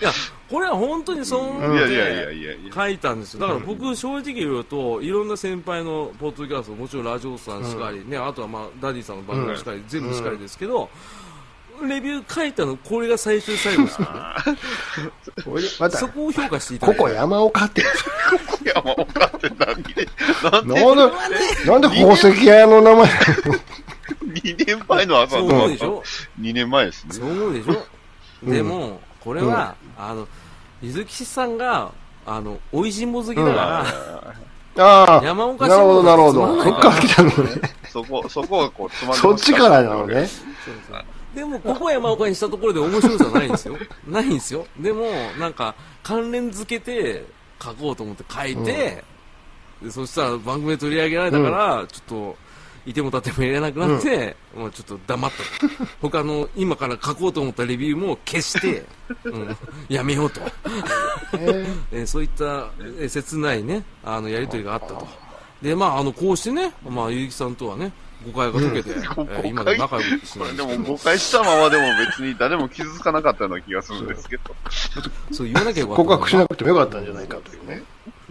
[0.00, 0.12] や、
[0.50, 2.72] これは本当にそう思っていやいやいやいやいや。
[2.74, 3.40] 書いたんですよ。
[3.40, 10.90] だから僕、正直言うと、いろんな先輩のポッドキャスト、もちろんラジオさんしかり、ね、あとはまあ、ダディさんの番組しかり、全部しかりですけど、
[11.86, 14.44] レビュー書いたの、これが最終最後ですか
[15.90, 16.98] そ、こを評価していただいて。
[17.00, 17.82] ここ山岡って。
[17.82, 17.84] い
[18.66, 20.08] や、もう分かって何で、
[20.50, 23.08] なんで、なんで、宝石屋の名前
[24.30, 26.02] 2年前の朝そうの思うでしょ。
[26.40, 27.14] 2年前ですね。
[27.14, 27.86] そう思うでしょ、
[28.42, 30.28] でも、これは、あの、
[30.82, 31.92] ゆずきしさんが、
[32.26, 34.34] あの、美味しんぼ好きだから、
[34.78, 36.62] ああ、山岡なるほど、なるほど。
[36.62, 37.34] そっから来たのね。
[37.88, 40.28] そこ、そこがこう、つまんでそっちからなのね。
[41.34, 43.76] でも、ここは山岡にしたところで面白さないんですよ。
[44.06, 44.66] ないんですよ。
[44.78, 45.06] でも、
[45.38, 47.24] なんか、関連付けて
[47.62, 49.04] 書こうと思って書いて、
[49.82, 52.36] でそしたら番組で取り上げられたから、ちょっと、
[52.90, 55.74] いても立ってもいれなくなって、もうちょっと黙ったと。
[56.00, 58.84] 他の、今から書こうと思ったレビューも消して、
[59.24, 59.56] うん、
[59.88, 60.40] やめようと。
[61.38, 65.08] え えーそういった、えー切ないね、あの、やりとりがあったと。
[65.62, 67.92] で、まあ、あの、こうしてね、まあ、ゆうきさんとはね、
[68.26, 74.54] 誤解が解けて、えー今でも仲良くしこれでも誤解したままでも別に誰も傷つかなかったような気がするんですけど。
[75.32, 76.08] そう言わなきゃよかったな。
[76.08, 77.82] 告白しなくてもよかったんじゃないかというね。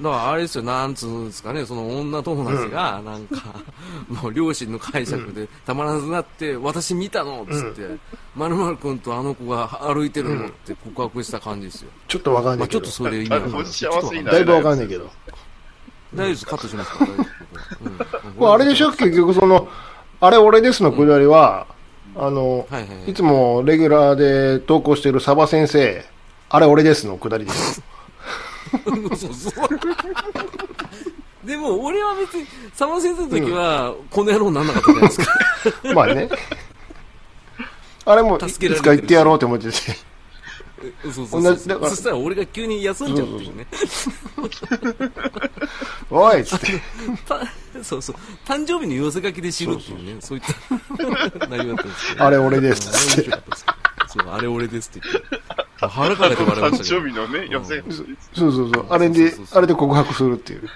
[0.01, 3.37] だからあれですよ、なんつうんですかね、その女友達が、なんか、
[4.07, 7.97] もう両親の解釈でたまらずなって、私見たのっつって、
[8.35, 11.89] まるまる君とあの子が歩いてるのって告白した感じですよ。
[12.07, 12.93] ちょっとわかんまあちょっとないけど。
[12.93, 13.63] それ意味わかんない。
[13.63, 15.09] 誰も幸せになだいぶわかんないけど。
[16.15, 17.23] 大丈夫です、カットしますから、大丈
[17.83, 18.33] 夫うん。
[18.33, 18.91] これあれでしょ？
[18.91, 19.67] 結局その、
[20.21, 21.67] あれ俺ですのくだりは、
[22.15, 23.11] あの、はいはいはい。
[23.11, 26.05] いつもレギュラーで投稿してるサバ先生、
[26.49, 27.83] あれ俺ですのくだりです。
[29.17, 29.69] そうそう。
[31.45, 35.33] でも、俺は別に、沢間先生の時は、この野郎にならなかったじゃないですか。
[35.95, 36.29] まあね。
[38.05, 40.09] あれもい助けられてるつか言ってやろうって思ってて。
[41.03, 43.67] そうそうそう同じだからそしたら俺が急に休んじゃうっていうね。
[46.09, 46.67] おいっつって。
[47.27, 48.15] たそうそう。
[48.45, 50.43] 誕生日の寄せ書きで知るっていうね、そういっ
[51.37, 52.25] た内容だったんですけど。
[52.25, 53.65] あれ俺ですっつってあれ面白かったです
[54.09, 55.87] そう、あれ俺ですって言って。
[55.87, 57.01] 腹からて笑いま誕したけど。
[57.01, 57.83] 生日のね、予選。
[58.33, 58.87] そうそうそう。
[58.89, 60.69] あれでそうそう、そうあれで告白するっていう。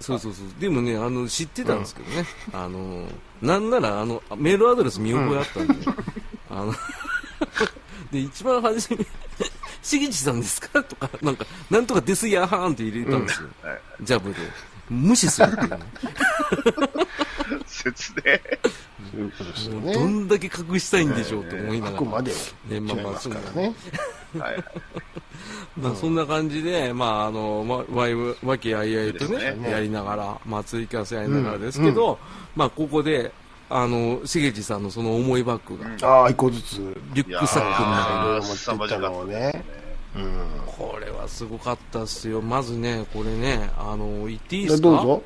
[0.00, 0.46] そうそうそう。
[0.60, 2.26] でもね、あの、知ってたんですけどね。
[2.52, 3.06] あの、
[3.40, 5.74] なんなら、あの、メールアドレス見覚えあったんで、
[6.50, 6.74] あの、
[8.10, 9.06] で、一番初めに、
[9.82, 10.82] しげちさんですか？
[10.82, 13.48] とか、なんか、なんとかですやはんって入れたんですよ。
[13.62, 14.36] はいジャブで。
[14.88, 15.78] 無視するっていうね。
[17.66, 18.22] 説明。
[19.10, 20.06] そういうことですよもうどね。
[20.06, 21.96] んだけ隠したいんでしょうと思いながら。
[21.96, 22.32] あくまで
[22.68, 23.30] ね、まそ。
[23.30, 23.74] はい。
[25.80, 28.14] まあ、そんな感じで、まあ、あの、わ、わい、
[28.44, 32.18] わきあいあいとね、ねやりながら、まあ、ツイキャスやりながらですけど、
[32.54, 33.32] まあ、ここで、
[33.68, 36.76] あの、しげちさんのその重いバッグが、ああ、一個ずつ、
[37.14, 39.64] リュックサックのい中に、ろいろ持ってったのをね。
[40.16, 40.48] うん。
[40.66, 42.40] これはすごかったっすよ。
[42.40, 44.88] まずね、これね、あの、言っていいですか？
[44.88, 45.22] どうぞ。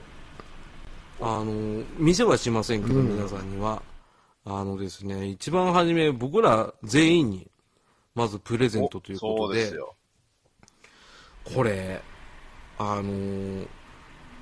[1.26, 3.82] あの、見せはしませんけど、うん皆さんには。
[4.46, 7.46] あのですね、一番初め、僕ら全員に、
[8.14, 9.78] まずプレゼントというこそとで、うで。
[11.55, 12.02] これ、
[12.78, 13.66] あのー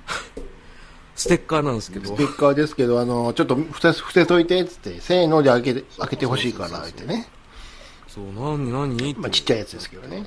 [1.15, 7.29] ステッカーなんですけどステ、ッカーですけど、あの、ちょっと伏せ、伏せといて、つって、せーので開けて、開けてほしいから、ってね。
[8.07, 9.13] そう、何、何？
[9.15, 10.25] まあ、ちっちゃいやつですけどね。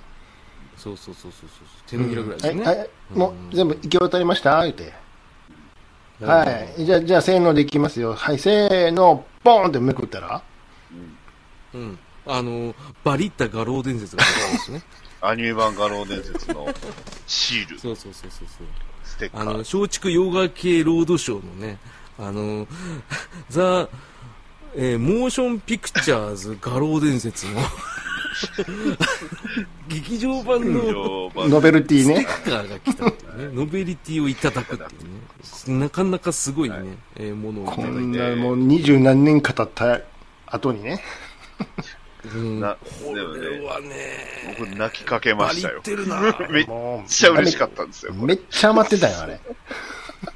[0.77, 1.69] そうそうそうそうそう。
[1.89, 2.63] 手のひらぐらいですね。
[2.65, 4.63] はい、はい、もう全部行き渡りました？
[4.63, 4.93] 言って。
[6.21, 6.45] は
[6.79, 6.85] い。
[6.85, 8.15] じゃあ、じゃあ、せーのでいきますよ。
[8.15, 10.43] はい、せーの、ボーンってめくったら？
[11.75, 11.99] うん。
[12.27, 12.75] あの、
[13.05, 14.83] バリった画廊伝説が出たんですね。
[15.21, 16.69] アニメ版画廊伝説の
[17.27, 18.67] シール、そうそうそうそうそう。
[19.05, 19.79] ステッカあの、ー。
[19.81, 21.79] 松竹洋画系ロードショーのね、
[22.19, 22.67] あの、
[23.49, 23.89] ザ、
[24.79, 27.63] えーモーションピクチャーズ画廊伝説の、
[29.89, 32.27] 劇場版のノベルティね。
[32.29, 33.13] ステッカーが来たね、
[33.55, 34.99] ノベリティをいただくってい
[35.69, 36.77] うね、なかなかすごいね、
[37.17, 40.01] えーものをこんなもう二十何年語った
[40.47, 41.03] 後にね。
[42.35, 43.23] うん、なこれ
[43.61, 45.83] はね、僕泣きかけましたよっ。
[45.83, 46.67] てるな めっ
[47.07, 48.13] ちゃ嬉しかったんですよ。
[48.13, 49.41] めっちゃ余ってたよ、あれ。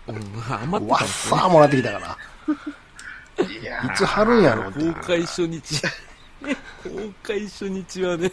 [0.09, 0.17] うん、
[0.63, 1.39] 余ってわったんですね。
[1.41, 2.17] さーもらってきたから。
[3.43, 4.93] いつ貼るんやろうって。
[4.93, 5.89] 公開初日、公
[7.23, 8.31] 開初日はね、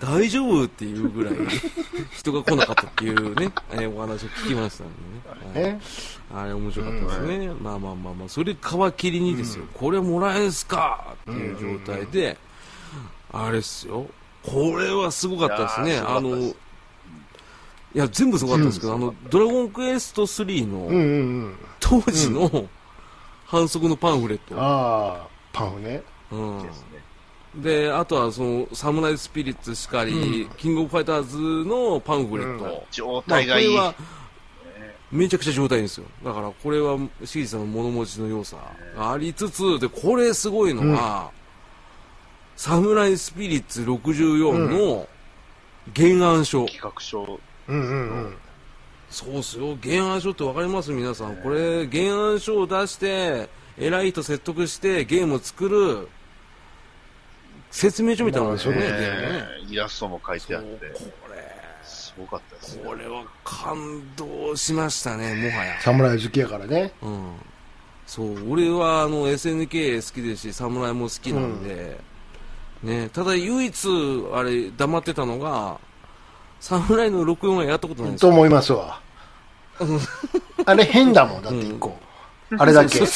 [0.00, 1.34] 大丈夫っていうぐらい
[2.12, 5.62] 人が来なかったっていうね、えーお話を聞きましたんでね。
[5.62, 5.80] はいね。
[6.34, 7.48] あれ面白かったですね。
[7.60, 12.36] まあまあまあまあ、それ皮切りにですよ、これもらえんすかっていう状態で、
[13.32, 14.06] あれっすよ。
[14.42, 15.92] これはすごかったですね。
[15.92, 16.54] いやーあの、い
[17.94, 20.98] や、全部すごかったんですけど、あの、ドラゴンクエスト3うんのうんう
[21.48, 21.56] ん。
[21.80, 22.68] 当時の
[23.46, 24.54] 反則のパンフレット。
[24.60, 26.02] ああ、パンフね。
[26.30, 27.06] うんですね。
[27.54, 32.86] で、あとはその、サムライスピリッツしかり、キングオブファイターズのパンフレット。
[32.90, 33.72] 状まあ、こ態がいい。
[33.72, 33.94] れは、
[35.10, 36.06] めちゃくちゃ状態いいんですよ。
[36.24, 38.56] だから、これは、シリさんの物持ちの良さ
[38.96, 41.30] がありつつ、で、これすごいのが、
[42.56, 45.06] サムライスピリッツ64の
[45.94, 46.66] 原案書。
[46.66, 47.38] 企画書。
[47.68, 47.94] うんうんう
[48.28, 48.36] ん。
[49.10, 49.76] そうっすよ。
[49.82, 50.90] 原案書ってわかります？
[50.90, 51.36] 皆さん。
[51.36, 56.08] これ、原案書を出して、偉い人説得してゲームを作る、
[57.70, 58.90] 説明書みたいなのですよね、
[59.68, 62.82] イラストも書いてあって、これ、すごかったですね。
[62.84, 65.80] これは感動しましたね、もはや。
[65.80, 66.92] 侍好きやからね。
[67.02, 67.32] うん。
[68.06, 72.00] そう、俺はあの SNK 好きですし、侍も好きなんで、
[72.82, 73.88] ね、ただ唯一、
[74.32, 75.78] あれ、黙ってたのが、
[76.60, 78.30] 侍の64はやったことないんですよ。
[78.30, 79.00] と思いますわ。
[80.64, 81.96] あれ変だもん、だって一個。
[82.58, 83.00] あれだけ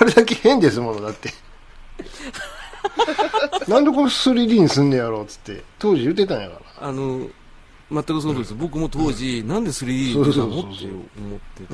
[0.00, 1.32] あれだけ変ですもの、だって。
[3.68, 6.88] なんでこれ 3D にすんねやろうっつって、当時言ってたんやから。
[6.88, 7.28] あの、
[7.90, 8.54] 全くその通りです。
[8.54, 10.86] 僕も当時、なんで 3D なのって
[11.18, 11.64] 思って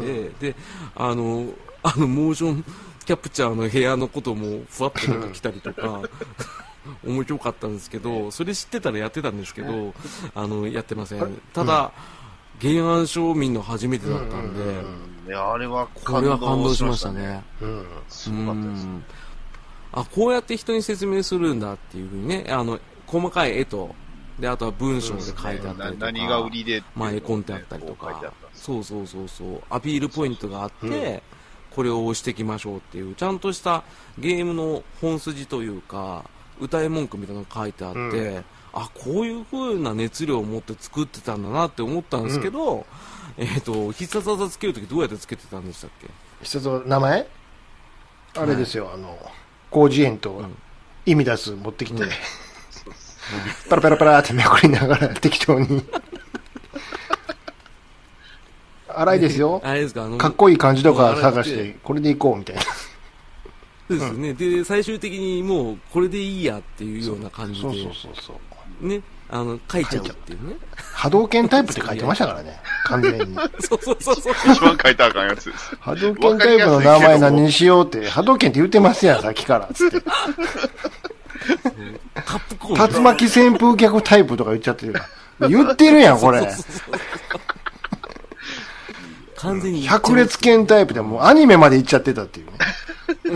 [0.41, 0.57] て、で、
[0.95, 1.47] あの、
[1.83, 2.65] あの、モーション
[3.05, 6.03] キャプチャーの部屋のことも、ふわっとなんか来たりとか、
[7.05, 9.95] 面白かったんですけど、それ知ってたらやってたんですけど、
[10.35, 11.41] あの、やってません。
[11.53, 11.93] ただ、
[12.61, 14.55] 原案書を見るの初めてだったん
[15.27, 17.43] で、あれはこれは感動しましたね。
[17.61, 17.87] うん。
[18.09, 18.85] すごかったです。
[18.85, 19.05] うん。
[19.93, 23.95] あこうやって人に説明するんだっていうふうにねあの細かい絵と
[24.39, 28.33] であとは文章で書いてあったりとか、な何が売りでまあ、絵コンテあったりとか。
[28.55, 29.63] そうそうそうそう。
[29.71, 31.23] アピールポイントがあって、
[31.71, 33.85] これを押していきましょうっていうちゃんとした
[34.19, 36.25] ゲームの本筋というか
[36.61, 42.87] 歌い文句みたいなのが書いてあって、うあこういう風な熱量を持って作ってたんだなって思ったんですけど、
[43.37, 46.09] えっ、と必殺技つけるときどうやってつけてたんでしたっけ？
[46.43, 47.27] 一つ名前？
[48.37, 49.19] あれですよ、あの、
[49.73, 50.43] 広辞苑と
[51.07, 52.05] 意味出す持ってきて、
[53.71, 55.83] パラパラパラってめくりながら適当に。
[58.89, 59.61] 荒いですよ。
[59.65, 60.05] あれですか？
[60.05, 62.63] あのかっこいい感じとか探して、これでいこうみたいな。
[63.89, 68.41] そうですね、で最終的にもうこれでいいやっていうような感じでそうそうそうそ
[68.83, 68.87] う。
[68.87, 69.01] ね
[69.31, 70.57] あの書いちゃうっていうね
[70.95, 73.37] 波動拳タイプって書いてましたからね、 完全に。
[73.61, 75.77] そうそうそうそう一番書いたらあかんやつです。
[75.81, 79.69] 波動拳タイプの名前何にしようって、波動拳って言ってますやん、さっきから。
[79.73, 80.01] つって。
[80.01, 80.11] タ
[82.23, 85.07] ップコーン竜巻旋風脚タイプとか言っちゃってるか
[85.41, 85.49] ら。
[85.49, 86.41] 言ってるやん、これ。
[89.39, 92.53] ちゃう百列拳タイプでもうアニメまで行っちゃってたっていうね。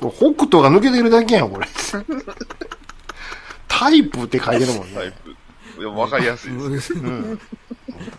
[0.00, 1.68] 北斗が抜けてるだけやん、これ。
[3.68, 4.94] タイプって書いてるもんね。
[4.94, 5.80] タイプ。
[5.80, 6.92] でも分かりやすいです。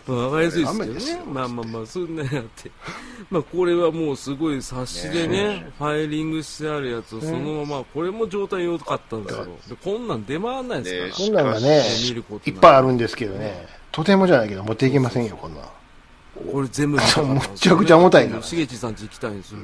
[0.06, 1.22] わかりやすいですよね。
[1.26, 2.70] まあまあまあ、そんなやって。
[3.30, 9.44] まあこれはもうすごい冊子でね、ファイリングしてあるやつをそのまま、これも状態良かったんですよ。
[9.68, 11.26] でこんなん出回んないですから。
[11.26, 13.66] こんなんがね見ること、いっぱいあるんですけどね。
[13.92, 15.64] とてもじゃないけど持っていけませんよ、こんなん。
[16.34, 19.58] これ全部見たかったんですよむちゃくちゃ重たいからしげちさんち行きたいんですよ。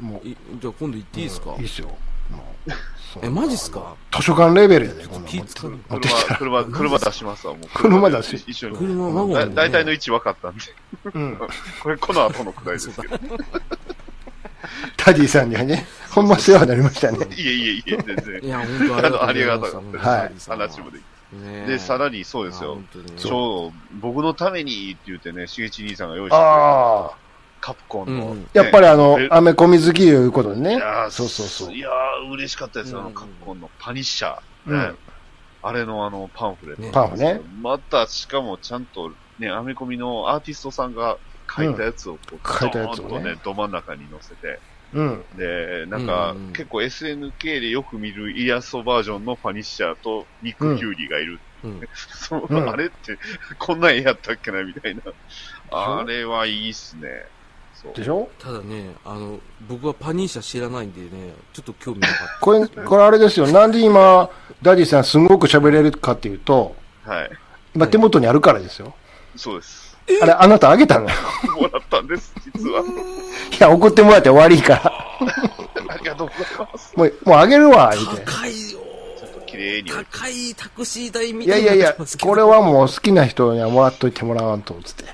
[0.00, 1.54] もういじゃあ今度行っていいですか？
[1.58, 1.88] いいっすよ。
[3.22, 3.94] え、マジっすか？
[4.16, 6.64] 図書館レベルやで、こんなん持って気使う持ってきた車、ら。
[6.64, 7.68] 車、車出しますわ、もう。
[7.74, 8.76] 車出し一緒に。
[8.78, 10.62] 車ワゴン大体の位置分かったんで。
[11.12, 11.36] うん。
[11.82, 13.18] これ、この後のくらいですけど。
[15.04, 17.18] ダディさんにはね、ほんま世話になりましたね。
[17.36, 18.40] いえいえいえ、全然。
[18.44, 20.02] いや、本当ありがとうございま
[20.40, 21.02] すはい話もでき
[21.32, 22.74] ねで、さらにそうですよ。
[22.74, 27.10] 本当に超、僕のためにって言ってね、しげち兄さんが用意してあ
[27.60, 28.26] カプコンの。
[28.32, 31.06] うんねやっぱりあのえ、アメコミ好きいうことでねいや。
[31.06, 31.80] ーそうそうそうい。
[31.80, 34.40] やー、嬉しかったですよ、あのうんカプコンのパニッシャー。
[34.66, 34.92] うんね
[35.64, 36.82] あれのあの、パンフレット。
[36.82, 37.40] ねパンフね。
[37.60, 41.18] また、しかもちゃんと、ね、アメコミのアーティストさんが
[41.56, 44.58] 書いたやつをこう、書いたやつをね、ど真ん中に載せて。
[44.94, 45.24] うん。
[45.36, 51.40] で、なんか、うんうん結構 SNK でよく見るイラストバージョンのパニッシャーとニック・キュウリがいる。
[51.64, 53.18] うん そう、うんあれって、
[53.58, 55.02] こんなんやったっけな、みたいな。
[55.70, 57.08] あれはいいっすね。
[57.96, 58.30] でしょ？
[58.38, 63.46] ただね、あの、僕はパニッシャー知らないんでね、ちょっと興味なかっこれ、これあれですよ。
[63.48, 64.30] なんで今、
[64.62, 67.30] ダディさんすごく喋れるかっていうと、はい。
[67.74, 68.94] 今手元にあるからですよ。
[69.34, 69.81] そうです。
[70.22, 71.08] あれ、あなたあげたの？
[71.08, 71.14] よ。
[71.60, 72.82] もらったんです、実は。
[72.82, 72.84] い
[73.58, 74.92] や、送ってもらって終わりから。
[75.88, 76.92] ありがとうございます。
[76.96, 78.14] もう、もうあげるわ、言うた。
[78.16, 78.22] て。
[78.24, 78.78] 高いよ
[79.46, 79.90] 綺麗に。
[79.90, 85.04] 高いタクシー代みたいいやいやいやになってます、けどこれはもう好きな人にはもらっといてもらわんと、つって。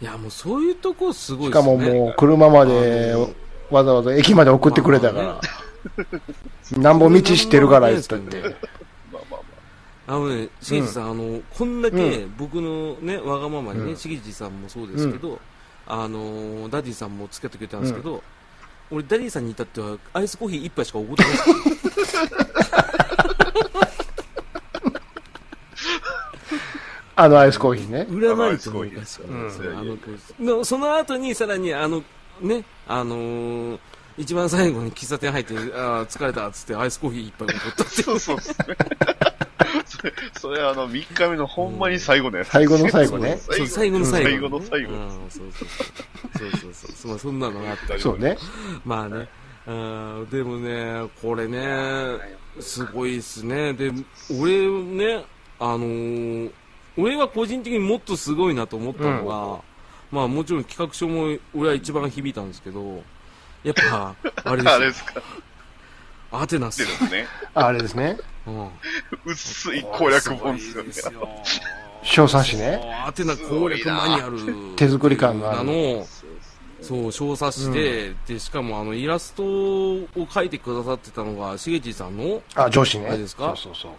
[0.00, 1.90] いや、もうそういうとこすごいしかですね。
[1.90, 3.14] ももう車まで
[3.70, 5.40] わざわざ駅まで送ってくれたから。
[6.76, 8.40] なんぼ道知ってるから、言ったって。
[8.40, 8.77] まあまあま
[10.08, 13.96] あのね、しげちさん、あの、こんだけ僕のね、わがままにね、うん。
[13.96, 15.38] しげちさんもそうですけど、
[15.86, 18.22] あの、ダディさんも付き合ってくれたんですけど、
[18.90, 21.32] 俺、ダディさんに至っては、アイスコーヒー一杯しかおごってない。
[21.32, 21.38] で
[22.06, 22.16] す。
[27.16, 28.06] あのアイスコーヒーね。
[28.08, 29.52] 売らないと思うかしら、うん。
[29.52, 32.02] そのあのコーヒーのその後にさらに、あの、
[32.40, 33.78] ね、あのー
[34.16, 38.02] 一番最後に喫茶店入って、あー疲れたっつってアイスコーヒー一杯おごったって。
[38.02, 38.38] そうそう。
[39.86, 42.48] それ、それあの、3日目のほんまに最後のやつ。
[42.48, 46.38] 最後の最後ねそう、最後の最後、最後の最後うん、そうそうそう。
[46.38, 46.92] そうそうそう。
[46.92, 48.00] そまあそんなのがあったり。
[48.00, 48.36] そうね。
[48.84, 49.28] まあね。
[49.66, 51.62] うんでもね、これね、
[52.60, 53.74] すごいっすね。
[53.74, 53.92] で、
[54.40, 55.24] 俺ね、
[55.58, 56.52] あのー
[57.00, 59.62] 俺は個人的にもっとすごいなと思ったのが、
[60.10, 63.04] まあもちろん企画書も俺は一番響いたんですけど、
[63.62, 65.22] やっぱ、あれですよ あれですか。
[66.30, 66.88] アテナスよ。
[66.88, 67.26] でですね。
[67.54, 68.18] ああれですね。
[68.46, 68.68] うん
[69.24, 71.28] 薄い攻略本ですよ
[72.02, 72.80] 小三紙ね。
[73.06, 74.30] アテナ攻略マニュア
[74.70, 74.76] ル。
[74.76, 76.06] 手作り感があるの、
[76.80, 82.40] そう、小冊子で、で、しかもあの、イラストを描いてくださってたのが、しげちさんの？
[82.54, 83.08] あ、上司ね。
[83.08, 83.54] あれですか？
[83.56, 83.92] そうそうそう。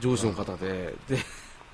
[0.00, 1.18] 上司の方で、で、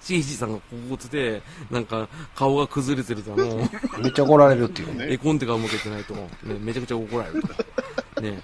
[0.01, 3.57] しげちさんがここで、なんか、顔が崩れてると、もう、
[4.03, 5.13] めっちゃ怒られるっていうね。
[5.13, 6.29] 絵コンテが向けてないと、ね、
[6.61, 7.43] めちゃくちゃ怒られる
[8.15, 8.21] と。
[8.21, 8.43] ね。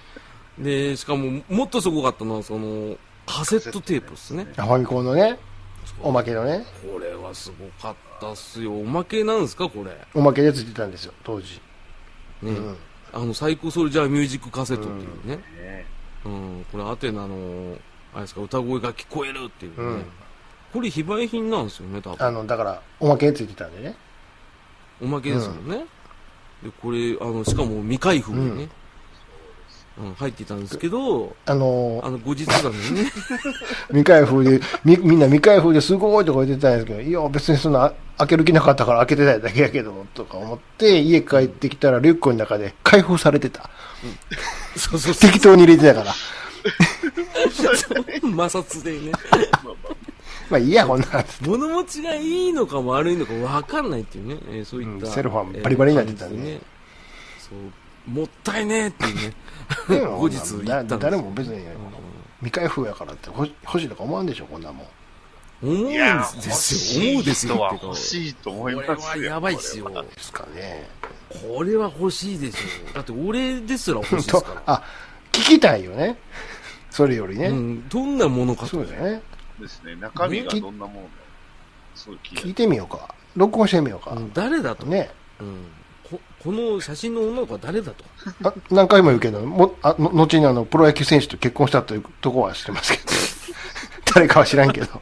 [0.59, 4.45] で、しかも、もっとすごかったのは、その、カセットテープですね。
[4.55, 5.37] ファミコンのね、
[6.01, 8.77] おまけのね、これはすごかったっすよ。
[8.77, 9.91] おまけなんですか、これ？
[10.13, 11.61] おまけでついてたんですよ、当時。
[12.41, 12.51] ね。
[12.51, 12.77] うん
[13.13, 15.37] あの、サイコソルジャーミュージックカセットっていうね。
[15.37, 15.85] ね
[16.25, 17.77] うん、これアテナの、
[18.13, 19.77] あれですか、歌声が聞こえるっていうね。
[19.77, 20.05] うん
[20.73, 22.27] これ非売品なんですよね、多分。
[22.27, 23.95] あの、だから、おまけについてたんでね。
[25.01, 25.85] おまけですもんね。
[26.61, 28.69] で、これ、あの、しかも未開封でね、
[29.97, 33.11] うん、入っていたんですけど、あのあの、後日談にね、
[33.87, 43.69] 未開封で、み、みんな未開封ですごいとか言ってたんですけど、いや、別にそんな、開ける気なかったから開けてないだけやけど、とか思って、家帰ってきたらリュックの中で開封されてた。
[44.75, 46.11] そうそうそ 適当に入れてたから。
[46.11, 46.15] う、
[48.21, 49.11] 摩擦でね、
[50.49, 51.25] まあいいや、こんなん。
[51.41, 56.29] 物持ちがいいのか悪いのか分かんないっていうね、えーそういった、うんセルファンえーバリバリになってたね。
[56.29, 56.61] 感じで
[57.39, 57.55] そ
[58.07, 59.33] う、もったいねえっていうね、ね
[59.87, 61.65] 後日言ったんですだ誰も別に、
[62.39, 64.87] 未開封やからって欲し欲しいとか思わんでしょ、こんなもん。
[65.63, 69.09] 思うんいやですよ、思うですよ欲しいと思いこれますよ。
[69.09, 69.89] はやばいっすよ。
[69.89, 70.87] ですかね。
[71.29, 72.93] これは欲しいでしょ。
[72.93, 74.63] だって俺ですら欲しいですとから。
[74.67, 74.83] あ、
[75.31, 76.17] 聞きたいよね。
[76.91, 77.47] それよりね。
[77.47, 78.87] うん、どんなものかとそう。
[78.87, 79.21] だよね。
[79.59, 79.95] ですね。
[79.95, 81.09] 中身がどんなもの
[82.23, 83.13] 聞いてみようか。
[83.35, 84.19] 録音してみようかう。
[84.19, 84.85] ん誰だと。
[84.85, 85.09] ね。
[85.39, 85.65] うん
[86.45, 88.05] ここの写真の女の子は誰だと？
[88.43, 93.03] あ何回も言うけど、もあの後にあのプロ野球選手と結婚したというところは知ってますけど、
[94.13, 95.01] 誰かは知らんけど、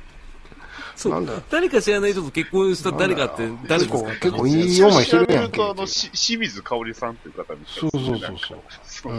[0.95, 1.13] そう。
[1.13, 1.33] なんだ？
[1.51, 4.09] 誰か知らない人と結婚した誰かって誰ですか？
[4.21, 5.57] 結構いい思いしてるやんけ。
[5.57, 8.59] 調べると、あの、し清水香織さんっていう方にそうそうそうそう。
[8.85, 9.13] そう。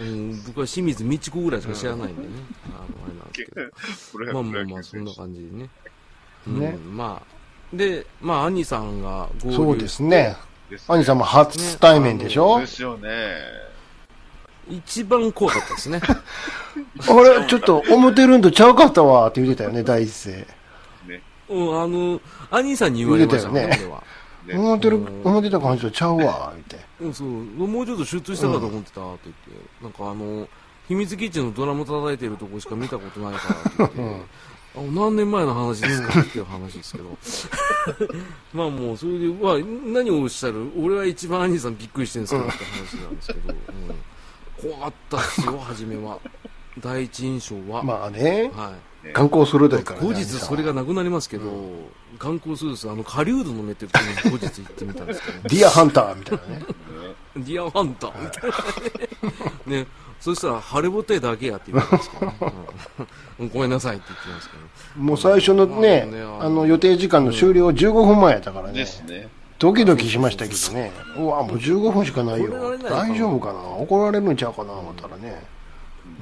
[0.00, 2.28] うん、うん、僕は清水美智子ぐらいしか知らないんでね。
[2.66, 3.44] あの、あれなんで
[3.94, 4.32] すけど。
[4.32, 5.70] まあ野まあまあ、そんな感じでね。
[6.48, 7.76] うん、ねまあ。
[7.76, 10.36] で、まあ、兄さんが合流そうですね。
[10.72, 13.36] です兄さんも初対面でしょ、ですよね。
[14.68, 16.00] 一番怖かったですね。
[16.02, 20.32] あれ、ちょっと表ルンドちゃうかったわって言ってたよね、 第一声。
[21.06, 21.22] ね。
[21.48, 22.20] うん、あの、
[22.50, 24.02] 兄さんに言われましたよね俺は。
[24.46, 30.48] ね思ってる、思ってた感じとちゃうわ、みたいうん、そう、もうちょっとシュッとしたかと思ってたって言って、なんかあの、
[30.88, 34.22] 秘密基地のドラム叩いてるとこしか見たことないからって言って、あ
[34.74, 36.20] 何年前の話ですか？
[36.20, 37.18] っていう話ですけど。
[38.54, 39.54] まあもう、それで、まあ、
[39.92, 40.70] 何をおっしゃる？
[40.78, 43.54] 俺は一番兄さんびっくりしてるんですけどって話なんですけど、
[44.62, 46.18] うん、怖かったですよ、初めは。
[46.78, 47.82] 第一印象は。
[47.82, 48.72] まあね、は
[49.04, 49.12] い。
[49.12, 50.06] 観光するだからね。
[50.06, 51.44] 後日それがなくなりますけど、
[52.18, 56.62] 観光するですあの、狩人の目っていうところに後日行ってみたんですけど、ディアハンターみたいなね。
[57.36, 59.78] ディアハンターみたいなね。
[59.82, 59.86] ね。
[60.22, 62.36] そしたら、晴れぼてだけやって言われたんですけど、ね
[63.40, 64.56] うんごめんなさいって言ってますけ
[64.96, 65.02] ど。
[65.02, 68.86] もう最初のねまあね、あの予定時間の終了15分前やったからねで。
[68.86, 69.28] すね。
[69.58, 70.92] ドキドキしましたけどね。
[71.16, 73.58] うわ、もう15分しかないよ大丈夫かな？
[73.58, 74.72] 怒られるんちゃうかな？
[74.74, 75.42] 思ったらね。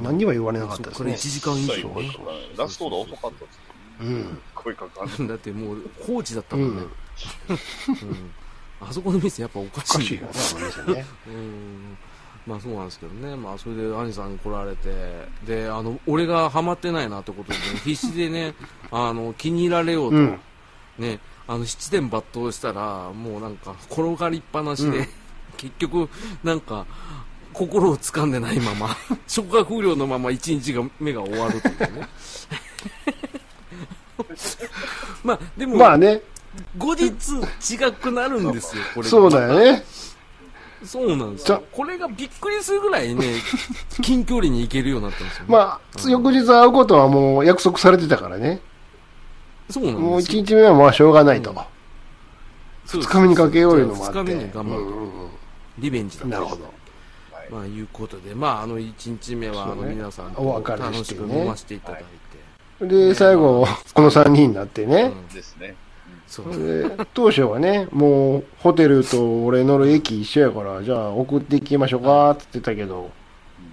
[0.03, 1.31] 何には言われなかったですそこから1ね。
[1.31, 2.17] 時間以上ね。
[2.57, 3.61] ラストオーダー遅かったです。
[4.01, 4.39] うん。
[4.55, 5.27] 声かかん。
[5.27, 6.83] だってもう、放置だったもんね。
[6.83, 8.31] うん
[8.83, 11.05] あそこの店やっぱおかしいよね。
[11.27, 11.99] うん
[12.51, 14.89] まあそうなんですけどね、まあそれで兄さん来られて、
[15.47, 18.55] で、あの、俺がハマってないなってことで、 必死でね、
[18.91, 20.41] あの、気に入られようと、うん。
[20.99, 25.09] ね、あの、七点抜刀したら、もうなんか、転がりっぱなしで、うん。
[25.57, 26.09] 結局、
[26.43, 26.87] なんか、
[27.53, 28.97] 心を掴んでないまま、
[29.29, 32.09] 消化不良のまま一日が、目が終わるというね。
[35.23, 36.21] まあ、でも、まあね、
[36.77, 39.11] 後日違くなるんですよ、これが。
[39.11, 39.85] そうだよね。
[40.85, 41.65] そうなんですじゃよ。
[41.73, 43.35] これがびっくりするぐらいね、
[44.03, 45.47] 近距離に行けるようになったんですよ、ね。
[45.49, 48.61] まあ、翌日会うことはもう約束されてたからね。
[49.69, 50.09] そうなんですよ。
[50.09, 51.53] もう1日目はまあしょうがないと。
[52.87, 54.19] そうです2日目にかけよういうのもあって。
[54.19, 55.31] 二日目に頑張ると、うんうん
[55.79, 56.73] リベンジだなるほど。
[57.51, 62.05] まあ、いうことで、まあ、あの、1日目は、あの、皆さんとお別れ楽しねしてく飲ませていただい
[62.79, 62.87] て。
[62.87, 65.13] で、最後、この3人になってね。
[65.15, 65.75] うんですね。
[66.31, 66.57] そう。
[66.57, 73.11] で当初はね、もうホテルと俺乗る駅一緒やから、じゃあ送っていきましょうかって言ってたけど、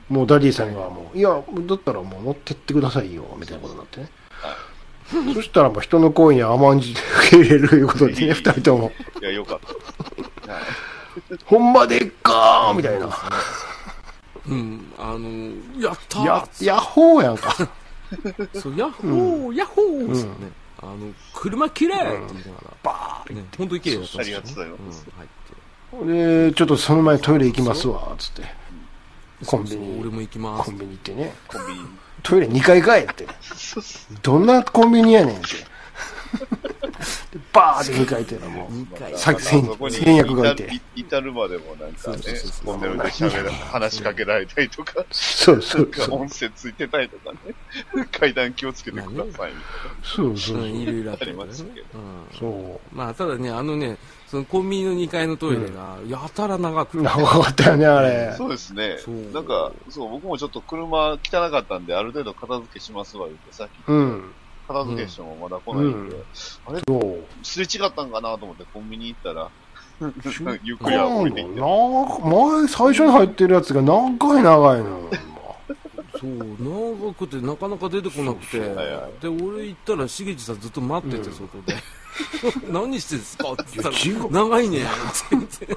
[0.10, 4.10] もうダディさんがもう、いや、だったらもう乗ってってくださいよ、みたいなことになってね。
[5.36, 9.60] そしたらもう人の好意に甘んじて受け入れるいうことでね、二人とも、いや、よかっ
[10.46, 10.52] た。
[10.54, 10.64] はい。
[11.46, 13.08] ほんまでっかーみたいな。
[14.48, 15.30] うん、あの、
[15.80, 17.56] やったーや、ヤッホーやんか。
[18.56, 20.52] そう、ヤッホー、ヤッホーですよね。
[20.82, 24.45] あの、車綺麗って言いながら、バーね、本当に綺麗だったんですよ、ね。
[24.45, 25.06] ありがとうございます。
[26.08, 28.44] で、ちょっとその前トイレ行きますわ、つって。
[29.45, 30.80] コンビそうそう俺ニ、も行きますコン。
[30.80, 31.34] ビニ行ってね。
[31.48, 31.80] コンビニ。
[32.24, 33.28] トイレ2回帰って。
[34.24, 35.48] どんなコンビニやねんって。
[37.32, 38.74] で バーって2回っていうのはもう。
[38.74, 39.18] 二回。
[39.18, 42.18] さっき戦戦略がいて至るまでもなんかね
[42.65, 46.22] トンネルで喋ら、話しかけられたりとか、そうそうそう。
[46.22, 49.57] 音声ついてたりとかね、階段気をつけてくださいみ
[50.03, 53.98] そうそううん、いろいろあったありましたけどうんそまあ、ただね、あのね、
[54.28, 57.02] そのコンビニの2階のトイレが、やたら長くう。
[57.02, 58.36] て、長かったよね、あれな。。
[58.36, 58.98] そうですね。
[59.34, 64.32] なんか、そう、僕もちょっと車汚かったんで、ある程度片付けしますわ、言って、さっき、うん。
[64.68, 66.15] 片付けしてもまだ来ないんで、
[66.88, 67.45] そう。
[67.45, 69.49] すれ違ったんかなと思ってコンビニ行ったら、
[70.64, 72.19] ゆっくり今降りていって、度、
[72.60, 75.10] 前、最初に入ってるやつが長い長いの？
[76.19, 76.30] そう、
[76.99, 81.76] 長くてなかなか出てこなくて、で、俺行ったら、しげちさんずっと待ってて、外で。
[82.72, 84.88] 何してんすかって言ったいや違うら、長いねって
[85.31, 85.68] 言って。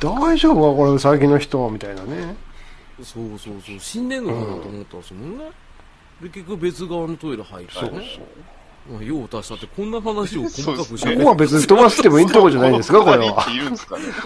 [0.00, 2.36] 大丈夫かこれ、最近の人みたいなね。
[3.02, 5.50] そうそうそう、死んでんのかなと思ったんですもんね。
[6.22, 7.80] で、結局別側のトイレ入ってね。
[7.80, 8.00] そうそう。
[8.88, 13.44] まあ、用を足したって、こんな話を細かくしゃべここは別に飛ばしてもいいとこじゃないんですか、これは。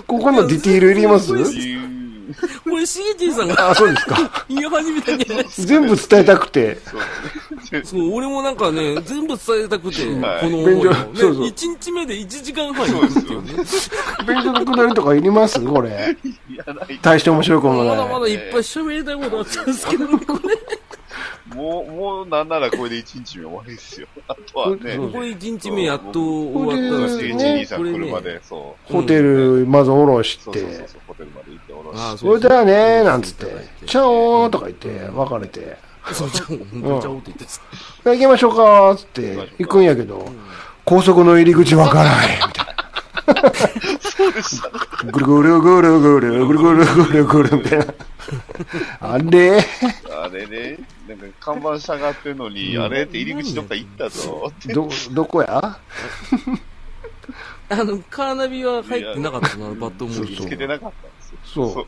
[0.06, 1.32] ここのディティールいります？
[2.62, 4.46] これ、しげちさんがあ、そうですか。
[4.48, 5.66] 言い始めたんじゃないですか。
[5.66, 6.78] 全部伝えたくて。
[7.82, 13.52] そう俺もなんかね、全部伝えたくて、はいこの思いを便所ね、そうそう1日目で1時間半行くっていうね。
[14.28, 15.60] 勉強のくだりとかいります？
[15.64, 16.16] これ。
[16.48, 18.30] いやない大して面白いことまもだまだない。
[18.30, 20.38] いっぱい喋りたいことあったんですけどね、こ
[21.54, 24.06] もう、もうなんならこれで1日目終わりですよ。
[24.28, 24.96] あとはね、れ。
[24.96, 28.92] これ1日目やっと終わったんですけど、ね1、2、3これ車ね、で、そう。
[28.92, 30.88] ホテル、まず下ろしそうそうそうて。
[30.88, 33.46] そう、ホテルまで行っておろしああそれじゃあねー、なんつって。
[33.86, 35.76] チャオーとか言って、別れて。
[36.12, 37.60] そう、ちゃおう、本当にちゃおうって言ってさ
[38.04, 40.30] 行きましょうかーつって行くんやけど、
[40.84, 42.40] 高速の入り口わからない。
[42.46, 42.80] みたいな。
[45.12, 47.86] ぐるぐるぐるぐるぐるぐるぐるぐるみたいな。
[49.00, 49.64] あれ
[50.10, 50.78] あれね、
[51.16, 54.72] なんか看板下がってるのに、あれって入り口どっか行ったぞって。
[54.72, 55.78] ど、どこや？
[57.72, 61.70] あの、カーナビは入ってなかったの、バットモーリーつけてなかったんですよ。
[61.70, 61.86] そう。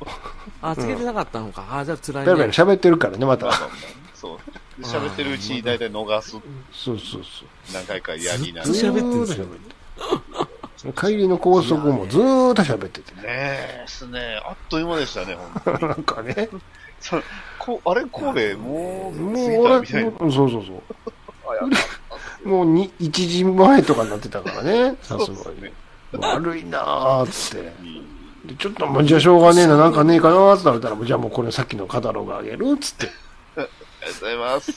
[0.62, 1.66] あ、つけてなかったのか。
[1.70, 2.52] あ、じゃあ辛いベラベラね。
[2.52, 3.50] 喋ってるからね、また。
[4.14, 4.38] そう。
[4.80, 6.30] で喋ってるうちに大体逃す。
[6.30, 6.42] そう
[6.72, 7.22] そうそう。
[7.74, 9.02] 何回かやりながずっとら。
[9.02, 13.14] 喋ってんすよ帰りの高速もずーっと喋ってて。
[13.16, 14.40] ねえ、すね。
[14.44, 15.88] あっという間でしたね、本当に。
[15.90, 16.48] なんかね。
[17.00, 17.16] そ
[17.64, 20.10] こあれ、神戸、もう、もう過ぎた俺、みたいな。
[20.10, 22.48] もうそうそうそう。
[22.48, 25.72] もうに1時前とかになってたからね、さすがにね。。
[26.18, 27.72] 悪いなーっつって。
[28.44, 32.72] でちょっともうじゃあしょうがねえな、なんかねえかなーって言ったら、じゃあもうこれさっきのカタログあげる？
[32.74, 33.06] っつって。
[33.06, 34.72] ありがとうございます。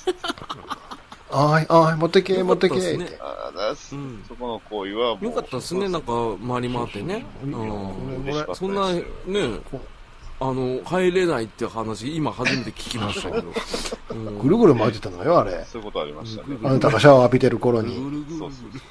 [1.31, 2.75] あーい、あーい、持ってけ、持ってけ。
[2.75, 5.25] よかったですねってありがとうございますうんそこの行為はもう。
[5.25, 6.11] よかったですね、なんか、
[6.47, 7.25] 回り回ってね。
[7.41, 9.03] そうんそんな、ね、
[10.39, 13.47] あの、入れないって話、今初めて聞きましたけど。
[14.11, 15.65] うんぐるぐる回ってたのよ、あれ。
[15.65, 16.57] そういうことありましたね。
[16.63, 17.95] あなたがシャワー浴びてる頃に。
[17.95, 18.81] ぐるぐるぐるそうそう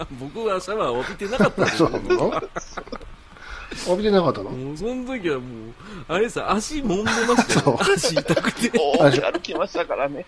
[0.00, 1.98] あ 僕はシャワー浴びてなかったんですそうよ。
[1.98, 2.42] なの？
[3.86, 4.50] 浴びてなかったの？
[4.50, 5.72] もうその時はもう、
[6.08, 7.10] あれさ、足揉んでま
[7.42, 7.78] したよ。
[7.80, 8.70] 足痛くて。
[8.78, 10.26] 大き歩きましたからね。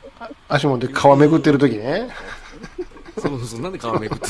[0.48, 2.10] 足もで皮めくってる時ね。
[3.18, 4.26] そうそう、なんで皮めくって。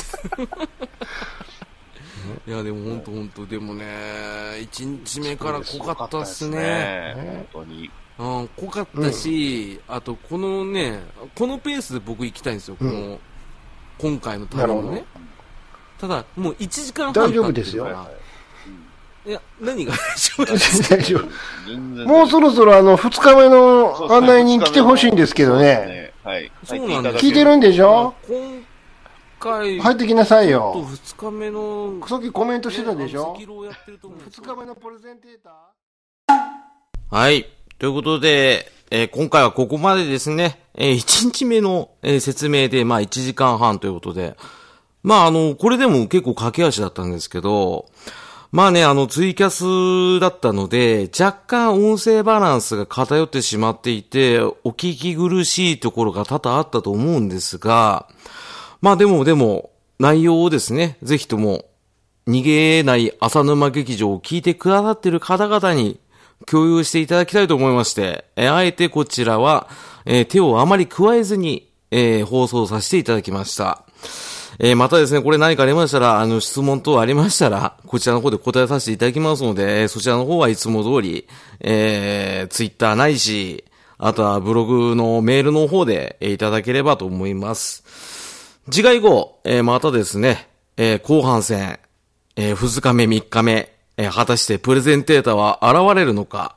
[2.46, 3.84] いや、でも本当本当でもね、
[4.62, 6.56] 一日目から濃かったっすね。
[6.58, 7.46] ね。
[7.52, 7.90] 本当に。
[8.18, 11.00] うん、濃かったし、あとこのね、
[11.36, 13.18] このペースで僕行きたいんですよ、この、
[13.98, 15.04] 今回の旅もなるね。
[15.98, 17.88] ただ、もう1時間半大丈夫ですよ
[19.26, 19.92] いや、何が
[20.38, 21.26] 大丈夫
[22.08, 26.12] もうそろそろあの、二日目の案内に来てほしいんですけどね。。
[26.24, 26.50] はい。
[26.64, 28.14] そうなんです聞いてるんでしょ？
[28.28, 28.62] 今
[29.40, 30.86] 回、入ってきなさいとよ。
[30.86, 33.32] 2日目の、さっきコメントしてたでしょ？
[33.32, 34.44] 赤色をやってると思うんですよ。
[34.46, 37.16] 二日目のプレゼンテーター？
[37.16, 37.46] はい。
[37.78, 44.36] ということで、えー今回はここまでですね、え1日目の、えー説明で、まあ1時間半ということで、
[45.02, 47.86] まああの、これでも結構駆け足だったんですけど、
[48.52, 58.08] まあね、あの、ツイキャスだったので、若干音声バランスが偏ってしまっていて、お聞き苦しいところが多々あったと思うんですが、
[58.80, 61.66] まあでもでも、内容をですね、ぜひとも、
[62.26, 65.98] 逃げない浅沼劇場を聞いてくださっている方々に
[66.46, 69.68] 共有していただきたいと思いまして、えあえてこちらは、
[70.06, 73.84] えー手をあまり加えずに、えー放送させていただきました。
[74.58, 81.28] えーまたですね、これ何かありましたら、あの、質問等ありましたら、こちらの方で答えさせていただきますので、そちらの方はいつも通り、
[81.60, 83.64] えー、ツイッターないし、
[83.98, 88.19] あとはブログのメールの方で、いただければと思います。
[88.68, 91.78] 次回後、えーまたですね、えー後半戦、
[92.36, 96.54] えー二日目、三日目、えー果たしてプレゼンテーターは現れるのか、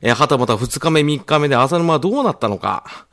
[0.00, 3.06] えーはたまた二日目、三日目で浅沼はどうなったのか、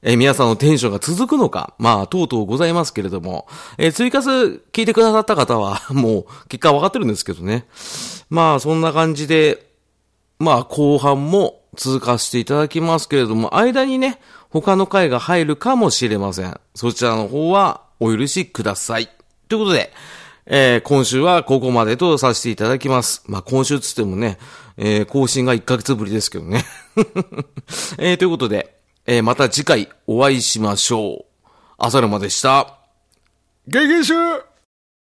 [0.00, 3.46] えー皆さんのテンションが続くのか、まあ、とうとうございますけれども、
[3.76, 4.30] えー追加数
[4.72, 7.66] 聞いてくださった方は、 もう、結果分かってるんですけどね。
[8.30, 9.70] まあ、そんな感じで、
[10.38, 14.18] まあ、後半も通過していただきますけれども、間にね、
[14.62, 16.58] 他の回が入るかもしれません。
[16.74, 19.10] そちらの方はお許しください。
[19.48, 19.92] ということで、
[20.46, 23.22] えー今週はここまでとさせていただきます。
[23.26, 24.38] まあ、今週つってもね、
[24.78, 26.64] えー更新が1ヶ月ぶりですけどね。
[27.98, 28.76] えーということで、
[29.06, 31.48] えーまた次回お会いしましょう。
[31.76, 32.78] 朝沼でした。
[33.68, 34.42] ゲゲシュ